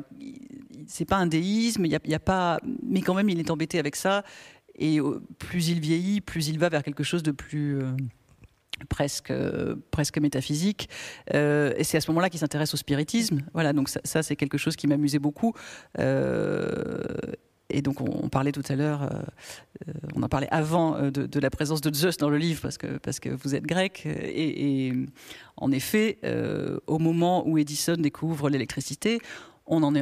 c'est 0.85 1.05
pas 1.05 1.15
un 1.15 1.25
déisme, 1.25 1.85
il 1.85 1.95
a, 1.95 2.19
pas, 2.19 2.59
mais 2.83 3.01
quand 3.01 3.15
même, 3.15 3.29
il 3.29 3.39
est 3.39 3.49
embêté 3.49 3.79
avec 3.79 3.95
ça. 3.95 4.23
Et 4.77 4.99
plus 5.39 5.69
il 5.69 5.79
vieillit, 5.79 6.21
plus 6.21 6.47
il 6.47 6.59
va 6.59 6.69
vers 6.69 6.83
quelque 6.83 7.03
chose 7.03 7.23
de 7.23 7.31
plus 7.31 7.79
euh, 7.79 7.91
presque 8.87 9.33
presque 9.91 10.17
métaphysique. 10.19 10.89
Euh, 11.33 11.73
et 11.77 11.83
c'est 11.83 11.97
à 11.97 12.01
ce 12.01 12.09
moment-là 12.11 12.29
qu'il 12.29 12.39
s'intéresse 12.39 12.73
au 12.73 12.77
spiritisme. 12.77 13.41
Voilà, 13.53 13.73
donc 13.73 13.89
ça, 13.89 14.23
c'est 14.23 14.35
quelque 14.35 14.57
chose 14.57 14.75
qui 14.75 14.87
m'amusait 14.87 15.19
beaucoup. 15.19 15.53
Et 17.71 17.81
donc, 17.81 18.01
on, 18.01 18.29
parlait 18.29 18.51
tout 18.51 18.63
à 18.67 18.75
l'heure, 18.75 19.03
euh, 19.03 19.07
euh, 19.87 19.93
on 20.15 20.23
en 20.23 20.29
parlait 20.29 20.47
avant 20.49 20.95
euh, 20.95 21.11
de, 21.11 21.39
la 21.39 21.51
présence 21.51 21.81
de 21.81 21.93
Zeus 21.93 22.17
dans 22.17 22.29
le 22.29 22.37
livre, 22.37 22.61
parce 22.61 22.79
que, 22.79 22.97
parce 22.97 23.19
que 23.19 23.29
vous 23.29 23.53
êtes 23.53 23.65
grec. 23.65 24.07
Et, 24.07 24.91
en 25.55 25.71
effet, 25.71 26.19
au 26.87 26.99
moment 26.99 27.47
où 27.47 27.57
Edison 27.57 27.95
découvre 27.97 28.49
l'électricité, 28.49 29.19
on 29.69 29.83
en 29.83 29.95
est 29.95 30.01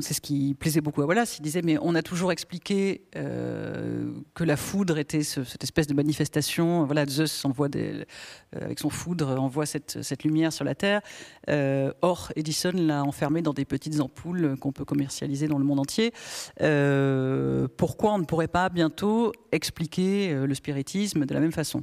c'est 0.00 0.14
ce 0.14 0.20
qui 0.20 0.54
plaisait 0.54 0.80
beaucoup 0.80 1.02
à 1.02 1.06
Wallace. 1.06 1.38
Il 1.38 1.42
disait 1.42 1.62
mais 1.62 1.78
on 1.80 1.94
a 1.94 2.02
toujours 2.02 2.30
expliqué 2.30 3.02
euh, 3.16 4.12
que 4.34 4.44
la 4.44 4.56
foudre 4.56 4.98
était 4.98 5.22
cette 5.22 5.64
espèce 5.64 5.86
de 5.86 5.94
manifestation. 5.94 6.84
Voilà, 6.84 7.06
Zeus 7.06 7.44
envoie 7.44 7.68
euh, 7.74 8.04
avec 8.52 8.78
son 8.78 8.90
foudre 8.90 9.40
envoie 9.40 9.66
cette, 9.66 10.02
cette 10.02 10.24
lumière 10.24 10.52
sur 10.52 10.64
la 10.64 10.74
Terre. 10.74 11.00
Euh, 11.48 11.92
or, 12.02 12.32
Edison 12.36 12.72
l'a 12.74 13.02
enfermé 13.02 13.42
dans 13.42 13.54
des 13.54 13.64
petites 13.64 14.00
ampoules 14.00 14.56
qu'on 14.60 14.72
peut 14.72 14.84
commercialiser 14.84 15.48
dans 15.48 15.58
le 15.58 15.64
monde 15.64 15.80
entier. 15.80 16.12
pourquoi 17.76 18.12
on 18.12 18.18
ne 18.18 18.24
pourrait 18.24 18.48
pas 18.48 18.68
bientôt 18.68 19.32
expliquer 19.52 20.34
le 20.34 20.54
spiritisme 20.54 21.24
de 21.24 21.34
la 21.34 21.40
même 21.40 21.52
façon? 21.52 21.82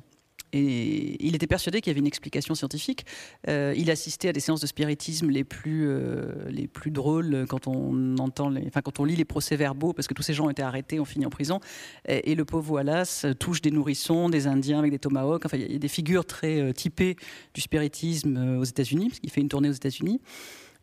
Et 0.56 1.26
il 1.26 1.36
était 1.36 1.48
persuadé 1.48 1.82
qu'il 1.82 1.92
y 1.92 1.94
avait 1.94 2.00
une 2.00 2.08
explication 2.08 2.56
scientifique. 2.56 3.06
Euh, 3.50 3.74
il 3.76 3.92
assistait 3.92 4.30
à 4.30 4.34
des 4.34 4.40
séances 4.40 4.62
de 4.62 4.68
spiritisme 4.68 5.30
les 5.30 5.44
plus, 5.44 5.88
euh, 5.88 6.32
les 6.50 6.68
plus 6.68 6.92
drôles 6.92 7.46
quand 7.50 7.68
on 7.68 8.18
entend, 8.18 8.54
enfin 8.68 8.82
quand 8.82 9.00
on 9.00 9.04
lit 9.04 9.16
les 9.16 9.26
procès-verbaux, 9.26 9.94
parce 9.94 10.08
que 10.08 10.14
tous 10.14 10.24
ces 10.24 10.34
gens 10.34 10.46
ont 10.46 10.50
été 10.50 10.62
arrêtés, 10.62 11.00
ont 11.00 11.06
fini 11.06 11.26
en 11.26 11.30
prison. 11.30 11.60
Et, 12.08 12.36
le 12.36 12.44
pauvre 12.44 12.72
Wallace 12.72 13.26
touche 13.40 13.62
des 13.62 13.72
nourrissons, 13.72 14.30
des 14.30 14.48
Indiens 14.48 14.80
avec 14.80 14.92
des 14.92 15.00
tomahawks. 15.00 15.46
Enfin, 15.46 15.58
il 15.58 15.72
y 15.72 15.76
a 15.76 15.80
des 15.80 15.88
figures 15.88 16.26
très 16.26 16.60
euh, 16.60 16.74
typées 16.74 17.16
du 17.54 17.62
spiritisme 17.62 18.58
aux 18.60 18.64
États-Unis, 18.64 19.08
parce 19.08 19.20
qu'il 19.20 19.30
fait 19.30 19.42
une 19.42 19.50
tournée 19.50 19.70
aux 19.70 19.74
États-Unis. 19.74 20.22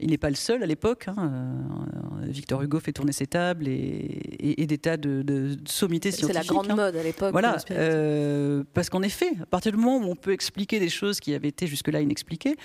Il 0.03 0.11
n'est 0.11 0.19
pas 0.19 0.31
le 0.31 0.37
seul 0.37 0.63
à 0.63 0.67
l'époque. 0.67 1.07
Hein. 1.09 1.17
Euh, 1.17 2.27
Victor 2.27 2.61
Hugo 2.63 2.81
fait 2.81 2.93
tourner 2.93 3.13
ses 3.13 3.27
tables 3.27 3.69
et, 3.69 4.67
des 4.67 4.79
tas 4.79 4.97
de, 4.97 5.57
sommités 5.65 6.11
scientifiques. 6.11 6.35
C'est 6.35 6.41
la 6.41 6.45
grande 6.45 6.71
hein. 6.71 6.77
mode 6.77 6.97
à 6.97 7.03
l'époque. 7.03 7.33
Voilà, 7.33 7.57
euh, 7.71 8.65
parce 8.75 8.91
qu'en 8.91 9.03
effet, 9.03 9.31
à 9.41 9.47
partir 9.47 9.73
du 9.73 9.79
moment 9.79 9.99
où 9.99 10.11
on 10.11 10.17
peut 10.17 10.33
expliquer 10.33 10.81
des 10.81 10.89
choses 10.89 11.21
qui 11.21 11.35
avaient 11.35 11.49
été 11.49 11.67
jusque-là 11.67 12.01
inexpliquées, 12.01 12.57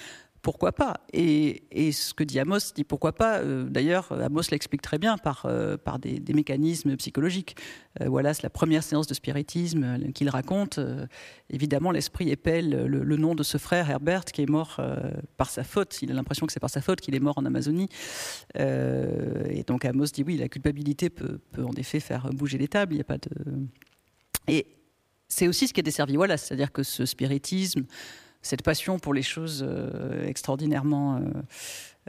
pourquoi 0.47 0.71
pas 0.71 1.01
et, 1.11 1.91
ce 1.91 2.13
que 2.13 2.23
dit 2.23 2.39
Amos 2.39 2.71
dit 2.73 2.85
pourquoi 2.85 3.11
pas. 3.11 3.39
Euh, 3.39 3.65
d'ailleurs, 3.65 4.13
Amos 4.13 4.43
l'explique 4.49 4.81
très 4.81 4.97
bien 4.97 5.17
par, 5.17 5.45
euh, 5.45 5.75
des, 5.99 6.33
mécanismes 6.33 6.95
psychologiques. 6.95 7.57
Euh, 7.99 8.07
voilà, 8.07 8.33
c'est 8.33 8.43
la 8.43 8.49
première 8.49 8.81
séance 8.81 9.07
de 9.07 9.13
spiritisme 9.13 10.09
qu'il 10.13 10.29
raconte. 10.29 10.79
évidemment, 11.49 11.91
l'esprit 11.91 12.29
épelle 12.29 12.69
le, 12.69 13.17
nom 13.17 13.35
de 13.35 13.43
ce 13.43 13.57
frère 13.57 13.89
Herbert 13.89 14.23
qui 14.23 14.41
est 14.41 14.49
mort 14.49 14.79
par 15.35 15.49
sa 15.49 15.65
faute. 15.65 16.01
Il 16.01 16.11
a 16.11 16.13
l'impression 16.13 16.45
que 16.45 16.53
c'est 16.53 16.61
par 16.61 16.69
sa 16.69 16.79
faute 16.79 17.01
qu'il 17.01 17.13
est 17.13 17.19
mort 17.19 17.37
en 17.37 17.43
Amazonie. 17.43 17.89
et 18.57 19.63
donc 19.67 19.83
Amos 19.83 20.05
dit 20.13 20.23
oui, 20.25 20.37
la 20.37 20.47
culpabilité 20.47 21.09
peut, 21.09 21.39
peut 21.51 21.65
en 21.65 21.73
effet 21.73 21.99
faire 21.99 22.29
bouger 22.31 22.57
les 22.57 22.69
tables. 22.69 22.93
Il 22.93 22.99
n'y 22.99 23.01
a 23.01 23.11
pas 23.15 23.17
de 23.17 23.29
et 24.47 24.65
c'est 25.27 25.49
aussi 25.49 25.67
ce 25.67 25.73
qui 25.73 25.81
a 25.81 25.83
desservi 25.83 26.15
Voilà, 26.15 26.37
c'est-à-dire 26.37 26.71
que 26.71 26.83
ce 26.83 27.05
spiritisme 27.05 27.83
cette 28.47 28.63
passion 28.63 28.97
pour 28.97 29.13
les 29.13 29.21
choses 29.21 29.63
euh, 29.67 30.25
extraordinairement 30.25 31.17
euh, 31.17 31.19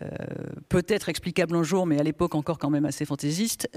euh, 0.03 0.09
peut-être 0.69 1.09
explicable 1.09 1.57
un 1.57 1.63
jour, 1.63 1.87
mais 1.87 1.99
à 1.99 2.03
l'époque 2.03 2.35
encore 2.35 2.59
quand 2.59 2.71
même 2.71 2.85
assez 2.85 3.05
fantaisiste, 3.05 3.69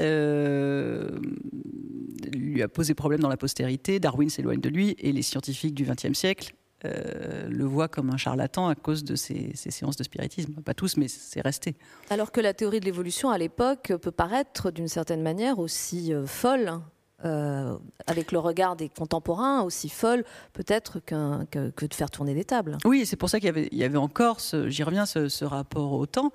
lui 2.31 2.61
a 2.61 2.67
posé 2.67 2.93
problème 2.93 3.19
dans 3.19 3.29
la 3.29 3.37
postérité. 3.37 3.99
Darwin 3.99 4.29
s'éloigne 4.29 4.61
de 4.61 4.69
lui 4.69 4.95
et 4.99 5.11
les 5.11 5.23
scientifiques 5.23 5.73
du 5.73 5.83
XXe 5.83 6.13
siècle 6.13 6.53
le 6.83 7.63
voient 7.63 7.87
comme 7.87 8.09
un 8.09 8.17
charlatan 8.17 8.67
à 8.67 8.73
cause 8.75 9.03
de 9.03 9.15
ces, 9.15 9.51
ces 9.53 9.69
séances 9.69 9.97
de 9.97 10.03
spiritisme. 10.03 10.53
Pas 10.63 10.73
tous, 10.73 10.97
mais 10.97 11.07
c'est 11.07 11.41
resté. 11.41 11.75
Alors 12.09 12.31
que 12.31 12.41
la 12.41 12.55
théorie 12.55 12.79
de 12.79 12.85
l'évolution 12.85 13.29
à 13.29 13.37
l'époque 13.37 13.93
peut 14.01 14.11
paraître 14.11 14.71
d'une 14.71 14.87
certaine 14.87 15.21
manière 15.21 15.59
aussi 15.59 16.11
folle 16.25 16.81
euh, 17.23 17.77
avec 18.07 18.31
le 18.31 18.39
regard 18.39 18.75
des 18.75 18.89
contemporains, 18.89 19.61
aussi 19.61 19.89
folle 19.89 20.23
peut-être 20.53 20.99
que, 20.99 21.85
de 21.85 21.93
faire 21.93 22.09
tourner 22.09 22.33
des 22.33 22.45
tables. 22.45 22.77
Oui, 22.85 23.05
c'est 23.05 23.15
pour 23.15 23.29
ça 23.29 23.39
qu'il 23.39 23.69
y, 23.71 23.83
avait, 23.83 23.97
encore, 23.97 24.39
j'y 24.67 24.83
reviens, 24.83 25.05
ce, 25.05 25.45
rapport 25.45 25.93
au 25.93 26.05
temps. 26.05 26.31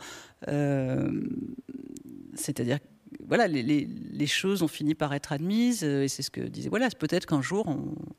Euh, 0.49 1.11
c'est-à-dire 2.34 2.78
voilà, 3.26 3.49
les, 3.49 4.26
choses 4.26 4.62
ont 4.62 4.68
fini 4.68 4.95
par 4.95 5.14
être 5.14 5.32
admises, 5.32 5.82
euh, 5.82 6.03
et 6.05 6.09
c'est 6.09 6.22
ce 6.22 6.30
que 6.30 6.41
disait 6.41 6.68
voilà, 6.68 6.89
peut-être 6.91 7.26
qu'un 7.26 7.43
jour 7.43 7.66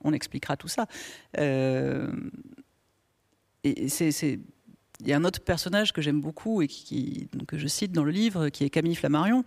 on, 0.04 0.14
expliquera 0.14 0.58
tout 0.58 0.68
ça. 0.68 0.88
et 3.64 3.90
c'est 3.90 4.40
il 5.02 5.08
y 5.08 5.14
a 5.14 5.18
un 5.18 5.24
autre 5.24 5.42
personnage 5.42 5.94
que 5.94 6.02
j'aime 6.02 6.22
beaucoup 6.22 6.62
et 6.62 6.68
qui, 6.68 7.30
que 7.48 7.58
je 7.58 7.68
cite 7.68 7.92
dans 7.92 8.04
le 8.04 8.12
livre, 8.12 8.50
qui 8.50 8.64
est 8.64 8.70
Camille 8.70 8.96
Flammarion. 8.96 9.44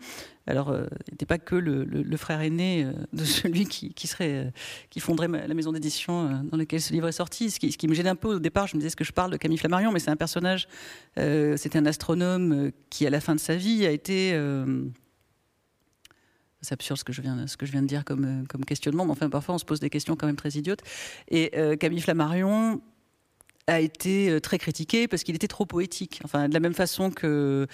Alors, 0.46 0.68
euh, 0.68 0.86
il 1.08 1.14
n'était 1.14 1.26
pas 1.26 1.38
que 1.38 1.56
le, 1.56 2.16
frère 2.16 2.40
aîné 2.40 2.84
euh, 2.84 2.92
de 3.12 3.24
celui 3.24 3.66
qui, 3.66 4.06
serait, 4.06 4.46
euh, 4.46 4.50
qui 4.90 5.00
fonderait 5.00 5.28
la 5.28 5.54
maison 5.54 5.72
d'édition 5.72 6.44
dans 6.44 6.56
laquelle 6.56 6.80
ce 6.80 6.92
livre 6.92 7.08
est 7.08 7.12
sorti. 7.12 7.50
Ce 7.50 7.58
qui, 7.58 7.70
qui, 7.70 7.88
me 7.88 7.94
gênait 7.94 8.10
un 8.10 8.16
peu 8.16 8.36
au 8.36 8.38
départ, 8.38 8.68
je 8.68 8.76
me 8.76 8.80
disais 8.80 8.90
ce 8.90 8.96
que 8.96 9.04
je 9.04 9.12
parle 9.12 9.32
de 9.32 9.36
Camille 9.36 9.58
Flammarion, 9.58 9.90
mais 9.90 9.98
c'est 9.98 10.10
un 10.10 10.16
personnage, 10.16 10.68
c'était 11.16 11.78
un 11.78 11.86
astronome 11.86 12.70
qui, 12.88 13.06
à 13.06 13.10
la 13.10 13.20
fin 13.20 13.34
de 13.34 13.40
sa 13.40 13.56
vie, 13.56 13.86
a 13.86 13.90
été 13.90 14.38
c'est 16.62 16.74
absurde 16.74 16.98
ce 16.98 17.04
que 17.04 17.12
je 17.12 17.22
viens, 17.22 17.82
de 17.82 17.86
dire 17.86 18.04
comme 18.04 18.64
questionnement, 18.66 19.04
mais 19.06 19.12
enfin 19.12 19.30
parfois 19.30 19.54
on 19.54 19.58
se 19.58 19.64
pose 19.64 19.80
des 19.80 19.88
questions 19.88 20.14
quand 20.14 20.26
même 20.26 20.36
très 20.36 20.50
idiotes. 20.50 20.82
Et 21.28 21.52
Camille 21.78 22.00
Flammarion 22.00 22.80
a 23.70 23.80
été 23.80 24.40
très 24.40 24.58
critiqué 24.58 25.08
parce 25.08 25.22
qu'il 25.22 25.34
était 25.34 25.48
trop 25.48 25.66
poétique. 25.66 26.20
Enfin, 26.24 26.48
de 26.48 26.54
la 26.54 26.60
même 26.60 26.74
façon 26.74 27.10
que 27.10 27.66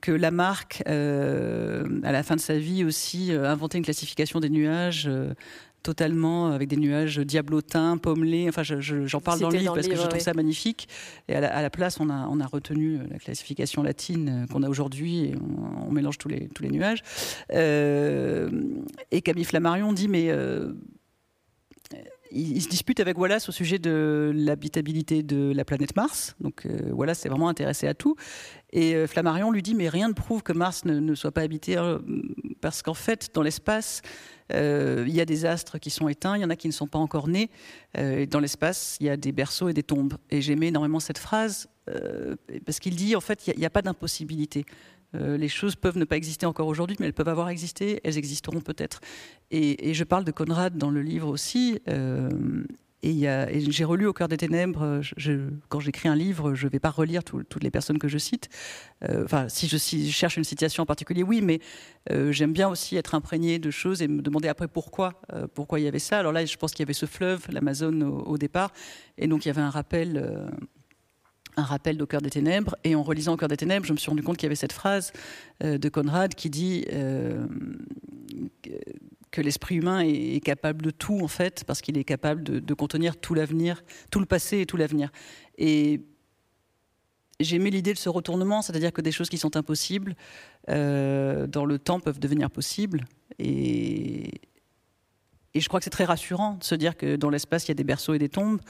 que 0.00 0.12
Lamarck, 0.12 0.82
euh, 0.88 1.84
à 2.02 2.12
la 2.12 2.22
fin 2.22 2.36
de 2.36 2.40
sa 2.40 2.58
vie 2.58 2.84
aussi, 2.84 3.32
inventé 3.32 3.78
une 3.78 3.84
classification 3.84 4.40
des 4.40 4.50
nuages 4.50 5.08
totalement 5.84 6.48
avec 6.48 6.68
des 6.68 6.76
nuages 6.76 7.18
diablotins, 7.18 7.98
pommelés. 7.98 8.46
Enfin, 8.48 8.62
j'en 8.64 9.20
parle 9.20 9.38
dans 9.38 9.50
le 9.50 9.58
livre 9.58 9.74
parce 9.74 9.86
que 9.86 9.94
je 9.94 10.08
trouve 10.08 10.18
ça 10.20 10.34
magnifique. 10.34 10.88
Et 11.28 11.36
à 11.36 11.62
la, 11.62 11.70
place, 11.70 12.00
on 12.00 12.10
a, 12.10 12.26
on 12.28 12.40
a 12.40 12.46
retenu 12.46 12.98
la 13.08 13.18
classification 13.18 13.82
latine 13.82 14.46
qu'on 14.50 14.64
a 14.64 14.68
aujourd'hui 14.68 15.26
et 15.26 15.34
on, 15.86 15.92
mélange 15.92 16.18
tous 16.18 16.28
les, 16.28 16.48
tous 16.48 16.64
les 16.64 16.70
nuages. 16.70 17.02
Euh, 17.52 18.50
et 19.12 19.20
Camille 19.20 19.44
Flammarion 19.44 19.92
dit 19.92 20.08
mais 20.08 20.30
euh, 20.30 20.72
il, 22.34 22.60
se 22.60 22.68
dispute 22.68 23.00
avec 23.00 23.16
Wallace 23.18 23.48
au 23.48 23.52
sujet 23.52 23.78
de 23.78 24.32
l'habitabilité 24.34 25.22
de 25.22 25.52
la 25.54 25.64
planète 25.64 25.96
Mars. 25.96 26.34
Donc 26.40 26.66
euh, 26.66 26.90
Wallace 26.92 27.20
s'est 27.20 27.28
vraiment 27.28 27.48
intéressé 27.48 27.86
à 27.86 27.94
tout. 27.94 28.16
Et 28.72 28.94
euh, 28.94 29.06
Flammarion 29.06 29.50
lui 29.50 29.62
dit 29.62 29.74
mais 29.74 29.88
rien 29.88 30.08
ne 30.08 30.14
prouve 30.14 30.42
que 30.42 30.52
Mars 30.52 30.84
ne, 30.84 31.14
soit 31.14 31.32
pas 31.32 31.42
habité 31.42 31.76
hein, 31.76 32.00
parce 32.60 32.82
qu'en 32.82 32.94
fait 32.94 33.30
dans 33.34 33.42
l'espace 33.42 34.02
euh, 34.52 35.04
il 35.06 35.14
y 35.14 35.20
a 35.20 35.24
des 35.24 35.46
astres 35.46 35.78
qui 35.78 35.90
sont 35.90 36.08
éteints, 36.08 36.36
il 36.36 36.42
y 36.42 36.44
en 36.44 36.50
a 36.50 36.56
qui 36.56 36.66
ne 36.66 36.72
sont 36.72 36.88
pas 36.88 36.98
encore 36.98 37.28
nés. 37.28 37.50
dans 37.94 38.40
l'espace 38.40 38.96
il 39.00 39.06
y 39.06 39.10
a 39.10 39.16
des 39.16 39.32
berceaux 39.32 39.68
et 39.68 39.72
des 39.72 39.82
tombes. 39.84 40.14
Et 40.30 40.42
j'aimais 40.42 40.68
énormément 40.68 41.00
cette 41.00 41.18
phrase 41.18 41.68
parce 42.64 42.80
qu'il 42.80 42.96
dit 42.96 43.14
en 43.14 43.20
fait 43.20 43.46
il 43.46 43.58
n'y 43.58 43.66
a, 43.66 43.70
pas 43.70 43.82
d'impossibilité. 43.82 44.64
Euh, 45.14 45.36
les 45.36 45.48
choses 45.48 45.76
peuvent 45.76 45.98
ne 45.98 46.04
pas 46.04 46.16
exister 46.16 46.46
encore 46.46 46.66
aujourd'hui, 46.66 46.96
mais 47.00 47.06
elles 47.06 47.12
peuvent 47.12 47.28
avoir 47.28 47.48
existé, 47.48 48.00
elles 48.04 48.18
existeront 48.18 48.60
peut-être. 48.60 49.00
Et, 49.50 49.94
je 49.94 50.04
parle 50.04 50.24
de 50.24 50.32
Conrad 50.32 50.76
dans 50.76 50.90
le 50.90 51.02
livre 51.02 51.28
aussi. 51.28 51.80
Euh, 51.88 52.30
et, 53.02 53.28
j'ai 53.68 53.84
relu 53.84 54.06
Au 54.06 54.14
cœur 54.14 54.28
des 54.28 54.38
ténèbres. 54.38 55.02
quand 55.68 55.80
j'écris 55.80 56.08
un 56.08 56.16
livre, 56.16 56.54
je 56.54 56.66
ne 56.66 56.70
vais 56.70 56.78
pas 56.78 56.90
relire 56.90 57.22
toutes 57.22 57.62
les 57.62 57.70
personnes 57.70 57.98
que 57.98 58.08
je 58.08 58.16
cite. 58.16 58.48
Euh, 59.08 59.24
enfin, 59.24 59.48
si 59.50 59.68
je, 59.68 59.76
cherche 60.10 60.38
une 60.38 60.44
citation 60.44 60.82
en 60.82 60.86
particulier, 60.86 61.22
oui, 61.22 61.42
mais 61.42 61.60
j'aime 62.30 62.52
bien 62.52 62.68
aussi 62.68 62.96
être 62.96 63.14
imprégné 63.14 63.58
de 63.58 63.70
choses 63.70 64.00
et 64.02 64.08
me 64.08 64.22
demander 64.22 64.48
après 64.48 64.68
pourquoi, 64.68 65.20
pourquoi 65.52 65.80
il 65.80 65.84
y 65.84 65.88
avait 65.88 65.98
ça. 65.98 66.18
Alors 66.18 66.32
là, 66.32 66.44
je 66.44 66.56
pense 66.56 66.72
qu'il 66.72 66.80
y 66.80 66.86
avait 66.86 66.94
ce 66.94 67.06
fleuve, 67.06 67.46
l'Amazone, 67.50 68.02
au, 68.02 68.20
au, 68.20 68.38
départ, 68.38 68.72
et 69.18 69.26
donc 69.26 69.44
il 69.44 69.48
y 69.48 69.50
avait 69.50 69.60
un 69.60 69.70
rappel 69.70 70.50
un 71.56 71.62
rappel 71.62 71.96
d'Au 71.96 72.06
cœur 72.06 72.20
des 72.20 72.30
ténèbres. 72.30 72.76
Et 72.84 72.94
en 72.94 73.02
relisant 73.02 73.34
Au 73.34 73.36
cœur 73.36 73.48
des 73.48 73.56
ténèbres, 73.56 73.86
je 73.86 73.92
me 73.92 73.98
suis 73.98 74.10
rendu 74.10 74.22
compte 74.22 74.36
qu'il 74.36 74.46
y 74.46 74.46
avait 74.46 74.54
cette 74.54 74.72
phrase 74.72 75.12
euh, 75.62 75.78
de 75.78 75.88
Conrad 75.88 76.34
qui 76.34 76.50
dit 76.50 76.84
euh, 76.92 77.46
que 79.30 79.40
l'esprit 79.40 79.76
humain 79.76 80.00
est, 80.00 80.42
capable 80.44 80.82
de 80.82 80.90
tout, 80.90 81.20
en 81.20 81.28
fait, 81.28 81.64
parce 81.64 81.80
qu'il 81.80 81.98
est 81.98 82.04
capable 82.04 82.42
de, 82.42 82.74
contenir 82.74 83.16
tout 83.16 83.34
l'avenir, 83.34 83.82
tout 84.10 84.20
le 84.20 84.26
passé 84.26 84.60
et 84.60 84.66
tout 84.66 84.76
l'avenir. 84.76 85.10
Et 85.58 86.00
j'ai 87.40 87.56
aimé 87.56 87.70
l'idée 87.70 87.92
de 87.92 87.98
ce 87.98 88.08
retournement, 88.08 88.62
c'est-à-dire 88.62 88.92
que 88.92 89.00
des 89.00 89.12
choses 89.12 89.28
qui 89.28 89.38
sont 89.38 89.56
impossibles 89.56 90.14
euh, 90.70 91.46
dans 91.46 91.64
le 91.64 91.78
temps 91.78 92.00
peuvent 92.00 92.20
devenir 92.20 92.50
possibles. 92.50 93.06
Et, 93.38 94.30
et 95.54 95.60
je 95.60 95.68
crois 95.68 95.80
que 95.80 95.84
c'est 95.84 95.90
très 95.90 96.04
rassurant 96.04 96.54
de 96.54 96.64
se 96.64 96.74
dire 96.74 96.96
que 96.96 97.16
dans 97.16 97.30
l'espace, 97.30 97.64
il 97.66 97.68
y 97.68 97.72
a 97.72 97.74
des 97.74 97.84
berceaux 97.84 98.14
et 98.14 98.18
des 98.18 98.28
tombes. 98.28 98.60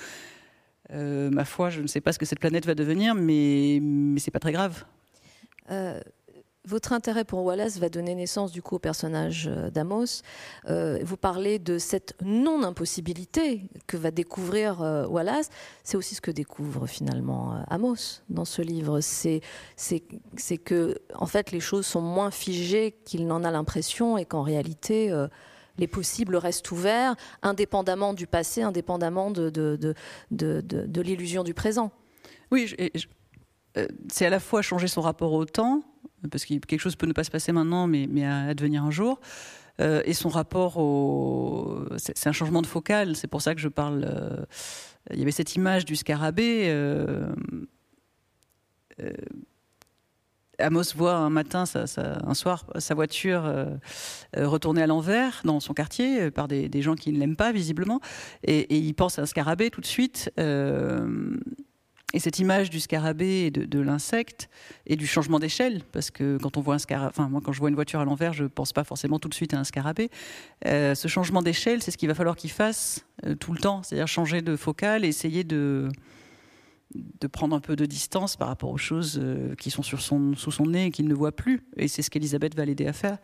Euh, 0.92 1.30
ma 1.30 1.44
foi, 1.44 1.70
je 1.70 1.80
ne 1.80 1.86
sais 1.86 2.00
pas 2.00 2.12
ce 2.12 2.18
que 2.18 2.26
cette 2.26 2.40
planète 2.40 2.66
va 2.66 2.74
devenir, 2.74 3.14
mais, 3.14 3.78
mais 3.82 4.20
c'est 4.20 4.30
pas 4.30 4.40
très 4.40 4.52
grave. 4.52 4.84
Euh, 5.70 6.00
votre 6.66 6.94
intérêt 6.94 7.24
pour 7.24 7.44
Wallace 7.44 7.78
va 7.78 7.90
donner 7.90 8.14
naissance 8.14 8.50
du 8.50 8.62
coup 8.62 8.76
au 8.76 8.78
personnage 8.78 9.48
euh, 9.52 9.70
d'Amos. 9.70 10.22
vous 10.66 11.16
parlez 11.18 11.58
de 11.58 11.76
cette 11.76 12.14
non-impossibilité 12.22 13.68
que 13.86 13.96
va 13.96 14.10
découvrir 14.10 14.80
Wallace. 15.10 15.50
C'est 15.82 15.96
aussi 15.96 16.14
ce 16.14 16.20
que 16.20 16.30
découvre 16.30 16.86
finalement 16.86 17.62
Amos 17.68 18.22
dans 18.30 18.46
ce 18.46 18.62
livre. 18.62 19.00
C'est, 19.00 19.40
que 20.64 20.96
en 21.14 21.26
fait 21.26 21.50
les 21.50 21.60
choses 21.60 21.86
sont 21.86 22.00
moins 22.00 22.30
figées 22.30 22.96
qu'il 23.04 23.26
n'en 23.26 23.44
a 23.44 23.50
l'impression 23.50 24.16
et 24.16 24.24
qu'en 24.24 24.42
réalité 24.42 25.12
les 25.78 25.86
possibles 25.86 26.36
restent 26.36 26.70
ouverts, 26.70 27.16
indépendamment 27.42 28.14
du 28.14 28.26
passé, 28.26 28.62
indépendamment 28.62 29.30
de, 29.30 29.50
de, 29.50 31.00
l'illusion 31.00 31.44
du 31.44 31.54
présent. 31.54 31.92
Oui, 32.50 32.74
euh, 33.76 33.86
c'est 34.08 34.26
à 34.26 34.30
la 34.30 34.40
fois 34.40 34.62
changer 34.62 34.86
son 34.86 35.00
rapport 35.00 35.32
au 35.32 35.44
temps, 35.44 35.82
parce 36.30 36.44
que 36.44 36.54
quelque 36.54 36.80
chose 36.80 36.96
peut 36.96 37.06
ne 37.06 37.12
pas 37.12 37.24
se 37.24 37.30
passer 37.30 37.52
maintenant, 37.52 37.86
mais, 37.86 38.06
mais 38.08 38.24
à 38.24 38.44
advenir 38.44 38.84
un 38.84 38.90
jour. 38.90 39.20
Euh, 39.80 40.02
et 40.04 40.12
son 40.12 40.28
rapport 40.28 40.76
au. 40.76 41.84
C'est 41.96 42.28
un 42.28 42.32
changement 42.32 42.62
de 42.62 42.66
focal, 42.66 43.16
c'est 43.16 43.26
pour 43.26 43.42
ça 43.42 43.56
que 43.56 43.60
je 43.60 43.68
parle. 43.68 44.06
Euh, 44.08 44.44
il 45.12 45.18
y 45.18 45.22
avait 45.22 45.32
cette 45.32 45.56
image 45.56 45.84
du 45.84 45.96
scarabée. 45.96 46.72
Amos 50.58 50.94
voit 50.94 51.14
un 51.14 51.30
matin, 51.30 51.64
un 51.64 52.34
soir, 52.34 52.66
sa 52.78 52.94
voiture 52.94 53.44
euh, 53.44 53.66
euh, 54.36 54.48
retournée 54.48 54.82
à 54.82 54.86
l'envers 54.86 55.40
dans 55.44 55.60
son 55.60 55.74
quartier 55.74 56.22
euh, 56.22 56.30
par 56.30 56.48
des, 56.48 56.82
gens 56.82 56.94
qui 56.94 57.12
ne 57.12 57.18
l'aiment 57.18 57.36
pas 57.36 57.52
visiblement, 57.52 58.00
et, 58.42 58.74
il 58.76 58.94
pense 58.94 59.18
à 59.18 59.22
un 59.22 59.26
scarabée 59.26 59.70
tout 59.70 59.80
de 59.80 59.86
suite. 59.86 60.30
et 60.38 62.18
cette 62.18 62.38
image 62.38 62.70
du 62.70 62.78
scarabée 62.78 63.46
et 63.46 63.50
de, 63.50 63.80
l'insecte 63.80 64.48
et 64.86 64.96
du 64.96 65.06
changement 65.06 65.38
d'échelle, 65.38 65.82
parce 65.92 66.10
que 66.10 66.38
quand 66.40 66.56
on 66.56 66.60
voit 66.60 66.74
un 66.74 66.78
scarabée, 66.78 67.10
enfin 67.16 67.28
moi 67.28 67.40
quand 67.44 67.52
je 67.52 67.60
vois 67.60 67.70
une 67.70 67.74
voiture 67.74 68.00
à 68.00 68.04
l'envers, 68.04 68.32
je 68.32 68.44
ne 68.44 68.48
pense 68.48 68.72
pas 68.72 68.84
forcément 68.84 69.18
tout 69.18 69.28
de 69.28 69.34
suite 69.34 69.54
à 69.54 69.58
un 69.58 69.64
scarabée. 69.64 70.10
ce 70.64 71.08
changement 71.08 71.42
d'échelle, 71.42 71.82
c'est 71.82 71.90
ce 71.90 71.96
qu'il 71.96 72.08
va 72.08 72.14
falloir 72.14 72.36
qu'il 72.36 72.50
fasse 72.50 73.04
tout 73.40 73.52
le 73.52 73.58
temps, 73.58 73.82
c'est-à-dire 73.82 74.08
changer 74.08 74.42
de 74.42 74.56
focale 74.56 75.04
et 75.04 75.08
essayer 75.08 75.44
de 75.44 75.88
de 76.94 77.26
prendre 77.26 77.54
un 77.56 77.60
peu 77.60 77.76
de 77.76 77.86
distance 77.86 78.36
par 78.36 78.48
rapport 78.48 78.70
aux 78.70 78.78
choses 78.78 79.18
euh, 79.20 79.54
qui 79.56 79.70
sont 79.70 79.82
sur 79.82 80.00
son, 80.00 80.34
sous 80.34 80.50
son 80.50 80.66
nez 80.66 80.86
et 80.86 80.90
qu'il 80.90 81.08
ne 81.08 81.14
voit 81.14 81.32
plus. 81.32 81.66
Et 81.76 81.88
c'est 81.88 82.02
ce 82.02 82.10
qu'Elisabeth 82.10 82.54
va 82.54 82.64
l'aider 82.64 82.86
à 82.86 82.92
faire. 82.92 83.18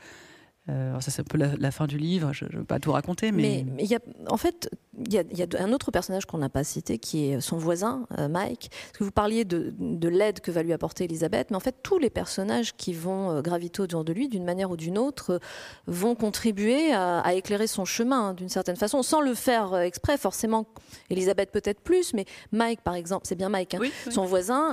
Euh, 0.70 1.00
ça, 1.00 1.10
c'est 1.10 1.20
un 1.20 1.24
peu 1.24 1.38
la, 1.38 1.70
fin 1.70 1.86
du 1.86 1.98
livre. 1.98 2.32
Je 2.32 2.44
ne 2.44 2.58
veux 2.58 2.64
pas 2.64 2.78
tout 2.78 2.92
raconter, 2.92 3.32
mais. 3.32 3.64
Mais, 3.74 3.84
y 3.84 3.94
a, 3.94 4.00
en 4.28 4.36
fait, 4.36 4.70
il 4.98 5.12
y, 5.12 5.18
a 5.18 5.46
un 5.58 5.72
autre 5.72 5.90
personnage 5.90 6.26
qu'on 6.26 6.38
n'a 6.38 6.48
pas 6.48 6.64
cité, 6.64 6.98
qui 6.98 7.30
est 7.30 7.40
son 7.40 7.56
voisin, 7.56 8.06
euh, 8.18 8.28
Mike. 8.28 8.70
Parce 8.70 8.98
que 8.98 9.04
vous 9.04 9.10
parliez 9.10 9.44
de, 9.44 10.08
l'aide 10.08 10.40
que 10.40 10.50
va 10.50 10.62
lui 10.62 10.72
apporter 10.72 11.04
Elisabeth, 11.04 11.50
mais 11.50 11.56
en 11.56 11.60
fait, 11.60 11.76
tous 11.82 11.98
les 11.98 12.10
personnages 12.10 12.76
qui 12.76 12.92
vont 12.92 13.30
euh, 13.30 13.42
graviter 13.42 13.80
autour 13.80 14.04
de 14.04 14.12
lui, 14.12 14.28
d'une 14.28 14.44
manière 14.44 14.70
ou 14.70 14.76
d'une 14.76 14.98
autre, 14.98 15.40
vont 15.86 16.14
contribuer 16.14 16.92
à, 16.92 17.34
éclairer 17.34 17.66
son 17.66 17.84
chemin, 17.84 18.28
hein, 18.28 18.34
d'une 18.34 18.48
certaine 18.48 18.76
façon, 18.76 19.02
sans 19.02 19.20
le 19.20 19.34
faire 19.34 19.76
exprès. 19.76 20.18
Forcément, 20.18 20.66
Elisabeth 21.08 21.50
peut-être 21.50 21.80
plus, 21.80 22.12
mais 22.14 22.26
Mike, 22.52 22.82
par 22.82 22.94
exemple, 22.94 23.26
c'est 23.26 23.36
bien 23.36 23.48
Mike, 23.48 23.74
hein, 23.74 23.80
son 24.10 24.24
voisin, 24.24 24.72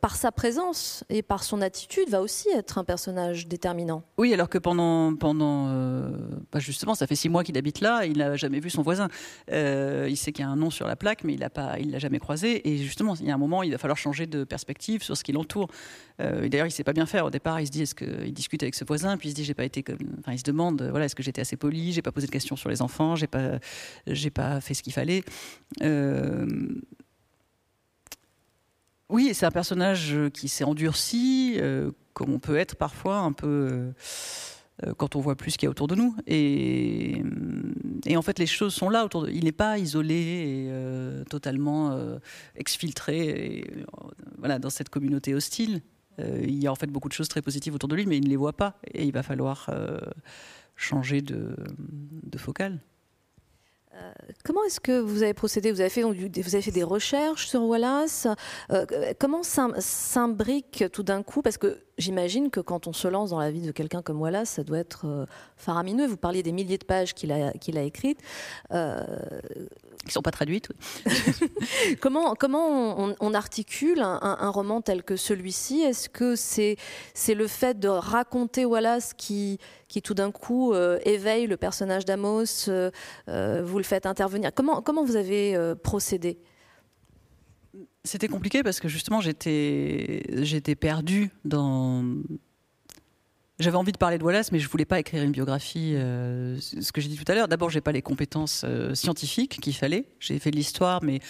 par 0.00 0.16
sa 0.16 0.32
présence 0.32 1.04
et 1.10 1.22
par 1.22 1.44
son 1.44 1.60
attitude, 1.60 2.08
va 2.08 2.22
aussi 2.22 2.48
être 2.50 2.78
un 2.78 2.84
personnage 2.84 3.46
déterminant. 3.46 4.02
Oui, 4.16 4.32
alors 4.32 4.48
que 4.48 4.58
pendant 4.58 5.11
pendant, 5.18 5.68
euh, 5.68 6.10
bah, 6.52 6.58
justement, 6.58 6.94
ça 6.94 7.06
fait 7.06 7.14
six 7.14 7.28
mois 7.28 7.44
qu'il 7.44 7.56
habite 7.58 7.80
là, 7.80 8.04
il 8.06 8.18
n'a 8.18 8.36
jamais 8.36 8.60
vu 8.60 8.70
son 8.70 8.82
voisin. 8.82 9.08
Euh, 9.50 10.06
il 10.08 10.16
sait 10.16 10.32
qu'il 10.32 10.44
y 10.44 10.48
a 10.48 10.50
un 10.50 10.56
nom 10.56 10.70
sur 10.70 10.86
la 10.86 10.96
plaque, 10.96 11.24
mais 11.24 11.34
il 11.34 11.48
il 11.80 11.90
l'a 11.90 11.98
jamais 11.98 12.18
croisé. 12.18 12.68
Et 12.68 12.78
justement, 12.78 13.14
il 13.16 13.26
y 13.26 13.30
a 13.30 13.34
un 13.34 13.38
moment, 13.38 13.62
il 13.62 13.72
va 13.72 13.78
falloir 13.78 13.96
changer 13.96 14.26
de 14.26 14.44
perspective 14.44 15.02
sur 15.02 15.16
ce 15.16 15.24
qui 15.24 15.32
l'entoure. 15.32 15.68
Euh, 16.20 16.48
d'ailleurs, 16.48 16.66
il 16.66 16.70
sait 16.70 16.84
pas 16.84 16.92
bien 16.92 17.06
faire. 17.06 17.26
Au 17.26 17.30
départ, 17.30 17.60
il 17.60 17.66
se 17.66 17.72
dit, 17.72 17.82
est-ce 17.82 17.94
qu'il 17.94 18.32
discute 18.32 18.62
avec 18.62 18.74
ce 18.74 18.84
voisin, 18.84 19.16
puis 19.16 19.28
il 19.28 19.32
se 19.32 19.36
dit, 19.36 19.44
j'ai 19.44 19.54
pas 19.54 19.64
été 19.64 19.84
enfin, 20.20 20.32
il 20.32 20.38
se 20.38 20.44
demande, 20.44 20.82
voilà, 20.90 21.06
est-ce 21.06 21.14
que 21.14 21.22
j'étais 21.22 21.40
assez 21.40 21.56
poli, 21.56 21.92
j'ai 21.92 22.02
pas 22.02 22.12
posé 22.12 22.26
de 22.26 22.32
questions 22.32 22.56
sur 22.56 22.68
les 22.68 22.82
enfants, 22.82 23.16
j'ai 23.16 23.26
pas, 23.26 23.58
j'ai 24.06 24.30
pas 24.30 24.60
fait 24.60 24.74
ce 24.74 24.82
qu'il 24.82 24.92
fallait. 24.92 25.24
Oui, 29.08 29.32
c'est 29.34 29.44
un 29.44 29.50
personnage 29.50 30.16
qui 30.32 30.48
s'est 30.48 30.64
endurci, 30.64 31.58
comme 32.14 32.32
on 32.32 32.38
peut 32.38 32.56
être 32.56 32.76
parfois 32.76 33.18
un 33.18 33.32
peu 33.32 33.92
quand 34.96 35.16
on 35.16 35.20
voit 35.20 35.36
plus 35.36 35.52
ce 35.52 35.58
qu'il 35.58 35.66
y 35.66 35.68
a 35.68 35.70
autour 35.70 35.86
de 35.86 35.94
nous. 35.94 36.16
Et, 36.26 37.22
et, 38.06 38.16
en 38.16 38.22
fait, 38.22 38.38
les 38.38 38.46
choses 38.46 38.74
sont 38.74 38.88
là 38.88 39.04
autour 39.04 39.22
de 39.22 39.30
Il 39.30 39.44
n'est 39.44 39.52
pas 39.52 39.78
isolé 39.78 40.14
et 40.14 40.66
euh, 40.70 41.24
totalement 41.24 41.92
euh, 41.92 42.18
exfiltré 42.56 43.64
voilà, 44.38 44.58
dans 44.58 44.70
cette 44.70 44.88
communauté 44.88 45.34
hostile. 45.34 45.82
il 46.18 46.62
y 46.62 46.66
a 46.66 46.72
en 46.72 46.74
fait 46.74 46.88
beaucoup 46.88 47.08
de 47.08 47.14
choses 47.14 47.28
très 47.28 47.42
positives 47.42 47.74
autour 47.74 47.88
de 47.88 47.96
lui, 47.96 48.06
mais 48.06 48.16
il 48.16 48.24
ne 48.24 48.28
les 48.28 48.36
voit 48.36 48.56
pas. 48.56 48.78
Et 48.92 49.04
il 49.04 49.12
va 49.12 49.22
falloir 49.22 49.70
changer 50.76 51.20
de, 51.20 51.54
de 51.78 52.38
focale. 52.38 52.80
Comment 54.44 54.64
est-ce 54.64 54.80
que 54.80 54.98
vous 54.98 55.22
avez 55.22 55.34
procédé? 55.34 55.70
Vous 55.70 55.80
avez, 55.80 55.90
fait, 55.90 56.02
vous 56.02 56.54
avez 56.54 56.62
fait 56.62 56.70
des 56.70 56.82
recherches 56.82 57.46
sur 57.46 57.62
Wallace 57.62 58.26
Comment 59.18 59.42
s'imbrique 59.42 60.84
tout 60.92 61.02
d'un 61.02 61.22
coup? 61.22 61.42
Parce 61.42 61.58
que 61.58 61.78
j'imagine 61.98 62.50
que 62.50 62.60
quand 62.60 62.86
on 62.86 62.92
se 62.92 63.08
lance 63.08 63.30
dans 63.30 63.38
la 63.38 63.50
vie 63.50 63.60
de 63.60 63.72
quelqu'un 63.72 64.02
comme 64.02 64.20
Wallace, 64.20 64.50
ça 64.50 64.64
doit 64.64 64.78
être 64.78 65.06
euh, 65.06 65.26
faramineux. 65.56 66.06
Vous 66.06 66.16
parliez 66.16 66.42
des 66.42 66.52
milliers 66.52 66.78
de 66.78 66.84
pages 66.84 67.14
qu'il 67.14 67.32
a, 67.32 67.52
qu'il 67.52 67.78
a 67.78 67.82
écrites. 67.82 68.20
Euh... 68.72 69.04
Qui 70.06 70.12
sont 70.12 70.22
pas 70.22 70.32
traduites. 70.32 70.68
comment 72.00 72.34
comment 72.34 73.14
on, 73.20 73.34
articule 73.34 74.00
un, 74.00 74.50
roman 74.50 74.80
tel 74.80 75.02
que 75.02 75.16
celui-ci? 75.16 75.82
Est-ce 75.82 76.08
que 76.08 76.34
c'est, 76.34 76.76
c'est 77.14 77.34
le 77.34 77.46
fait 77.46 77.78
de 77.78 77.88
raconter 77.88 78.64
Wallace 78.64 79.14
qui, 79.14 79.58
qui 79.88 80.02
tout 80.02 80.14
d'un 80.14 80.32
coup 80.32 80.72
euh, 80.72 80.98
éveille 81.04 81.46
le 81.46 81.56
personnage 81.56 82.04
d'Amos 82.04 82.68
euh, 82.68 82.90
Vous 83.64 83.78
le 83.78 83.84
faites 83.84 84.06
intervenir? 84.06 84.50
Comment, 84.54 84.82
comment 84.82 85.04
vous 85.04 85.16
avez 85.16 85.56
procédé? 85.82 86.38
C'était 88.04 88.28
compliqué 88.28 88.64
parce 88.64 88.80
que 88.80 88.88
justement 88.88 89.20
j'étais 89.20 90.24
j'étais 90.42 90.74
perdue 90.74 91.30
dans 91.44 92.04
j'avais 93.62 93.76
envie 93.76 93.92
de 93.92 93.98
parler 93.98 94.18
de 94.18 94.24
Wallace, 94.24 94.52
mais 94.52 94.58
je 94.58 94.68
voulais 94.68 94.84
pas 94.84 94.98
écrire 94.98 95.22
une 95.22 95.32
biographie. 95.32 95.94
Euh, 95.94 96.58
ce 96.60 96.92
que 96.92 97.00
j'ai 97.00 97.08
dit 97.08 97.16
tout 97.16 97.30
à 97.30 97.34
l'heure. 97.34 97.48
D'abord, 97.48 97.70
j'ai 97.70 97.80
pas 97.80 97.92
les 97.92 98.02
compétences 98.02 98.62
euh, 98.64 98.94
scientifiques 98.94 99.60
qu'il 99.60 99.74
fallait. 99.74 100.06
J'ai 100.20 100.38
fait 100.38 100.50
de 100.50 100.56
l'histoire, 100.56 101.02
mais 101.02 101.20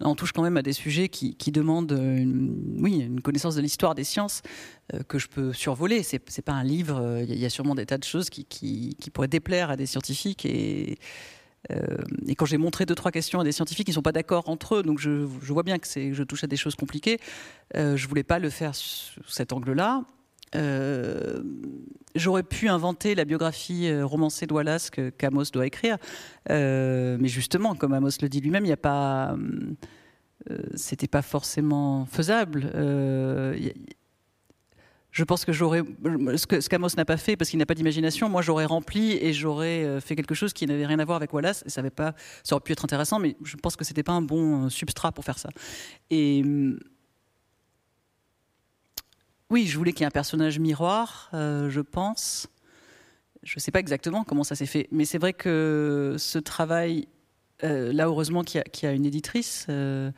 on 0.00 0.14
touche 0.14 0.32
quand 0.32 0.42
même 0.42 0.56
à 0.56 0.62
des 0.62 0.72
sujets 0.72 1.08
qui, 1.08 1.34
demandent, 1.52 1.92
une, 1.92 2.78
oui, 2.80 3.00
une 3.00 3.20
connaissance 3.20 3.54
de 3.54 3.62
l'histoire 3.62 3.94
des 3.94 4.04
sciences 4.04 4.42
euh, 4.94 5.02
que 5.08 5.18
je 5.18 5.28
peux 5.28 5.52
survoler. 5.52 6.02
C'est, 6.02 6.20
c'est 6.28 6.42
pas 6.42 6.52
un 6.52 6.64
livre. 6.64 7.24
Il 7.26 7.38
y, 7.38 7.46
a 7.46 7.50
sûrement 7.50 7.74
des 7.74 7.86
tas 7.86 7.98
de 7.98 8.04
choses 8.04 8.30
qui, 8.30 8.96
pourraient 9.12 9.28
déplaire 9.28 9.70
à 9.70 9.76
des 9.76 9.86
scientifiques 9.86 10.44
et 10.44 10.98
quand 12.36 12.46
j'ai 12.46 12.58
montré 12.58 12.86
deux 12.86 12.94
trois 12.94 13.10
questions 13.10 13.40
à 13.40 13.44
des 13.44 13.52
scientifiques, 13.52 13.88
ils 13.88 13.94
sont 13.94 14.02
pas 14.02 14.12
d'accord 14.12 14.48
entre 14.48 14.76
eux, 14.76 14.82
donc 14.82 14.98
je, 14.98 15.10
vois 15.10 15.62
bien 15.62 15.78
que 15.78 15.86
je 15.86 16.22
touche 16.22 16.44
à 16.44 16.46
des 16.46 16.56
choses 16.56 16.74
compliquées. 16.76 17.18
Euh, 17.76 17.96
je 17.96 18.06
voulais 18.08 18.22
pas 18.22 18.38
le 18.38 18.50
faire 18.50 18.74
sous 18.74 19.22
cet 19.28 19.52
angle-là. 19.52 20.04
Euh, 20.54 21.42
j'aurais 22.14 22.42
pu 22.42 22.68
inventer 22.68 23.14
la 23.14 23.24
biographie 23.24 23.88
euh, 23.88 24.06
romancée 24.06 24.46
de 24.46 24.54
Wallace 24.54 24.90
que 24.90 25.10
qu'Amos 25.10 25.44
doit 25.52 25.66
écrire, 25.66 25.98
euh, 26.50 27.16
mais 27.20 27.28
justement, 27.28 27.74
comme 27.74 27.92
Amos 27.92 28.10
le 28.22 28.28
dit 28.28 28.40
lui-même, 28.40 28.64
il 28.64 28.68
n'y 28.68 28.72
a 28.72 28.76
pas, 28.76 29.36
c'était 30.74 31.08
pas 31.08 31.22
forcément 31.22 32.06
faisable. 32.06 32.70
je 35.10 35.24
pense 35.24 35.44
que 35.44 35.52
j'aurais 35.52 35.82
ce 36.36 36.68
qu'Amos 36.68 36.88
n'a 36.96 37.04
pas 37.04 37.16
fait 37.16 37.36
parce 37.36 37.50
qu'il 37.50 37.58
n'a 37.58 37.66
pas 37.66 37.74
d'imagination. 37.74 38.28
Moi, 38.28 38.42
j'aurais 38.42 38.66
rempli 38.66 39.12
et 39.12 39.32
j'aurais 39.32 40.00
fait 40.00 40.14
quelque 40.14 40.34
chose 40.34 40.52
qui 40.52 40.66
n'avait 40.66 40.86
rien 40.86 41.00
à 41.00 41.04
voir 41.04 41.16
avec 41.16 41.32
Wallace. 41.32 41.64
Ça 41.66 41.80
avait 41.80 41.90
pas, 41.90 42.14
ça 42.44 42.54
aurait 42.54 42.62
pu 42.62 42.72
être 42.72 42.84
intéressant, 42.84 43.18
mais 43.18 43.36
je 43.42 43.56
pense 43.56 43.74
que 43.76 43.84
c'était 43.84 44.04
pas 44.04 44.12
un 44.12 44.22
bon 44.22 44.70
substrat 44.70 45.10
pour 45.10 45.24
faire 45.24 45.38
ça. 45.38 45.48
Et 46.10 46.44
oui, 49.50 49.66
je 49.66 49.78
voulais 49.78 49.92
qu'il 49.92 50.00
y 50.00 50.04
ait 50.04 50.08
un 50.08 50.10
personnage 50.10 50.58
miroir, 50.58 51.30
euh, 51.32 51.70
je 51.70 51.80
pense. 51.80 52.48
Je 53.42 53.54
ne 53.56 53.60
sais 53.60 53.70
pas 53.70 53.78
exactement 53.78 54.24
comment 54.24 54.42
ça 54.42 54.56
s'est 54.56 54.66
fait, 54.66 54.88
mais 54.90 55.04
c'est 55.04 55.18
vrai 55.18 55.32
que 55.32 56.16
ce 56.18 56.38
travail, 56.38 57.06
euh, 57.62 57.92
là 57.92 58.06
heureusement 58.06 58.42
qu'il 58.42 58.62
y, 58.82 58.86
a 58.86 58.92
une 58.92 59.06
éditrice, 59.06 59.66
euh, 59.68 60.10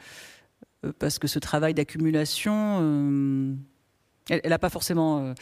parce 0.99 1.18
que 1.18 1.29
ce 1.29 1.39
travail 1.39 1.74
d'accumulation, 1.74 3.59
elle 4.31 4.41
n'a 4.49 4.59
pas 4.59 4.70
forcément... 4.70 5.35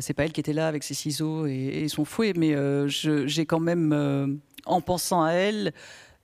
c'est 0.00 0.12
pas 0.12 0.24
elle 0.24 0.32
qui 0.32 0.40
était 0.40 0.52
là 0.52 0.68
avec 0.68 0.82
ses 0.82 0.94
ciseaux 0.94 1.46
et, 1.46 1.86
son 1.88 2.04
fouet, 2.04 2.34
mais 2.36 2.54
j'ai 2.88 3.46
quand 3.46 3.60
même, 3.60 4.40
en 4.66 4.80
pensant 4.82 5.22
à 5.22 5.30
elle, 5.30 5.72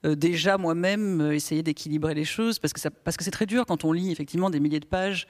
déjà 0.04 0.58
moi-même 0.58 1.30
essayé 1.32 1.62
d'équilibrer 1.62 2.12
les 2.12 2.26
choses, 2.26 2.58
parce 2.58 2.74
que, 2.74 2.86
parce 2.88 3.16
que 3.16 3.24
c'est 3.24 3.30
très 3.30 3.46
dur 3.46 3.64
quand 3.64 3.84
on 3.84 3.92
lit 3.92 4.10
effectivement 4.10 4.50
des 4.50 4.60
milliers 4.60 4.80
de 4.80 4.86
pages 4.86 5.26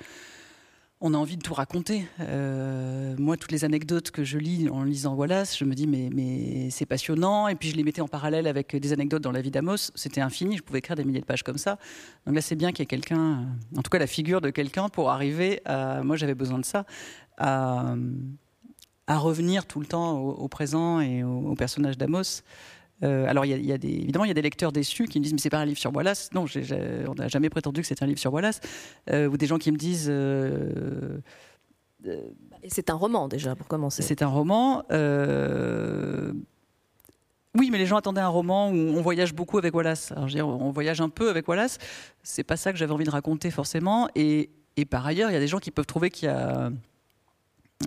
on 1.00 1.12
a 1.12 1.16
envie 1.18 1.36
de 1.36 1.42
tout 1.42 1.52
raconter. 1.52 2.06
Euh, 2.20 3.14
moi, 3.18 3.36
toutes 3.36 3.52
les 3.52 3.64
anecdotes 3.64 4.10
que 4.10 4.24
je 4.24 4.38
lis 4.38 4.68
en 4.70 4.82
lisant 4.82 5.14
Wallace, 5.14 5.56
je 5.58 5.64
me 5.64 5.74
dis 5.74 5.86
mais, 5.86 6.08
mais 6.12 6.70
c'est 6.70 6.86
passionnant. 6.86 7.48
Et 7.48 7.54
puis 7.54 7.70
je 7.70 7.76
les 7.76 7.82
mettais 7.82 8.00
en 8.00 8.08
parallèle 8.08 8.46
avec 8.46 8.74
des 8.74 8.92
anecdotes 8.92 9.22
dans 9.22 9.32
la 9.32 9.42
vie 9.42 9.50
d'Amos. 9.50 9.90
C'était 9.94 10.22
infini. 10.22 10.56
Je 10.56 10.62
pouvais 10.62 10.78
écrire 10.78 10.96
des 10.96 11.04
milliers 11.04 11.20
de 11.20 11.26
pages 11.26 11.42
comme 11.42 11.58
ça. 11.58 11.78
Donc 12.24 12.34
là, 12.34 12.40
c'est 12.40 12.56
bien 12.56 12.72
qu'il 12.72 12.80
y 12.80 12.84
ait 12.84 12.86
quelqu'un, 12.86 13.46
en 13.76 13.82
tout 13.82 13.90
cas 13.90 13.98
la 13.98 14.06
figure 14.06 14.40
de 14.40 14.50
quelqu'un, 14.50 14.88
pour 14.88 15.10
arriver 15.10 15.60
à. 15.66 16.02
Moi, 16.02 16.16
j'avais 16.16 16.34
besoin 16.34 16.58
de 16.58 16.64
ça, 16.64 16.86
à, 17.36 17.94
revenir 19.08 19.66
tout 19.66 19.80
le 19.80 19.86
temps 19.86 20.18
au, 20.18 20.48
présent 20.48 21.00
et 21.00 21.22
au 21.22 21.54
personnage 21.54 21.98
d'Amos. 21.98 22.42
Euh, 23.02 23.26
alors, 23.28 23.44
y, 23.44 23.72
a, 23.72 23.78
des, 23.78 23.88
évidemment, 23.88 24.24
il 24.24 24.28
y 24.28 24.30
a 24.30 24.34
des 24.34 24.42
lecteurs 24.42 24.72
déçus 24.72 25.06
qui 25.06 25.18
me 25.18 25.24
disent 25.24 25.32
mais 25.32 25.38
c'est 25.38 25.50
pas 25.50 25.58
un 25.58 25.64
livre 25.64 25.78
sur 25.78 25.94
Wallace. 25.94 26.30
Non, 26.32 26.46
on 27.08 27.14
n'a 27.14 27.28
jamais 27.28 27.50
prétendu 27.50 27.82
que 27.82 27.86
c'était 27.86 28.02
un 28.02 28.06
livre 28.06 28.18
sur 28.18 28.32
Wallace. 28.32 28.60
Euh, 29.10 29.28
ou 29.28 29.36
des 29.36 29.46
gens 29.46 29.58
qui 29.58 29.70
me 29.72 29.76
disent. 29.76 30.08
Euh, 30.08 31.18
c'est 32.68 32.90
un 32.90 32.94
roman 32.94 33.28
déjà 33.28 33.54
pour 33.54 33.66
commencer. 33.68 34.02
C'est 34.02 34.22
un 34.22 34.28
roman. 34.28 34.84
Oui, 37.58 37.70
mais 37.70 37.78
les 37.78 37.86
gens 37.86 37.96
attendaient 37.96 38.20
un 38.20 38.28
roman 38.28 38.68
où 38.70 38.74
on 38.74 39.00
voyage 39.00 39.34
beaucoup 39.34 39.56
avec 39.56 39.74
Wallace. 39.74 40.12
Alors, 40.12 40.28
je 40.28 40.34
veux 40.34 40.38
dire, 40.38 40.46
on 40.46 40.70
voyage 40.72 41.00
un 41.00 41.08
peu 41.08 41.30
avec 41.30 41.48
Wallace. 41.48 41.78
C'est 42.22 42.44
pas 42.44 42.58
ça 42.58 42.70
que 42.70 42.78
j'avais 42.78 42.92
envie 42.92 43.06
de 43.06 43.10
raconter 43.10 43.50
forcément. 43.50 44.08
Et, 44.14 44.50
et 44.76 44.84
par 44.84 45.06
ailleurs, 45.06 45.30
il 45.30 45.32
y 45.32 45.36
a 45.36 45.40
des 45.40 45.48
gens 45.48 45.58
qui 45.58 45.70
peuvent 45.70 45.86
trouver 45.86 46.10
qu'il 46.10 46.28
y 46.28 46.30
a 46.30 46.70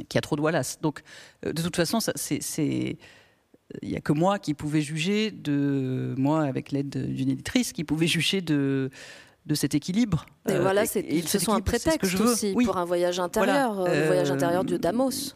qu'il 0.08 0.16
y 0.16 0.18
a 0.18 0.22
trop 0.22 0.36
de 0.36 0.42
Wallace. 0.42 0.80
Donc, 0.82 1.02
de 1.44 1.62
toute 1.62 1.76
façon, 1.76 2.00
c'est 2.00 2.98
il 3.82 3.90
n'y 3.90 3.98
a 3.98 4.02
que 4.02 4.14
moi 4.14 4.40
qui 4.40 4.54
pouvais 4.54 4.82
juger 4.82 5.32
de 5.32 6.16
moi 6.18 6.44
avec 6.44 6.72
l'aide 6.72 6.90
d'une 6.90 7.30
éditrice 7.30 7.72
qui 7.74 7.84
pouvait 7.84 8.08
juger 8.08 8.42
de 8.42 8.90
de 9.50 9.56
cet 9.56 9.74
équilibre. 9.74 10.26
Et 10.48 10.58
voilà, 10.58 10.86
c'est, 10.86 11.02
et, 11.02 11.22
ce 11.24 11.40
sont 11.40 11.54
un 11.54 11.62
prétexte 11.62 12.20
aussi 12.20 12.54
pour 12.54 12.78
un 12.78 12.86
voyage 12.86 13.20
intérieur, 13.20 13.80
euh, 13.80 14.06
voyage 14.06 14.32
intérieur 14.32 14.64
de 14.64 14.78
Damos. 14.78 15.34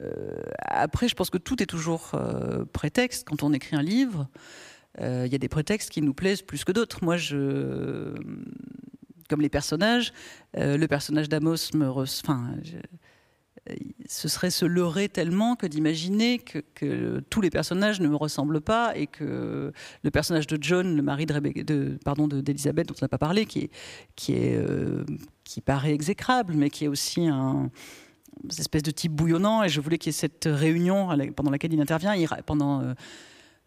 Euh, 0.00 0.42
après, 0.60 1.08
je 1.08 1.14
pense 1.14 1.30
que 1.30 1.38
tout 1.38 1.62
est 1.62 1.66
toujours 1.66 2.12
euh, 2.14 2.64
prétexte 2.72 3.26
quand 3.26 3.42
on 3.42 3.52
écrit 3.52 3.74
un 3.74 3.82
livre. 3.82 4.28
Il 5.00 5.28
y 5.28 5.34
a 5.34 5.38
des 5.38 5.48
prétextes 5.48 5.90
qui 5.90 6.02
nous 6.02 6.12
plaisent 6.12 6.42
plus 6.42 6.64
que 6.64 6.72
d'autres. 6.72 7.04
Moi, 7.04 7.16
je, 7.16 8.14
comme 9.28 9.40
les 9.40 9.48
personnages, 9.48 10.12
le 10.54 10.86
personnage 10.86 11.28
d'Amos 11.28 11.70
me, 11.74 11.86
enfin, 11.86 12.50
ce 14.06 14.28
serait 14.28 14.50
se 14.50 14.64
leurrer 14.64 15.08
tellement 15.08 15.56
que 15.56 15.66
d'imaginer 15.66 16.38
que, 16.38 17.20
tous 17.30 17.40
les 17.40 17.50
personnages 17.50 18.00
ne 18.00 18.08
me 18.08 18.16
ressemblent 18.16 18.60
pas 18.60 18.96
et 18.96 19.06
que 19.06 19.72
le 20.02 20.10
personnage 20.10 20.46
de 20.46 20.58
John, 20.60 20.96
le 20.96 21.02
mari 21.02 21.26
de, 21.26 22.40
d'Elisabeth 22.40 22.88
dont 22.88 22.94
on 23.00 23.04
n'a 23.04 23.08
pas 23.08 23.18
parlé, 23.18 23.46
qui 23.46 23.60
est 23.60 23.70
qui 24.16 24.34
est 24.34 24.56
euh, 24.56 25.04
qui 25.44 25.60
paraît 25.60 25.92
exécrable, 25.92 26.54
mais 26.54 26.70
qui 26.70 26.84
est 26.84 26.88
aussi 26.88 27.26
un 27.26 27.70
espèce 28.58 28.82
de 28.82 28.90
type 28.90 29.12
bouillonnant. 29.12 29.64
Et 29.64 29.68
je 29.68 29.80
voulais 29.80 29.98
qu'il 29.98 30.10
y 30.10 30.14
ait 30.14 30.18
cette 30.18 30.48
réunion 30.50 31.08
pendant 31.34 31.50
laquelle 31.50 31.72
il 31.72 31.80
intervient. 31.80 32.14
Pendant 32.44 32.82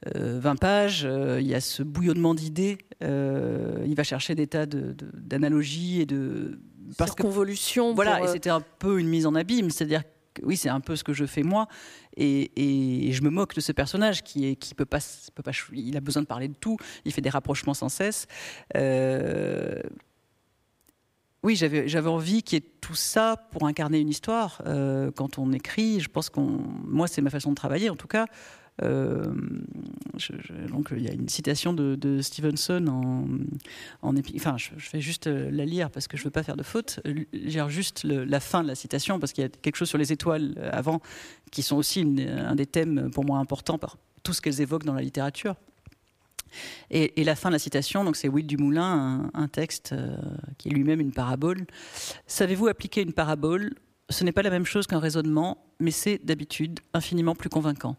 20 0.05 0.15
euh, 0.15 0.55
pages, 0.55 1.03
euh, 1.05 1.39
il 1.41 1.47
y 1.47 1.55
a 1.55 1.61
ce 1.61 1.83
bouillonnement 1.83 2.35
d'idées. 2.35 2.77
il 3.01 3.95
va 3.95 4.03
chercher 4.03 4.35
des 4.35 4.47
tas 4.47 4.65
d'analogies 4.65 6.01
et 6.01 6.05
de 6.05 6.59
parce 6.97 7.15
que 7.15 7.21
convolution. 7.21 7.93
Voilà, 7.93 8.21
et 8.21 8.23
euh, 8.23 8.31
c'était 8.31 8.49
un 8.49 8.61
peu 8.61 8.99
une 8.99 9.07
mise 9.07 9.25
en 9.25 9.35
abîme, 9.35 9.69
c'est-à-dire 9.69 10.03
que 10.33 10.41
oui, 10.43 10.57
c'est 10.57 10.69
un 10.69 10.79
peu 10.79 10.95
ce 10.95 11.03
que 11.03 11.13
je 11.13 11.25
fais 11.25 11.43
moi, 11.43 11.67
et, 12.15 12.51
et, 12.55 13.11
je 13.11 13.21
me 13.21 13.29
moque 13.29 13.53
de 13.53 13.61
ce 13.61 13.71
personnage 13.71 14.23
qui 14.23 14.47
est 14.47 14.55
qui 14.55 14.73
peut 14.75 14.85
pas, 14.85 14.99
peut 15.35 15.43
pas, 15.43 15.51
il 15.73 15.97
a 15.97 15.99
besoin 15.99 16.21
de 16.21 16.27
parler 16.27 16.47
de 16.47 16.55
tout, 16.55 16.77
il 17.05 17.11
fait 17.11 17.21
des 17.21 17.29
rapprochements 17.29 17.73
sans 17.73 17.89
cesse. 17.89 18.27
Euh, 18.75 19.81
oui, 21.43 21.55
j'avais, 21.55 21.87
j'avais 21.87 22.09
envie 22.09 22.43
qu'il 22.43 22.59
y 22.59 22.61
ait 22.61 22.69
tout 22.81 22.93
ça 22.93 23.35
pour 23.51 23.65
incarner 23.65 23.99
une 23.99 24.09
histoire. 24.09 24.61
Euh, 24.67 25.09
quand 25.11 25.39
on 25.39 25.51
écrit, 25.53 25.99
je 25.99 26.07
pense 26.07 26.29
qu'on, 26.29 26.61
moi, 26.85 27.07
c'est 27.07 27.21
ma 27.21 27.31
façon 27.31 27.49
de 27.49 27.55
travailler, 27.55 27.89
en 27.89 27.95
tout 27.95 28.07
cas. 28.07 28.27
Euh, 28.83 29.23
donc 30.69 30.89
il 30.95 31.03
y 31.03 31.09
a 31.09 31.13
une 31.13 31.29
citation 31.29 31.73
de, 31.73 32.21
Stevenson 32.21 32.87
en, 32.87 33.27
en 34.01 34.15
enfin 34.35 34.55
je, 34.57 34.71
vais 34.91 35.01
juste 35.01 35.27
euh, 35.27 35.51
la 35.51 35.65
lire 35.65 35.91
parce 35.91 36.07
que 36.07 36.17
je 36.17 36.23
veux 36.23 36.31
pas 36.31 36.43
faire 36.43 36.57
de 36.57 36.63
faute. 36.63 36.99
Lire 37.33 37.69
juste 37.69 38.03
la 38.03 38.39
fin 38.39 38.63
de 38.63 38.67
la 38.67 38.75
citation 38.75 39.19
parce 39.19 39.33
qu'il 39.33 39.43
y 39.43 39.45
a 39.45 39.49
quelque 39.49 39.75
chose 39.75 39.89
sur 39.89 39.97
les 39.97 40.11
étoiles 40.11 40.55
euh, 40.57 40.69
avant 40.71 41.01
qui 41.51 41.63
sont 41.63 41.75
aussi 41.75 42.01
un 42.27 42.55
des 42.55 42.65
thèmes 42.65 43.11
pour 43.11 43.25
moi 43.25 43.39
importants 43.39 43.77
par 43.77 43.97
tout 44.23 44.33
ce 44.33 44.41
qu'elles 44.41 44.61
évoquent 44.61 44.85
dans 44.85 44.93
la 44.93 45.01
littérature. 45.01 45.55
Et, 46.89 47.23
la 47.23 47.35
fin 47.35 47.49
de 47.49 47.53
la 47.53 47.59
citation, 47.59 48.03
donc 48.03 48.17
c'est 48.17 48.27
Will 48.27 48.45
Dumoulin, 48.45 49.31
un, 49.33 49.41
un 49.41 49.47
texte 49.47 49.95
qui 50.57 50.67
est 50.67 50.71
lui-même 50.71 50.99
une 50.99 51.13
parabole. 51.13 51.65
Savez-vous 52.27 52.67
appliquer 52.67 53.01
une 53.01 53.13
parabole? 53.13 53.73
Ce 54.09 54.25
n'est 54.25 54.33
pas 54.33 54.41
la 54.41 54.49
même 54.49 54.65
chose 54.65 54.85
qu'un 54.85 54.99
raisonnement, 54.99 55.65
mais 55.79 55.91
c'est 55.91 56.19
d'habitude 56.25 56.81
infiniment 56.93 57.35
plus 57.35 57.49
convaincant. 57.49 57.95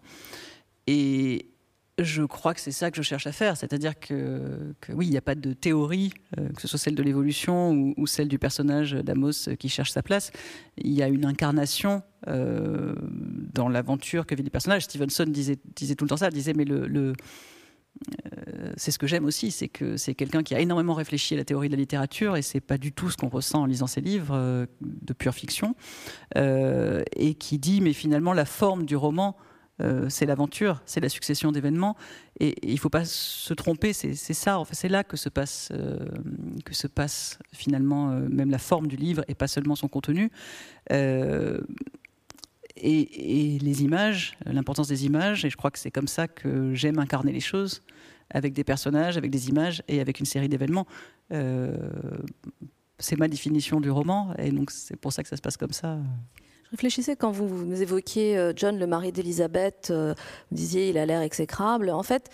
Et 0.86 1.52
je 1.98 2.22
crois 2.22 2.54
que 2.54 2.60
c'est 2.60 2.72
ça 2.72 2.90
que 2.90 2.96
je 2.96 3.02
cherche 3.02 3.26
à 3.26 3.32
faire, 3.32 3.56
c'est-à-dire 3.56 3.98
que, 3.98 4.74
oui, 4.90 5.06
il 5.06 5.10
n'y 5.10 5.16
a 5.16 5.22
pas 5.22 5.34
de 5.34 5.52
théorie, 5.52 6.12
euh, 6.38 6.48
que 6.50 6.60
ce 6.60 6.68
soit 6.68 6.78
celle 6.78 6.94
de 6.94 7.02
l'évolution 7.02 7.94
ou, 7.96 8.06
celle 8.06 8.28
du 8.28 8.38
personnage 8.38 8.92
d'Amos 8.92 9.48
qui 9.58 9.68
cherche 9.68 9.90
sa 9.90 10.02
place. 10.02 10.30
Il 10.78 10.92
y 10.92 11.02
a 11.02 11.08
une 11.08 11.24
incarnation 11.24 12.02
euh, 12.28 12.94
dans 13.52 13.68
l'aventure 13.68 14.26
que 14.26 14.34
vit 14.34 14.42
les 14.42 14.50
personnages. 14.50 14.84
Stevenson 14.84 15.24
disait, 15.24 15.58
disait 15.76 15.94
tout 15.94 16.04
le 16.04 16.08
temps 16.08 16.16
ça, 16.16 16.30
disait 16.30 16.54
mais 16.54 16.64
le, 16.64 16.86
le 16.86 17.12
euh, 18.16 18.72
c'est 18.76 18.90
ce 18.90 18.98
que 18.98 19.06
j'aime 19.06 19.26
aussi, 19.26 19.50
c'est 19.50 19.68
que 19.68 19.98
c'est 19.98 20.14
quelqu'un 20.14 20.42
qui 20.42 20.54
a 20.54 20.60
énormément 20.60 20.94
réfléchi 20.94 21.34
à 21.34 21.36
la 21.36 21.44
théorie 21.44 21.68
de 21.68 21.74
la 21.74 21.78
littérature 21.78 22.36
et 22.36 22.42
c'est 22.42 22.60
pas 22.60 22.78
du 22.78 22.92
tout 22.92 23.10
ce 23.10 23.18
qu'on 23.18 23.28
ressent 23.28 23.62
en 23.62 23.66
lisant 23.66 23.86
ses 23.86 24.00
livres 24.00 24.66
de 24.80 25.12
pure 25.12 25.34
fiction 25.34 25.76
et 26.34 27.34
qui 27.34 27.58
dit 27.58 27.82
mais 27.82 27.92
finalement 27.92 28.32
la 28.32 28.46
forme 28.46 28.86
du 28.86 28.96
roman 28.96 29.36
euh, 29.80 30.08
c'est 30.08 30.26
l'aventure, 30.26 30.82
c'est 30.86 31.00
la 31.00 31.08
succession 31.08 31.50
d'événements, 31.50 31.96
et, 32.38 32.54
il 32.62 32.74
ne 32.74 32.78
faut 32.78 32.90
pas 32.90 33.04
se 33.04 33.54
tromper. 33.54 33.92
C'est 33.92 34.14
ça, 34.14 34.58
en 34.58 34.64
fait, 34.64 34.74
c'est 34.74 34.88
là 34.88 35.02
que 35.02 35.16
se 35.16 35.28
passe, 35.28 35.70
euh, 35.72 35.98
que 36.64 36.74
se 36.74 36.86
passe 36.86 37.38
finalement 37.52 38.10
euh, 38.10 38.28
même 38.28 38.50
la 38.50 38.58
forme 38.58 38.86
du 38.86 38.96
livre 38.96 39.24
et 39.28 39.34
pas 39.34 39.48
seulement 39.48 39.74
son 39.74 39.88
contenu. 39.88 40.30
Et, 40.90 41.58
les 43.60 43.82
images, 43.82 44.36
l'importance 44.46 44.88
des 44.88 45.06
images, 45.06 45.44
et 45.44 45.50
je 45.50 45.56
crois 45.56 45.70
que 45.70 45.78
c'est 45.78 45.90
comme 45.90 46.08
ça 46.08 46.28
que 46.28 46.74
j'aime 46.74 46.98
incarner 46.98 47.32
les 47.32 47.40
choses. 47.40 47.82
avec 48.34 48.54
des 48.54 48.64
personnages, 48.64 49.18
avec 49.18 49.30
des 49.30 49.50
images 49.50 49.82
et 49.88 50.00
avec 50.00 50.18
une 50.18 50.24
série 50.24 50.48
d'événements. 50.48 50.86
c'est 52.98 53.18
ma 53.18 53.28
définition 53.28 53.78
du 53.80 53.90
roman, 53.90 54.34
et 54.38 54.50
donc 54.50 54.70
c'est 54.70 54.96
pour 54.96 55.12
ça 55.12 55.22
que 55.22 55.28
ça 55.28 55.36
se 55.36 55.42
passe 55.42 55.58
comme 55.58 55.72
ça. 55.72 55.98
Je 56.72 56.76
réfléchissais 56.78 57.16
quand 57.16 57.30
vous, 57.30 57.66
nous 57.66 57.82
évoquiez 57.82 58.52
John, 58.56 58.78
le 58.78 58.86
mari 58.86 59.12
d'Elisabeth, 59.12 59.92
vous 59.92 60.14
disiez 60.56 60.88
il 60.88 60.96
a 60.96 61.04
l'air 61.04 61.20
exécrable. 61.20 61.90
En 61.90 62.02
fait, 62.02 62.30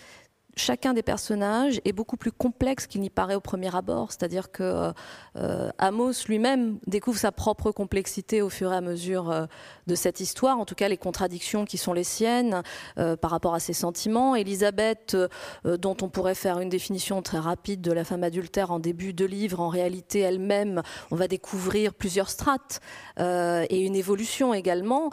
chacun 0.59 0.93
des 0.93 1.01
personnages 1.01 1.81
est 1.85 1.93
beaucoup 1.93 2.17
plus 2.17 2.31
complexe 2.31 2.85
qu'il 2.85 3.01
n'y 3.01 3.09
paraît 3.09 3.35
au 3.35 3.39
premier 3.39 3.73
abord. 3.75 4.11
C'est-à-dire 4.11 4.51
que 4.51 4.91
euh, 5.37 5.69
Amos 5.77 6.25
lui-même 6.27 6.77
découvre 6.85 7.17
sa 7.17 7.31
propre 7.31 7.71
complexité 7.71 8.41
au 8.41 8.49
fur 8.49 8.71
et 8.73 8.75
à 8.75 8.81
mesure 8.81 9.31
euh, 9.31 9.45
de 9.87 9.95
cette 9.95 10.19
histoire, 10.19 10.59
en 10.59 10.65
tout 10.65 10.75
cas 10.75 10.89
les 10.89 10.97
contradictions 10.97 11.65
qui 11.65 11.77
sont 11.77 11.93
les 11.93 12.03
siennes 12.03 12.61
euh, 12.97 13.15
par 13.15 13.31
rapport 13.31 13.55
à 13.55 13.59
ses 13.59 13.73
sentiments. 13.73 14.35
Elisabeth, 14.35 15.15
dont 15.63 15.97
on 16.01 16.09
pourrait 16.09 16.35
faire 16.35 16.59
une 16.59 16.69
définition 16.69 17.21
très 17.21 17.39
rapide 17.39 17.81
de 17.81 17.91
la 17.91 18.03
femme 18.03 18.23
adultère 18.23 18.71
en 18.71 18.79
début 18.79 19.13
de 19.13 19.25
livre, 19.25 19.61
en 19.61 19.69
réalité 19.69 20.19
elle-même, 20.19 20.81
on 21.11 21.15
va 21.15 21.27
découvrir 21.27 21.93
plusieurs 21.93 22.29
strates 22.29 22.81
et 23.17 23.85
une 23.85 23.95
évolution 23.95 24.53
également. 24.53 25.09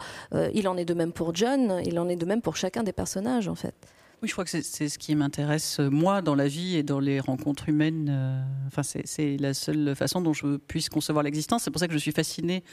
il 0.53 0.67
en 0.67 0.77
est 0.77 0.85
de 0.85 0.93
même 0.93 1.13
pour 1.13 1.33
John, 1.33 1.81
il 1.85 1.99
en 1.99 2.09
est 2.09 2.15
de 2.15 2.25
même 2.25 2.41
pour 2.41 2.55
chacun 2.55 2.83
des 2.83 2.93
personnages 2.93 3.47
en 3.47 3.55
fait. 3.55 3.75
Oui, 4.23 4.27
je 4.27 4.33
crois 4.33 4.45
que 4.45 4.49
c'est 4.49 4.89
ce 4.89 4.97
qui 4.97 5.13
m'intéresse, 5.13 5.79
euh, 5.79 5.91
moi, 5.91 6.23
dans 6.23 6.33
la 6.33 6.47
vie 6.47 6.75
et 6.75 6.81
dans 6.81 6.99
les 6.99 7.19
rencontres 7.19 7.69
humaines. 7.69 8.07
Euh, 8.09 8.41
enfin, 8.65 8.81
c'est 8.81 9.37
la 9.37 9.53
seule 9.53 9.95
façon 9.95 10.21
dont 10.21 10.33
je 10.33 10.57
puisse 10.57 10.89
concevoir 10.89 11.23
l'existence. 11.23 11.63
C'est 11.63 11.69
pour 11.71 11.79
ça 11.79 11.87
que 11.87 11.93
je 11.93 11.99
suis 11.99 12.11
fascinée 12.11 12.63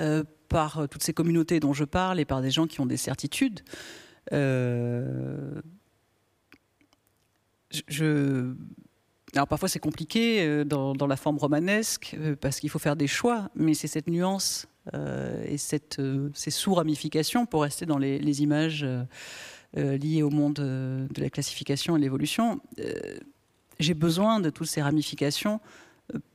euh, 0.00 0.24
par 0.48 0.88
toutes 0.90 1.04
ces 1.04 1.12
communautés 1.12 1.60
dont 1.60 1.74
je 1.74 1.84
parle 1.84 2.18
et 2.18 2.24
par 2.24 2.42
des 2.42 2.50
gens 2.50 2.66
qui 2.66 2.80
ont 2.80 2.86
des 2.86 2.96
certitudes. 2.96 3.60
alors 4.32 5.62
parfois 9.48 9.68
c'est 9.68 9.78
compliqué 9.78 10.64
dans, 10.64 10.94
la 11.06 11.16
forme 11.16 11.38
romanesque 11.38 12.16
parce 12.40 12.58
qu'il 12.58 12.70
faut 12.70 12.80
faire 12.80 12.96
des 12.96 13.06
choix, 13.06 13.48
mais 13.54 13.74
c'est 13.74 13.86
cette 13.86 14.08
nuance 14.08 14.66
et 14.92 15.56
ces 15.58 16.50
sous-ramifications 16.50 17.46
pour 17.46 17.62
rester 17.62 17.86
dans 17.86 17.98
les, 17.98 18.42
images 18.42 18.86
liées 19.76 20.22
au 20.22 20.30
monde 20.30 20.60
euh, 20.60 21.06
de 21.12 21.20
la 21.20 21.30
classification 21.30 21.96
et 21.96 22.00
l'évolution, 22.00 22.60
euh, 22.78 22.92
j'ai 23.80 23.94
besoin 23.94 24.40
de 24.40 24.50
toutes 24.50 24.68
ces 24.68 24.82
ramifications 24.82 25.60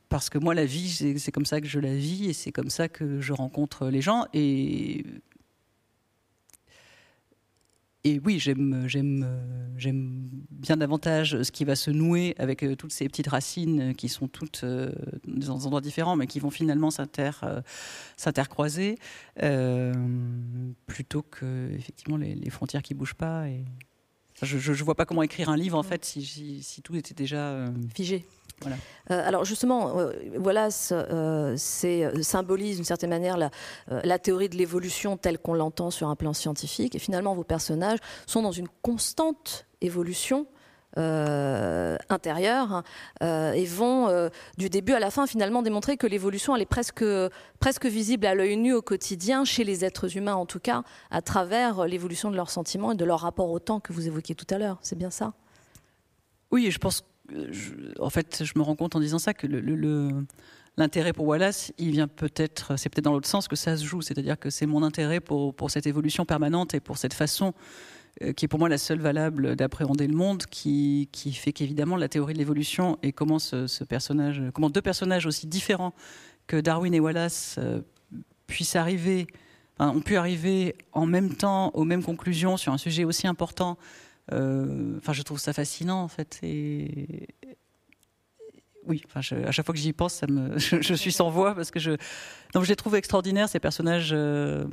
parce 0.08 0.28
que 0.28 0.38
moi, 0.38 0.54
la 0.54 0.64
vie, 0.64 0.90
c'est 1.18 1.32
comme 1.32 1.46
ça 1.46 1.60
que 1.60 1.68
je 1.68 1.78
la 1.78 1.94
vis 1.94 2.28
et 2.28 2.32
c'est 2.32 2.50
comme 2.50 2.68
ça 2.68 2.88
que 2.88 3.20
je 3.20 3.32
rencontre 3.32 3.86
les 3.86 4.02
gens. 4.02 4.26
Et 4.34 5.04
et 8.02 8.18
oui, 8.24 8.38
j'aime, 8.38 8.84
j'aime, 8.86 9.26
j'aime 9.76 10.30
bien 10.50 10.78
davantage 10.78 11.42
ce 11.42 11.50
qui 11.50 11.64
va 11.64 11.76
se 11.76 11.90
nouer 11.90 12.34
avec 12.38 12.62
euh, 12.62 12.74
toutes 12.74 12.92
ces 12.92 13.06
petites 13.08 13.28
racines 13.28 13.94
qui 13.94 14.08
sont 14.08 14.26
toutes 14.26 14.62
euh, 14.64 14.90
dans 15.26 15.34
des 15.36 15.50
endroits 15.66 15.82
différents, 15.82 16.16
mais 16.16 16.26
qui 16.26 16.40
vont 16.40 16.50
finalement 16.50 16.90
s'inter, 16.90 17.30
euh, 17.42 17.60
s'intercroiser, 18.16 18.96
plutôt 20.86 21.22
que 21.22 21.70
effectivement 21.72 22.16
les, 22.16 22.50
frontières 22.50 22.82
qui 22.82 22.94
bougent 22.94 23.14
pas. 23.14 23.48
Et 23.48 23.64
je, 24.42 24.56
ne 24.70 24.76
vois 24.76 24.94
pas 24.94 25.04
comment 25.04 25.22
écrire 25.22 25.50
un 25.50 25.56
livre 25.56 25.76
en 25.76 25.82
fait 25.82 26.04
si, 26.04 26.62
si 26.62 26.82
tout 26.82 26.96
était 26.96 27.14
déjà 27.14 27.66
figé. 27.94 28.24
Euh, 29.10 29.26
alors 29.26 29.44
justement, 29.44 29.98
euh, 29.98 30.12
voilà, 30.36 30.68
euh, 30.92 31.56
symbolise 31.56 32.76
d'une 32.76 32.84
certaine 32.84 33.10
manière 33.10 33.36
la, 33.88 34.18
théorie 34.18 34.48
de 34.48 34.56
l'évolution 34.56 35.16
telle 35.16 35.38
qu'on 35.38 35.54
l'entend 35.54 35.90
sur 35.90 36.08
un 36.08 36.16
plan 36.16 36.32
scientifique. 36.32 36.94
Et 36.94 36.98
finalement, 36.98 37.34
vos 37.34 37.44
personnages 37.44 37.98
sont 38.26 38.42
dans 38.42 38.52
une 38.52 38.68
constante 38.82 39.66
évolution. 39.80 40.46
intérieure 40.96 42.82
et 43.20 43.64
vont 43.64 44.28
du 44.58 44.68
début 44.68 44.92
à 44.92 44.98
la 44.98 45.12
fin 45.12 45.28
finalement 45.28 45.62
démontrer 45.62 45.96
que 45.96 46.08
l'évolution 46.08 46.56
elle 46.56 46.62
est 46.62 46.66
presque 46.66 47.04
presque 47.60 47.86
visible 47.86 48.26
à 48.26 48.34
l'œil 48.34 48.56
nu 48.56 48.74
au 48.74 48.82
quotidien 48.82 49.44
chez 49.44 49.62
les 49.62 49.84
êtres 49.84 50.16
humains 50.16 50.34
en 50.34 50.46
tout 50.46 50.58
cas 50.58 50.82
à 51.12 51.22
travers 51.22 51.86
l'évolution 51.86 52.32
de 52.32 52.34
leurs 52.34 52.50
sentiments 52.50 52.90
et 52.90 52.96
de 52.96 53.04
leur 53.04 53.20
rapport 53.20 53.50
au 53.50 53.60
temps 53.60 53.78
que 53.78 53.92
vous 53.92 54.08
évoquiez 54.08 54.34
tout 54.34 54.52
à 54.52 54.58
l'heure 54.58 54.78
c'est 54.82 54.98
bien 54.98 55.10
ça? 55.10 55.32
Oui 56.50 56.72
je 56.72 56.78
pense 56.78 57.04
en 57.98 58.10
fait, 58.10 58.44
je 58.44 58.52
me 58.56 58.62
rends 58.62 58.76
compte 58.76 58.96
en 58.96 59.00
disant 59.00 59.18
ça 59.18 59.34
que 59.34 59.46
l'intérêt 60.76 61.12
pour 61.12 61.26
Wallace, 61.26 61.72
il 61.78 61.90
vient 61.90 62.08
peut-être, 62.08 62.76
c'est 62.78 62.88
peut-être 62.88 63.04
dans 63.04 63.12
l'autre 63.12 63.28
sens 63.28 63.48
que 63.48 63.56
ça 63.56 63.76
se 63.76 63.84
joue, 63.84 64.02
c'est-à-dire 64.02 64.38
que 64.38 64.50
c'est 64.50 64.66
mon 64.66 64.82
intérêt 64.82 65.20
pour, 65.20 65.54
cette 65.70 65.86
évolution 65.86 66.24
permanente 66.24 66.74
et 66.74 66.80
pour 66.80 66.98
cette 66.98 67.14
façon 67.14 67.54
euh, 68.22 68.32
qui 68.32 68.44
est 68.44 68.48
pour 68.48 68.58
moi 68.58 68.68
la 68.68 68.78
seule 68.78 69.00
valable 69.00 69.56
d'appréhender 69.56 70.06
le 70.06 70.16
monde, 70.16 70.44
qui, 70.46 71.08
fait 71.32 71.52
qu'évidemment 71.52 71.96
la 71.96 72.08
théorie 72.08 72.34
de 72.34 72.38
l'évolution 72.38 72.98
et 73.02 73.12
comment 73.12 73.38
deux 73.38 74.82
personnages 74.82 75.26
aussi 75.26 75.46
différents 75.46 75.94
que 76.46 76.60
Darwin 76.60 76.92
et 76.94 77.00
Wallace 77.00 77.56
euh, 77.58 77.80
puissent 78.46 78.76
arriver, 78.76 79.28
ont 79.78 80.00
pu 80.00 80.16
arriver 80.16 80.74
en 80.92 81.06
même 81.06 81.34
temps 81.34 81.70
aux 81.74 81.84
mêmes 81.84 82.02
conclusions 82.02 82.56
sur 82.56 82.72
un 82.72 82.78
sujet 82.78 83.04
aussi 83.04 83.26
important 83.26 83.78
enfin, 84.30 85.12
je 85.12 85.22
trouve 85.22 85.38
ça 85.38 85.52
fascinant 85.52 86.02
en 86.02 86.08
fait. 86.08 86.38
Et 86.42 87.28
oui, 88.86 89.02
enfin, 89.06 89.20
à 89.20 89.50
chaque 89.50 89.66
fois 89.66 89.74
que 89.74 89.80
j'y 89.80 89.92
pense, 89.92 90.14
ça 90.14 90.26
me, 90.26 90.58
je, 90.58 90.94
suis 90.94 91.12
sans 91.12 91.30
voix 91.30 91.54
parce 91.54 91.70
que 91.70 91.78
je, 91.78 91.92
donc 92.54 92.64
je 92.64 92.68
les 92.68 92.76
trouve 92.76 92.94
extraordinaires 92.96 93.48
ces 93.48 93.60
personnages. 93.60 94.10
Euh, 94.12 94.64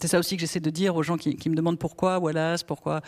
c'est 0.00 0.08
ça 0.08 0.18
aussi 0.18 0.36
que 0.36 0.40
j'essaie 0.40 0.60
de 0.60 0.70
dire 0.70 0.96
aux 0.96 1.02
gens 1.02 1.16
qui, 1.16 1.36
qui, 1.36 1.48
me 1.48 1.54
demandent 1.54 1.78
pourquoi 1.78 2.18
Wallace, 2.18 2.62
pourquoi 2.62 3.00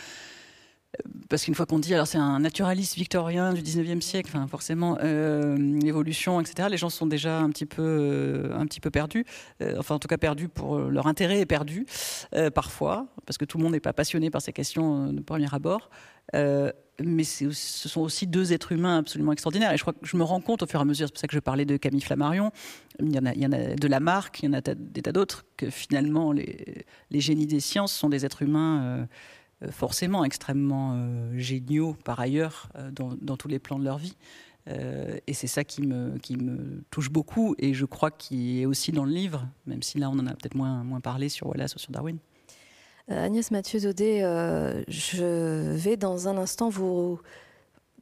parce 1.29 1.45
qu'une 1.45 1.55
fois 1.55 1.67
qu'on 1.67 1.79
dit, 1.79 1.95
alors 1.95 2.07
c'est 2.07 2.19
un 2.19 2.41
naturaliste 2.41 2.95
victorien 2.95 3.53
du 3.53 3.63
19e 3.63 4.01
siècle, 4.01 4.31
enfin 4.35 4.47
forcément, 4.47 4.99
euh, 5.03 5.57
l'évolution, 5.57 6.41
etc., 6.41 6.69
les 6.71 6.77
gens 6.77 6.91
sont 6.91 7.07
déjà 7.07 7.41
un 7.41 7.51
petit 7.51 7.67
peu, 7.67 7.83
euh, 7.83 8.57
un 8.57 8.67
petit 8.67 8.81
peu 8.81 8.91
perdus, 8.91 9.25
euh, 9.61 9.77
enfin 9.79 9.97
en 9.97 9.99
tout 9.99 10.09
cas 10.09 10.19
perdus 10.19 10.49
pour 10.49 10.79
leur 10.79 11.07
intérêt 11.07 11.41
est 11.41 11.47
perdu, 11.47 11.87
parfois, 12.55 13.07
parce 13.27 13.39
que 13.39 13.45
tout 13.45 13.59
le 13.59 13.65
monde 13.65 13.73
n'est 13.73 13.81
pas 13.81 13.93
passionné 13.93 14.31
par 14.31 14.43
ces 14.43 14.53
questions 14.53 15.13
de 15.13 15.21
premier 15.21 15.53
abord. 15.53 15.91
mais 16.33 17.25
ce 17.25 17.51
sont 17.53 18.01
aussi 18.01 18.27
deux 18.27 18.53
êtres 18.53 18.73
humains 18.73 18.99
absolument 18.99 19.33
extraordinaires. 19.33 19.73
Et 19.73 19.77
je 19.77 19.83
crois 19.83 19.93
que 19.93 20.07
je 20.07 20.17
me 20.17 20.25
rends 20.25 20.41
compte 20.41 20.63
au 20.63 20.67
fur 20.67 20.81
et 20.81 20.83
à 20.83 20.85
mesure, 20.85 21.09
c'est 21.09 21.13
pour 21.13 21.21
ça 21.21 21.27
que 21.27 21.35
je 21.35 21.41
parlais 21.41 21.65
de 21.65 21.77
Camille 21.77 22.01
Flammarion, 22.01 22.53
il 23.01 23.15
y 23.15 23.19
en 23.19 23.27
a, 23.27 23.35
il 23.35 23.41
y 23.41 23.47
en 23.47 23.51
de 23.51 23.89
Lamarck, 23.89 24.41
il 24.43 24.47
y 24.47 24.49
en 24.49 24.55
a 24.55 24.61
des 24.61 25.03
tas 25.03 25.13
d'autres, 25.13 25.45
que 25.57 25.71
finalement 25.71 26.33
les, 26.33 26.85
génies 27.13 27.47
des 27.47 27.61
sciences 27.61 27.93
sont 27.93 28.09
des 28.09 28.25
êtres 28.25 28.43
humains 28.43 28.83
euh, 28.83 29.07
forcément 29.71 30.25
extrêmement 30.25 30.93
euh, 30.95 31.39
géniaux 31.39 31.97
par 32.05 32.21
ailleurs 32.21 32.69
euh, 32.77 32.91
dans, 32.91 33.37
tous 33.37 33.49
les 33.49 33.59
plans 33.59 33.79
de 33.79 33.85
leur 33.85 33.99
vie. 33.99 34.17
et 34.69 35.33
c'est 35.33 35.47
ça 35.47 35.63
qui 35.63 35.83
me, 35.83 36.19
qui 36.19 36.37
me 36.37 36.83
touche 36.91 37.11
beaucoup 37.11 37.55
et 37.59 37.73
je 37.73 37.85
crois 37.85 38.11
qu'il 38.11 38.59
est 38.61 38.67
aussi 38.67 38.91
dans 38.91 39.05
le 39.05 39.13
livre, 39.13 39.47
même 39.67 39.83
si 39.83 39.99
là 39.99 40.11
on 40.11 40.19
en 40.19 40.27
a 40.27 40.35
peut-être 40.35 40.57
moins, 40.57 40.83
moins 40.83 41.01
parlé 41.01 41.29
sur 41.29 41.47
Wallace 41.47 41.77
ou 41.77 41.79
sur 41.79 41.93
Darwin. 41.93 42.19
Agnès 43.09 43.53
Mathieu 43.53 43.79
Zaudet, 43.79 44.23
je 44.89 45.73
vais 45.77 45.97
dans 45.97 46.27
un 46.27 46.37
instant 46.37 46.69
vous 46.69 47.21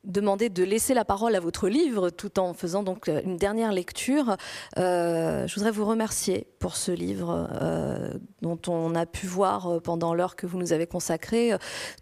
demander 0.05 0.49
de 0.49 0.63
laisser 0.63 0.95
la 0.95 1.05
parole 1.05 1.35
à 1.35 1.41
votre 1.41 1.69
livre 1.69 2.11
tout 2.11 2.39
en 2.39 2.55
faisant 2.55 2.83
donc 2.83 3.09
euh, 3.09 3.21
une 3.25 3.37
dernière 3.37 3.73
lecture. 3.73 4.37
Euh, 4.79 5.47
je 5.47 5.55
voudrais 5.55 5.71
vous 5.71 5.85
remercier 5.85 6.47
pour 6.59 6.77
ce 6.77 6.93
livre 6.93 7.49
euh, 7.61 8.13
dont 8.43 8.59
on 8.69 8.95
a 8.95 9.07
pu 9.07 9.27
voir 9.27 9.81
pendant 9.83 10.15
l'heure 10.15 10.37
que 10.37 10.47
vous 10.47 10.59
nous 10.59 10.73
avez 10.73 10.87
consacrée 10.87 11.53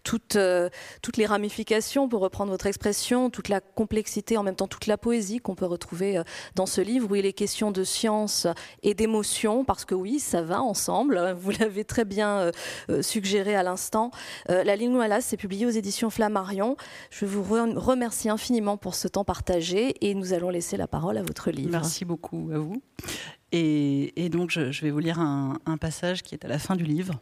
toutes, 0.03 0.35
les 0.35 1.25
ramifications, 1.25 2.07
pour 2.07 2.21
reprendre 2.21 2.51
votre 2.51 2.67
expression, 2.67 3.29
toute 3.29 3.49
la 3.49 3.59
complexité, 3.61 4.37
en 4.37 4.43
même 4.43 4.55
temps 4.55 4.67
toute 4.67 4.87
la 4.87 4.97
poésie 4.97 5.39
qu'on 5.39 5.55
peut 5.55 5.65
retrouver 5.65 6.21
dans 6.55 6.65
ce 6.65 6.81
livre 6.81 7.11
où 7.11 7.15
il 7.15 7.25
est 7.25 7.33
question 7.33 7.71
de 7.71 7.83
science 7.83 8.47
et 8.83 8.93
d'émotion, 8.93 9.65
parce 9.65 9.85
que 9.85 9.95
oui, 9.95 10.19
ça 10.19 10.41
va 10.41 10.61
ensemble. 10.61 11.35
Vous 11.37 11.51
l'avez 11.51 11.83
très 11.83 12.05
bien 12.05 12.51
suggéré 13.01 13.55
à 13.55 13.63
l'instant. 13.63 14.11
La 14.47 14.75
ligne 14.75 14.95
Wallace 14.95 15.25
c'est 15.25 15.37
publié 15.37 15.65
aux 15.65 15.71
éditions 15.71 16.09
Flammarion. 16.09 16.77
Je 17.09 17.25
vous 17.25 17.43
remercier 17.43 17.92
remercie 17.93 18.29
infiniment 18.29 18.77
pour 18.77 18.95
ce 18.95 19.07
temps 19.07 19.23
partagé 19.23 19.95
et 20.05 20.13
nous 20.13 20.33
allons 20.33 20.49
laisser 20.49 20.77
la 20.77 20.87
parole 20.87 21.17
à 21.17 21.23
votre 21.23 21.51
livre. 21.51 21.71
Merci 21.71 22.05
beaucoup 22.05 22.49
à 22.53 22.57
vous. 22.57 22.81
Et, 23.51 24.29
donc, 24.29 24.49
je, 24.49 24.81
vais 24.81 24.91
vous 24.91 24.99
lire 24.99 25.19
un, 25.19 25.77
passage 25.79 26.23
qui 26.23 26.33
est 26.35 26.43
à 26.43 26.47
la 26.47 26.59
fin 26.59 26.75
du 26.75 26.83
livre. 26.83 27.19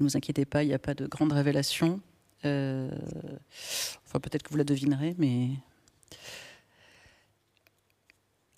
Ne 0.00 0.06
vous 0.06 0.16
inquiétez 0.16 0.44
pas, 0.44 0.62
il 0.62 0.68
n'y 0.68 0.74
a 0.74 0.78
pas 0.78 0.94
de 0.94 1.06
grande 1.06 1.32
révélation. 1.32 2.00
Euh, 2.44 2.90
enfin, 4.06 4.20
peut-être 4.20 4.42
que 4.42 4.50
vous 4.50 4.56
la 4.56 4.64
devinerez, 4.64 5.14
mais. 5.18 5.50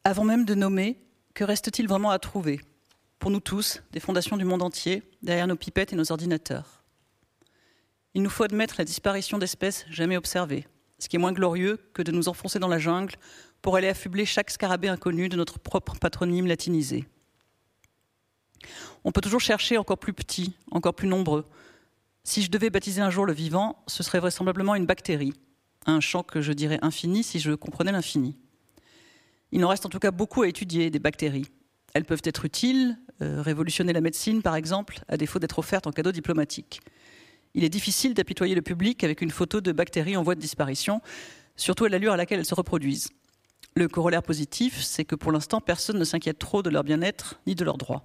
Avant 0.05 0.25
même 0.25 0.45
de 0.45 0.55
nommer, 0.55 0.97
que 1.35 1.45
reste-t-il 1.45 1.89
vraiment 1.89 2.11
à 2.11 2.19
trouver? 2.19 2.61
Pour 3.19 3.31
nous 3.31 3.41
tous, 3.41 3.83
des 3.93 4.01
fondations 4.01 4.37
du 4.37 4.45
monde 4.45 4.63
entier, 4.63 5.03
derrière 5.23 5.47
nos 5.47 5.57
pipettes 5.57 5.93
et 5.93 5.97
nos 5.97 6.13
ordinateurs 6.13 6.78
il 8.19 8.23
nous 8.23 8.31
faut 8.31 8.43
admettre 8.43 8.75
la 8.79 8.85
disparition 8.85 9.39
d'espèces 9.39 9.87
jamais 9.91 10.17
observées, 10.17 10.67
ce 10.99 11.09
qui 11.09 11.15
est 11.15 11.21
moins 11.21 11.31
glorieux 11.31 11.79
que 11.95 12.03
de 12.03 12.11
nous 12.11 12.29
enfoncer 12.29 12.59
dans 12.59 12.67
la 12.67 12.81
jungle 12.81 13.15
pour 13.63 13.77
aller 13.77 13.87
affubler 13.87 14.25
chaque 14.25 14.51
scarabée 14.51 14.89
inconnu 14.89 15.29
de 15.29 15.37
notre 15.37 15.61
propre 15.61 15.95
patronyme 16.01 16.49
latinisé. 16.49 17.05
On 19.05 19.13
peut 19.13 19.21
toujours 19.21 19.39
chercher 19.41 19.79
encore 19.79 19.99
plus 19.99 20.15
petits, 20.15 20.53
encore 20.73 20.97
plus 20.97 21.07
nombreux. 21.07 21.45
Si 22.25 22.43
je 22.43 22.51
devais 22.51 22.71
baptiser 22.71 23.01
un 23.01 23.11
jour 23.11 23.25
le 23.25 23.33
vivant, 23.33 23.85
ce 23.87 24.03
serait 24.03 24.19
vraisemblablement 24.19 24.75
une 24.75 24.87
bactérie, 24.87 25.35
un 25.87 26.01
champ 26.01 26.25
que 26.25 26.41
je 26.41 26.53
dirais 26.53 26.81
infini 26.83 27.23
si 27.23 27.39
je 27.39 27.53
comprenais 27.53 27.93
l'infini. 27.93 28.35
Il 29.53 29.65
en 29.65 29.69
reste 29.69 29.87
en 29.87 29.91
tout 29.91 30.01
cas 30.01 30.11
beaucoup 30.11 30.43
à 30.43 30.49
étudier 30.49 30.91
des 30.91 30.99
bactéries. 30.99 31.47
Elles 31.95 32.05
peuvent 32.05 32.23
être 32.25 32.45
utiles, 32.45 32.99
euh, 33.23 33.41
révolutionner 33.43 33.93
la 33.93 34.01
médecine 34.01 34.43
par 34.43 34.57
exemple, 34.57 35.03
à 35.07 35.17
défaut 35.17 35.39
d'être 35.39 35.61
offertes 35.61 35.87
en 35.87 35.93
cadeau 35.93 36.11
diplomatique. 36.11 36.81
Il 37.55 37.65
est 37.65 37.69
difficile 37.69 38.15
d'apitoyer 38.15 38.55
le 38.55 38.63
public 38.63 39.03
avec 39.05 39.21
une 39.21 39.31
photo 39.31 39.61
de 39.61 39.73
bactéries 39.73 40.17
en 40.17 40.23
voie 40.23 40.35
de 40.35 40.41
disparition, 40.41 41.01
surtout 41.57 41.85
à 41.85 41.89
l'allure 41.89 42.13
à 42.13 42.17
laquelle 42.17 42.39
elles 42.39 42.47
se 42.47 42.55
reproduisent. 42.55 43.11
Le 43.75 43.89
corollaire 43.89 44.23
positif, 44.23 44.83
c'est 44.83 45.05
que 45.05 45.15
pour 45.15 45.33
l'instant, 45.33 45.61
personne 45.61 45.99
ne 45.99 46.05
s'inquiète 46.05 46.39
trop 46.39 46.63
de 46.63 46.71
leur 46.71 46.85
bien-être 46.85 47.41
ni 47.47 47.55
de 47.55 47.65
leurs 47.65 47.79
droits. 47.79 48.05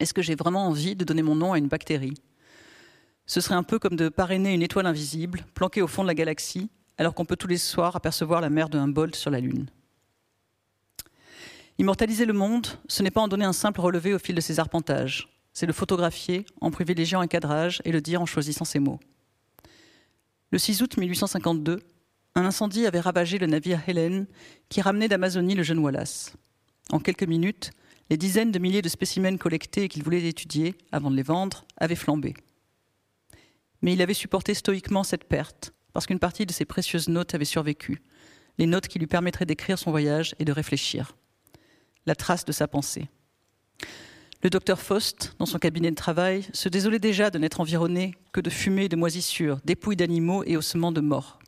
Est-ce 0.00 0.14
que 0.14 0.22
j'ai 0.22 0.34
vraiment 0.34 0.66
envie 0.66 0.96
de 0.96 1.04
donner 1.04 1.22
mon 1.22 1.36
nom 1.36 1.52
à 1.52 1.58
une 1.58 1.68
bactérie? 1.68 2.14
Ce 3.26 3.40
serait 3.40 3.54
un 3.54 3.62
peu 3.62 3.78
comme 3.78 3.96
de 3.96 4.08
parrainer 4.08 4.52
une 4.52 4.62
étoile 4.62 4.86
invisible, 4.86 5.46
planquée 5.54 5.82
au 5.82 5.86
fond 5.86 6.02
de 6.02 6.08
la 6.08 6.14
galaxie, 6.14 6.68
alors 6.98 7.14
qu'on 7.14 7.24
peut 7.24 7.36
tous 7.36 7.46
les 7.46 7.58
soirs 7.58 7.96
apercevoir 7.96 8.40
la 8.40 8.50
mer 8.50 8.68
de 8.68 8.78
Humboldt 8.78 9.16
sur 9.16 9.30
la 9.30 9.40
Lune. 9.40 9.66
Immortaliser 11.78 12.24
le 12.24 12.32
monde, 12.32 12.66
ce 12.88 13.02
n'est 13.02 13.10
pas 13.10 13.20
en 13.20 13.28
donner 13.28 13.44
un 13.44 13.52
simple 13.52 13.80
relevé 13.80 14.14
au 14.14 14.18
fil 14.18 14.34
de 14.34 14.40
ses 14.40 14.60
arpentages, 14.60 15.28
c'est 15.54 15.66
le 15.66 15.72
photographier 15.72 16.44
en 16.60 16.70
privilégiant 16.70 17.20
un 17.20 17.26
cadrage 17.28 17.80
et 17.84 17.92
le 17.92 18.00
dire 18.00 18.20
en 18.20 18.26
choisissant 18.26 18.64
ses 18.64 18.80
mots. 18.80 19.00
Le 20.50 20.58
6 20.58 20.82
août 20.82 20.96
1852, 20.96 21.80
un 22.34 22.44
incendie 22.44 22.86
avait 22.86 23.00
ravagé 23.00 23.38
le 23.38 23.46
navire 23.46 23.80
Helen 23.86 24.26
qui 24.68 24.80
ramenait 24.80 25.08
d'Amazonie 25.08 25.54
le 25.54 25.62
jeune 25.62 25.78
Wallace. 25.78 26.34
En 26.90 26.98
quelques 26.98 27.22
minutes, 27.22 27.70
les 28.10 28.16
dizaines 28.16 28.52
de 28.52 28.58
milliers 28.58 28.82
de 28.82 28.88
spécimens 28.88 29.38
collectés 29.38 29.84
et 29.84 29.88
qu'il 29.88 30.02
voulait 30.02 30.26
étudier 30.26 30.74
avant 30.92 31.10
de 31.10 31.16
les 31.16 31.22
vendre 31.22 31.64
avaient 31.78 31.94
flambé. 31.94 32.34
Mais 33.80 33.92
il 33.94 34.02
avait 34.02 34.14
supporté 34.14 34.54
stoïquement 34.54 35.04
cette 35.04 35.24
perte 35.24 35.72
parce 35.92 36.06
qu'une 36.06 36.18
partie 36.18 36.44
de 36.44 36.52
ses 36.52 36.64
précieuses 36.64 37.08
notes 37.08 37.34
avait 37.34 37.44
survécu, 37.44 38.02
les 38.58 38.66
notes 38.66 38.88
qui 38.88 38.98
lui 38.98 39.06
permettraient 39.06 39.46
d'écrire 39.46 39.78
son 39.78 39.92
voyage 39.92 40.34
et 40.40 40.44
de 40.44 40.52
réfléchir, 40.52 41.16
la 42.06 42.16
trace 42.16 42.44
de 42.44 42.52
sa 42.52 42.66
pensée. 42.66 43.08
Le 44.44 44.50
docteur 44.50 44.78
Faust, 44.78 45.34
dans 45.38 45.46
son 45.46 45.58
cabinet 45.58 45.90
de 45.90 45.96
travail, 45.96 46.46
se 46.52 46.68
désolait 46.68 46.98
déjà 46.98 47.30
de 47.30 47.38
n'être 47.38 47.62
environné 47.62 48.14
que 48.30 48.42
de 48.42 48.50
fumée, 48.50 48.90
de 48.90 48.96
moisissures, 48.96 49.58
dépouilles 49.64 49.96
d'animaux 49.96 50.44
et 50.44 50.58
ossements 50.58 50.92
de 50.92 51.00
morts. 51.00 51.38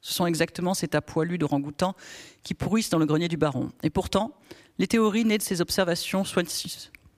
Ce 0.00 0.12
sont 0.12 0.26
exactement 0.26 0.74
ces 0.74 0.88
tas 0.88 1.00
poilus 1.00 1.38
d'orang-outans 1.38 1.94
qui 2.42 2.54
pourrissent 2.54 2.90
dans 2.90 2.98
le 2.98 3.06
grenier 3.06 3.28
du 3.28 3.36
baron. 3.36 3.70
Et 3.84 3.90
pourtant, 3.90 4.32
les 4.78 4.88
théories 4.88 5.24
nées 5.24 5.38
de 5.38 5.44
ces 5.44 5.60
observations 5.60 6.24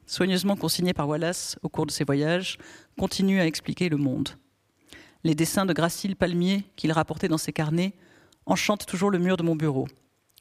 soigneusement 0.07 0.57
consignées 0.57 0.93
par 0.93 1.09
Wallace 1.09 1.57
au 1.63 1.71
cours 1.71 1.87
de 1.87 1.93
ses 1.93 2.05
voyages 2.05 2.59
continuent 2.99 3.41
à 3.41 3.47
expliquer 3.47 3.89
le 3.89 3.97
monde. 3.97 4.29
Les 5.25 5.35
dessins 5.35 5.65
de 5.65 5.73
Gracile 5.73 6.15
Palmier 6.15 6.63
qu'il 6.77 6.93
rapportait 6.93 7.29
dans 7.29 7.39
ses 7.39 7.55
carnets 7.55 7.95
enchantent 8.45 8.85
toujours 8.85 9.11
le 9.11 9.19
mur 9.19 9.39
de 9.39 9.45
mon 9.45 9.57
bureau. 9.57 9.89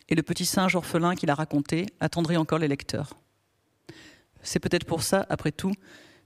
Et 0.09 0.15
le 0.15 0.23
petit 0.23 0.45
singe 0.45 0.75
orphelin 0.75 1.15
qu'il 1.15 1.29
a 1.29 1.35
raconté 1.35 1.85
attendrait 2.01 2.35
encore 2.35 2.59
les 2.59 2.67
lecteurs. 2.67 3.20
C'est 4.43 4.59
peut-être 4.59 4.85
pour 4.85 5.03
ça, 5.03 5.25
après 5.29 5.51
tout, 5.51 5.73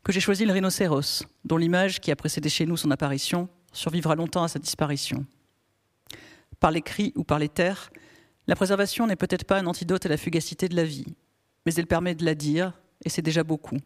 que 0.03 0.11
j'ai 0.11 0.19
choisi 0.19 0.45
le 0.45 0.53
rhinocéros, 0.53 1.25
dont 1.43 1.57
l'image 1.57 1.99
qui 1.99 2.11
a 2.11 2.15
précédé 2.15 2.49
chez 2.49 2.65
nous 2.65 2.77
son 2.77 2.91
apparition 2.91 3.49
survivra 3.73 4.15
longtemps 4.15 4.43
à 4.43 4.47
sa 4.47 4.59
disparition 4.59 5.25
par 6.59 6.71
les 6.71 6.81
cris 6.81 7.13
ou 7.15 7.23
par 7.23 7.39
les 7.39 7.49
terres, 7.49 7.91
la 8.47 8.55
préservation 8.55 9.07
n'est 9.07 9.15
peut-être 9.15 9.45
pas 9.45 9.59
un 9.59 9.65
antidote 9.65 10.05
à 10.05 10.09
la 10.09 10.17
fugacité 10.17 10.67
de 10.67 10.75
la 10.75 10.83
vie, 10.83 11.05
mais 11.65 11.73
elle 11.75 11.87
permet 11.87 12.15
de 12.15 12.25
la 12.25 12.35
dire, 12.35 12.73
et 13.03 13.09
c'est 13.09 13.21
déjà 13.21 13.43
beaucoup. 13.43 13.77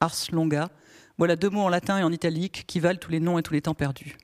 Ars 0.00 0.16
longa, 0.32 0.70
voilà 1.18 1.36
deux 1.36 1.50
mots 1.50 1.62
en 1.62 1.68
latin 1.68 1.98
et 1.98 2.02
en 2.02 2.12
italique 2.12 2.64
qui 2.66 2.80
valent 2.80 2.98
tous 2.98 3.10
les 3.10 3.20
noms 3.20 3.38
et 3.38 3.42
tous 3.42 3.52
les 3.52 3.62
temps 3.62 3.74
perdus. 3.74 4.16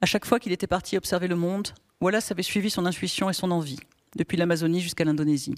À 0.00 0.06
chaque 0.06 0.24
fois 0.24 0.38
qu'il 0.38 0.52
était 0.52 0.66
parti 0.66 0.96
observer 0.96 1.28
le 1.28 1.36
monde, 1.36 1.68
Wallace 2.00 2.30
avait 2.30 2.42
suivi 2.42 2.70
son 2.70 2.86
intuition 2.86 3.28
et 3.28 3.32
son 3.32 3.50
envie, 3.50 3.80
depuis 4.16 4.36
l'Amazonie 4.36 4.80
jusqu'à 4.80 5.04
l'Indonésie. 5.04 5.54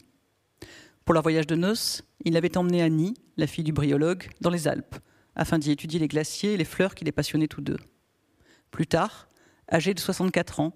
Pour 1.05 1.14
leur 1.14 1.22
voyage 1.22 1.46
de 1.46 1.57
noces, 1.57 2.03
il 2.24 2.36
avait 2.36 2.57
emmené 2.57 2.82
Annie, 2.82 3.14
la 3.36 3.46
fille 3.46 3.64
du 3.64 3.72
bryologue, 3.72 4.28
dans 4.40 4.51
les 4.51 4.68
Alpes, 4.68 4.96
afin 5.34 5.59
d'y 5.59 5.70
étudier 5.70 5.98
les 5.98 6.09
glaciers 6.09 6.53
et 6.53 6.57
les 6.57 6.64
fleurs 6.64 6.94
qui 6.94 7.05
les 7.05 7.12
passionnaient 7.12 7.48
tous 7.48 7.62
deux. 7.62 7.78
Plus 8.70 8.86
tard, 8.86 9.28
âgé 9.72 9.94
de 9.94 10.01
64 10.01 10.61
ans, 10.61 10.74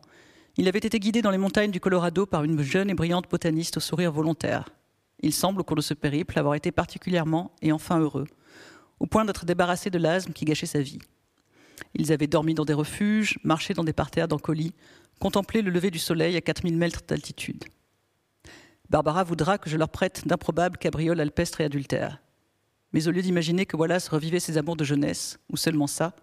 il 0.56 0.68
avait 0.68 0.78
été 0.78 0.98
guidé 1.00 1.20
dans 1.20 1.30
les 1.30 1.38
montagnes 1.38 1.70
du 1.70 1.80
Colorado 1.80 2.26
par 2.26 2.44
une 2.44 2.62
jeune 2.62 2.90
et 2.90 2.94
brillante 2.94 3.28
botaniste 3.28 3.76
au 3.76 3.80
sourire 3.80 4.12
volontaire. 4.12 4.70
Il 5.20 5.32
semble, 5.32 5.60
au 5.60 5.64
cours 5.64 5.76
de 5.76 5.82
ce 5.82 5.94
périple, 5.94 6.38
avoir 6.38 6.54
été 6.54 6.70
particulièrement 6.70 7.52
et 7.60 7.72
enfin 7.72 7.98
heureux, 7.98 8.26
au 9.00 9.06
point 9.06 9.24
d'être 9.24 9.44
débarrassé 9.44 9.90
de 9.90 9.98
l'asthme 9.98 10.32
qui 10.32 10.44
gâchait 10.44 10.66
sa 10.66 10.80
vie. 10.80 11.00
Ils 11.94 12.12
avaient 12.12 12.26
dormi 12.26 12.54
dans 12.54 12.64
des 12.64 12.72
refuges, 12.72 13.38
marché 13.42 13.74
dans 13.74 13.84
des 13.84 13.92
parterres 13.92 14.28
d'encolis, 14.28 14.74
contemplé 15.20 15.62
le 15.62 15.70
lever 15.70 15.90
du 15.90 15.98
soleil 15.98 16.36
à 16.36 16.40
4000 16.40 16.76
mètres 16.76 17.02
d'altitude. 17.06 17.64
Barbara 18.90 19.24
voudra 19.24 19.58
que 19.58 19.70
je 19.70 19.76
leur 19.76 19.88
prête 19.88 20.26
d'improbables 20.26 20.78
cabrioles 20.78 21.20
alpestres 21.20 21.60
et 21.60 21.64
adultères. 21.64 22.20
Mais 22.92 23.08
au 23.08 23.10
lieu 23.10 23.22
d'imaginer 23.22 23.66
que 23.66 23.76
Wallace 23.76 24.08
revivait 24.08 24.40
ses 24.40 24.58
amours 24.58 24.76
de 24.76 24.84
jeunesse, 24.84 25.38
ou 25.50 25.56
seulement 25.56 25.86
ça, 25.86 26.14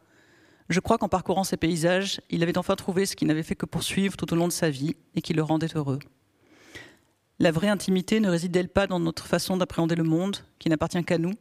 je 0.69 0.79
crois 0.79 0.97
qu'en 0.97 1.09
parcourant 1.09 1.43
ces 1.43 1.57
paysages, 1.57 2.21
il 2.29 2.43
avait 2.43 2.57
enfin 2.57 2.75
trouvé 2.75 3.05
ce 3.05 3.15
qu'il 3.15 3.27
n'avait 3.27 3.43
fait 3.43 3.55
que 3.55 3.65
poursuivre 3.65 4.15
tout 4.15 4.31
au 4.31 4.37
long 4.37 4.47
de 4.47 4.53
sa 4.53 4.69
vie 4.69 4.95
et 5.15 5.21
qui 5.21 5.33
le 5.33 5.43
rendait 5.43 5.75
heureux. 5.75 5.99
La 7.39 7.51
vraie 7.51 7.67
intimité 7.67 8.19
ne 8.19 8.29
réside-t-elle 8.29 8.69
pas 8.69 8.87
dans 8.87 8.99
notre 8.99 9.25
façon 9.25 9.57
d'appréhender 9.57 9.95
le 9.95 10.03
monde, 10.03 10.37
qui 10.59 10.69
n'appartient 10.69 11.03
qu'à 11.03 11.17
nous? 11.17 11.33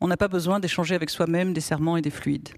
On 0.00 0.08
n'a 0.08 0.16
pas 0.16 0.28
besoin 0.28 0.58
d'échanger 0.58 0.94
avec 0.94 1.10
soi-même 1.10 1.52
des 1.52 1.60
serments 1.60 1.96
et 1.96 2.02
des 2.02 2.10
fluides. 2.10 2.48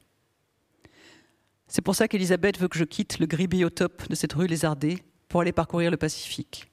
C'est 1.66 1.82
pour 1.82 1.96
ça 1.96 2.08
qu'Elisabeth 2.08 2.58
veut 2.58 2.68
que 2.68 2.78
je 2.78 2.84
quitte 2.84 3.18
le 3.18 3.26
gris 3.26 3.48
biotope 3.48 4.08
de 4.08 4.14
cette 4.14 4.32
rue 4.32 4.46
lézardée 4.46 5.02
pour 5.28 5.40
aller 5.40 5.52
parcourir 5.52 5.90
le 5.90 5.96
Pacifique. 5.96 6.70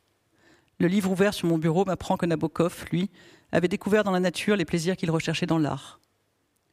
Le 0.82 0.88
livre 0.88 1.12
ouvert 1.12 1.36
sur 1.36 1.48
mon 1.48 1.60
bureau 1.60 1.86
m'apprend 1.86 2.18
que 2.18 2.26
Nabokov, 2.26 2.86
lui, 2.92 3.12
avait 3.52 3.68
découvert 3.68 4.04
dans 4.04 4.10
la 4.10 4.20
nature 4.20 4.56
les 4.56 4.66
plaisirs 4.66 4.98
qu'il 4.98 5.12
recherchait 5.12 5.46
dans 5.46 5.60
l'art. 5.60 6.00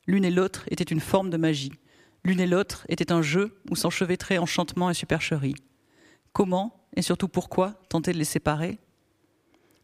L'une 0.07 0.25
et 0.25 0.31
l'autre 0.31 0.65
étaient 0.71 0.83
une 0.83 0.99
forme 0.99 1.29
de 1.29 1.37
magie, 1.37 1.75
L'une 2.25 2.41
et 2.41 2.47
l'autre 2.47 2.87
étaient 2.89 3.13
un 3.13 3.21
jeu 3.21 3.61
où 3.71 3.77
s'enchevêtraient 3.77 4.39
enchantement 4.39 4.89
et 4.89 4.95
supercherie. 4.95 5.57
Comment, 6.33 6.89
et 6.97 7.03
surtout 7.03 7.29
pourquoi, 7.29 7.75
tenter 7.91 8.15
de 8.15 8.19
les 8.19 8.25
séparer? 8.25 8.79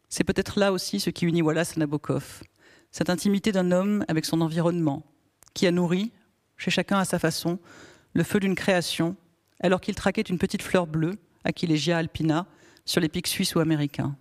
C'est 0.09 0.23
peut-être 0.23 0.59
là 0.59 0.71
aussi 0.71 0.99
ce 0.99 1.11
qui 1.11 1.25
unit 1.25 1.43
Wallace 1.43 1.77
à 1.77 1.79
Nabokov, 1.79 2.41
cette 2.89 3.11
intimité 3.11 3.51
d'un 3.51 3.71
homme 3.71 4.05
avec 4.07 4.25
son 4.25 4.41
environnement, 4.41 5.05
qui 5.53 5.67
a 5.67 5.71
nourri, 5.71 6.11
chez 6.57 6.71
chacun 6.71 6.97
à 6.97 7.05
sa 7.05 7.19
façon, 7.19 7.59
le 8.13 8.23
feu 8.23 8.39
d'une 8.39 8.55
création, 8.55 9.15
alors 9.59 9.81
qu'il 9.81 9.93
traquait 9.93 10.21
une 10.21 10.39
petite 10.39 10.63
fleur 10.63 10.87
bleue, 10.87 11.13
Aquilegia 11.43 11.99
alpina, 11.99 12.47
sur 12.85 13.01
les 13.01 13.09
pics 13.09 13.27
suisses 13.27 13.55
ou 13.55 13.59
américains. 13.59 14.15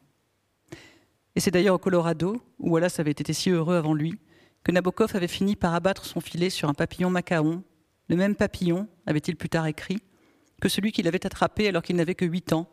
Et 1.36 1.40
c'est 1.40 1.50
d'ailleurs 1.50 1.76
au 1.76 1.78
Colorado, 1.78 2.40
où 2.58 2.70
Wallace 2.70 3.00
avait 3.00 3.10
été 3.10 3.32
si 3.32 3.50
heureux 3.50 3.76
avant 3.76 3.94
lui, 3.94 4.18
que 4.62 4.72
Nabokov 4.72 5.14
avait 5.14 5.28
fini 5.28 5.56
par 5.56 5.74
abattre 5.74 6.04
son 6.04 6.20
filet 6.20 6.50
sur 6.50 6.68
un 6.68 6.74
papillon 6.74 7.10
macaon 7.10 7.62
le 8.08 8.16
même 8.16 8.36
papillon, 8.36 8.88
avait-il 9.06 9.36
plus 9.36 9.48
tard 9.48 9.66
écrit, 9.66 9.98
que 10.60 10.68
celui 10.68 10.92
qu'il 10.92 11.08
avait 11.08 11.24
attrapé 11.24 11.68
alors 11.68 11.82
qu'il 11.82 11.96
n'avait 11.96 12.14
que 12.14 12.24
huit 12.24 12.52
ans, 12.52 12.68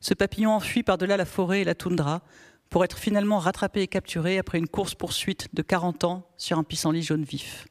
ce 0.00 0.14
papillon 0.14 0.52
enfui 0.52 0.82
par-delà 0.82 1.16
la 1.16 1.24
forêt 1.24 1.62
et 1.62 1.64
la 1.64 1.74
toundra, 1.74 2.22
pour 2.70 2.84
être 2.84 2.98
finalement 2.98 3.38
rattrapé 3.38 3.82
et 3.82 3.88
capturé 3.88 4.38
après 4.38 4.58
une 4.58 4.68
course-poursuite 4.68 5.48
de 5.54 5.62
40 5.62 6.04
ans 6.04 6.28
sur 6.36 6.58
un 6.58 6.64
pissenlit 6.64 7.02
jaune 7.02 7.24
vif. 7.24 7.66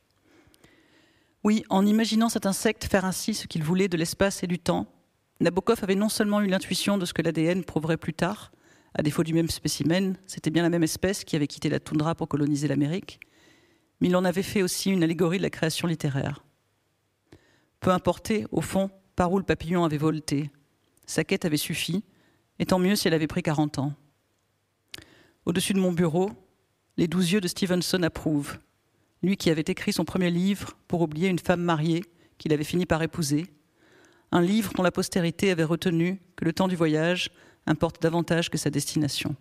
Oui, 1.44 1.64
en 1.70 1.86
imaginant 1.86 2.30
cet 2.30 2.46
insecte 2.46 2.86
faire 2.86 3.06
ainsi 3.06 3.34
ce 3.34 3.48
qu'il 3.48 3.64
voulait 3.64 3.88
de 3.88 3.98
l'espace 3.98 4.44
et 4.44 4.48
du 4.48 4.58
temps, 4.58 4.88
Nabokov 5.40 5.80
avait 5.84 5.96
non 5.96 6.10
seulement 6.10 6.42
eu 6.42 6.48
l'intuition 6.48 6.98
de 6.98 7.06
ce 7.06 7.14
que 7.14 7.22
l'ADN 7.22 7.64
prouverait 7.64 7.98
plus 7.98 8.14
tard, 8.14 8.52
à 8.94 9.04
défaut 9.04 9.24
du 9.24 9.34
même 9.34 9.50
spécimen, 9.50 10.18
c'était 10.26 10.50
bien 10.50 10.64
la 10.64 10.70
même 10.70 10.84
espèce 10.84 11.26
qui 11.26 11.36
avait 11.36 11.48
quitté 11.48 11.70
la 11.70 11.82
toundra 11.82 12.16
pour 12.16 12.30
coloniser 12.30 12.68
l'Amérique, 12.68 13.20
mais 14.00 14.08
il 14.08 14.16
en 14.16 14.24
avait 14.24 14.44
fait 14.44 14.62
aussi 14.62 14.90
une 14.90 15.04
allégorie 15.04 15.38
de 15.38 15.44
la 15.44 15.50
création 15.50 15.88
littéraire. 15.88 16.46
Peu 17.82 17.92
importait, 17.92 18.46
au 18.52 18.62
fond, 18.62 18.90
par 19.16 19.32
où 19.34 19.38
le 19.38 19.44
papillon 19.44 19.84
avait 19.84 19.98
volté. 19.98 20.50
Sa 21.06 21.24
quête 21.24 21.46
avait 21.46 21.58
suffi, 21.58 22.04
et 22.60 22.66
tant 22.66 22.80
mieux 22.80 22.96
si 22.96 23.08
elle 23.08 23.14
avait 23.14 23.28
pris 23.28 23.44
40 23.44 23.80
ans. 23.80 23.94
Au-dessus 25.46 25.74
de 25.74 25.80
mon 25.80 25.92
bureau, 25.92 26.32
les 26.98 27.08
douze 27.08 27.32
yeux 27.32 27.42
de 27.42 27.48
Stevenson 27.48 28.02
approuvent. 28.04 28.58
Lui 29.22 29.38
qui 29.38 29.50
avait 29.50 29.64
écrit 29.68 29.94
son 29.94 30.06
premier 30.06 30.32
livre 30.32 30.78
pour 30.88 31.02
oublier 31.02 31.28
une 31.28 31.40
femme 31.40 31.62
mariée 31.62 32.04
qu'il 32.38 32.54
avait 32.54 32.64
fini 32.64 32.86
par 32.86 33.02
épouser. 33.02 33.46
Un 34.36 34.42
livre 34.42 34.74
dont 34.76 34.84
la 34.84 34.92
postérité 34.92 35.50
avait 35.50 35.64
retenu 35.64 36.20
que 36.36 36.44
le 36.44 36.52
temps 36.52 36.68
du 36.68 36.76
voyage 36.76 37.30
importe 37.68 38.02
davantage 38.02 38.50
que 38.50 38.58
sa 38.58 38.70
destination. 38.70 39.34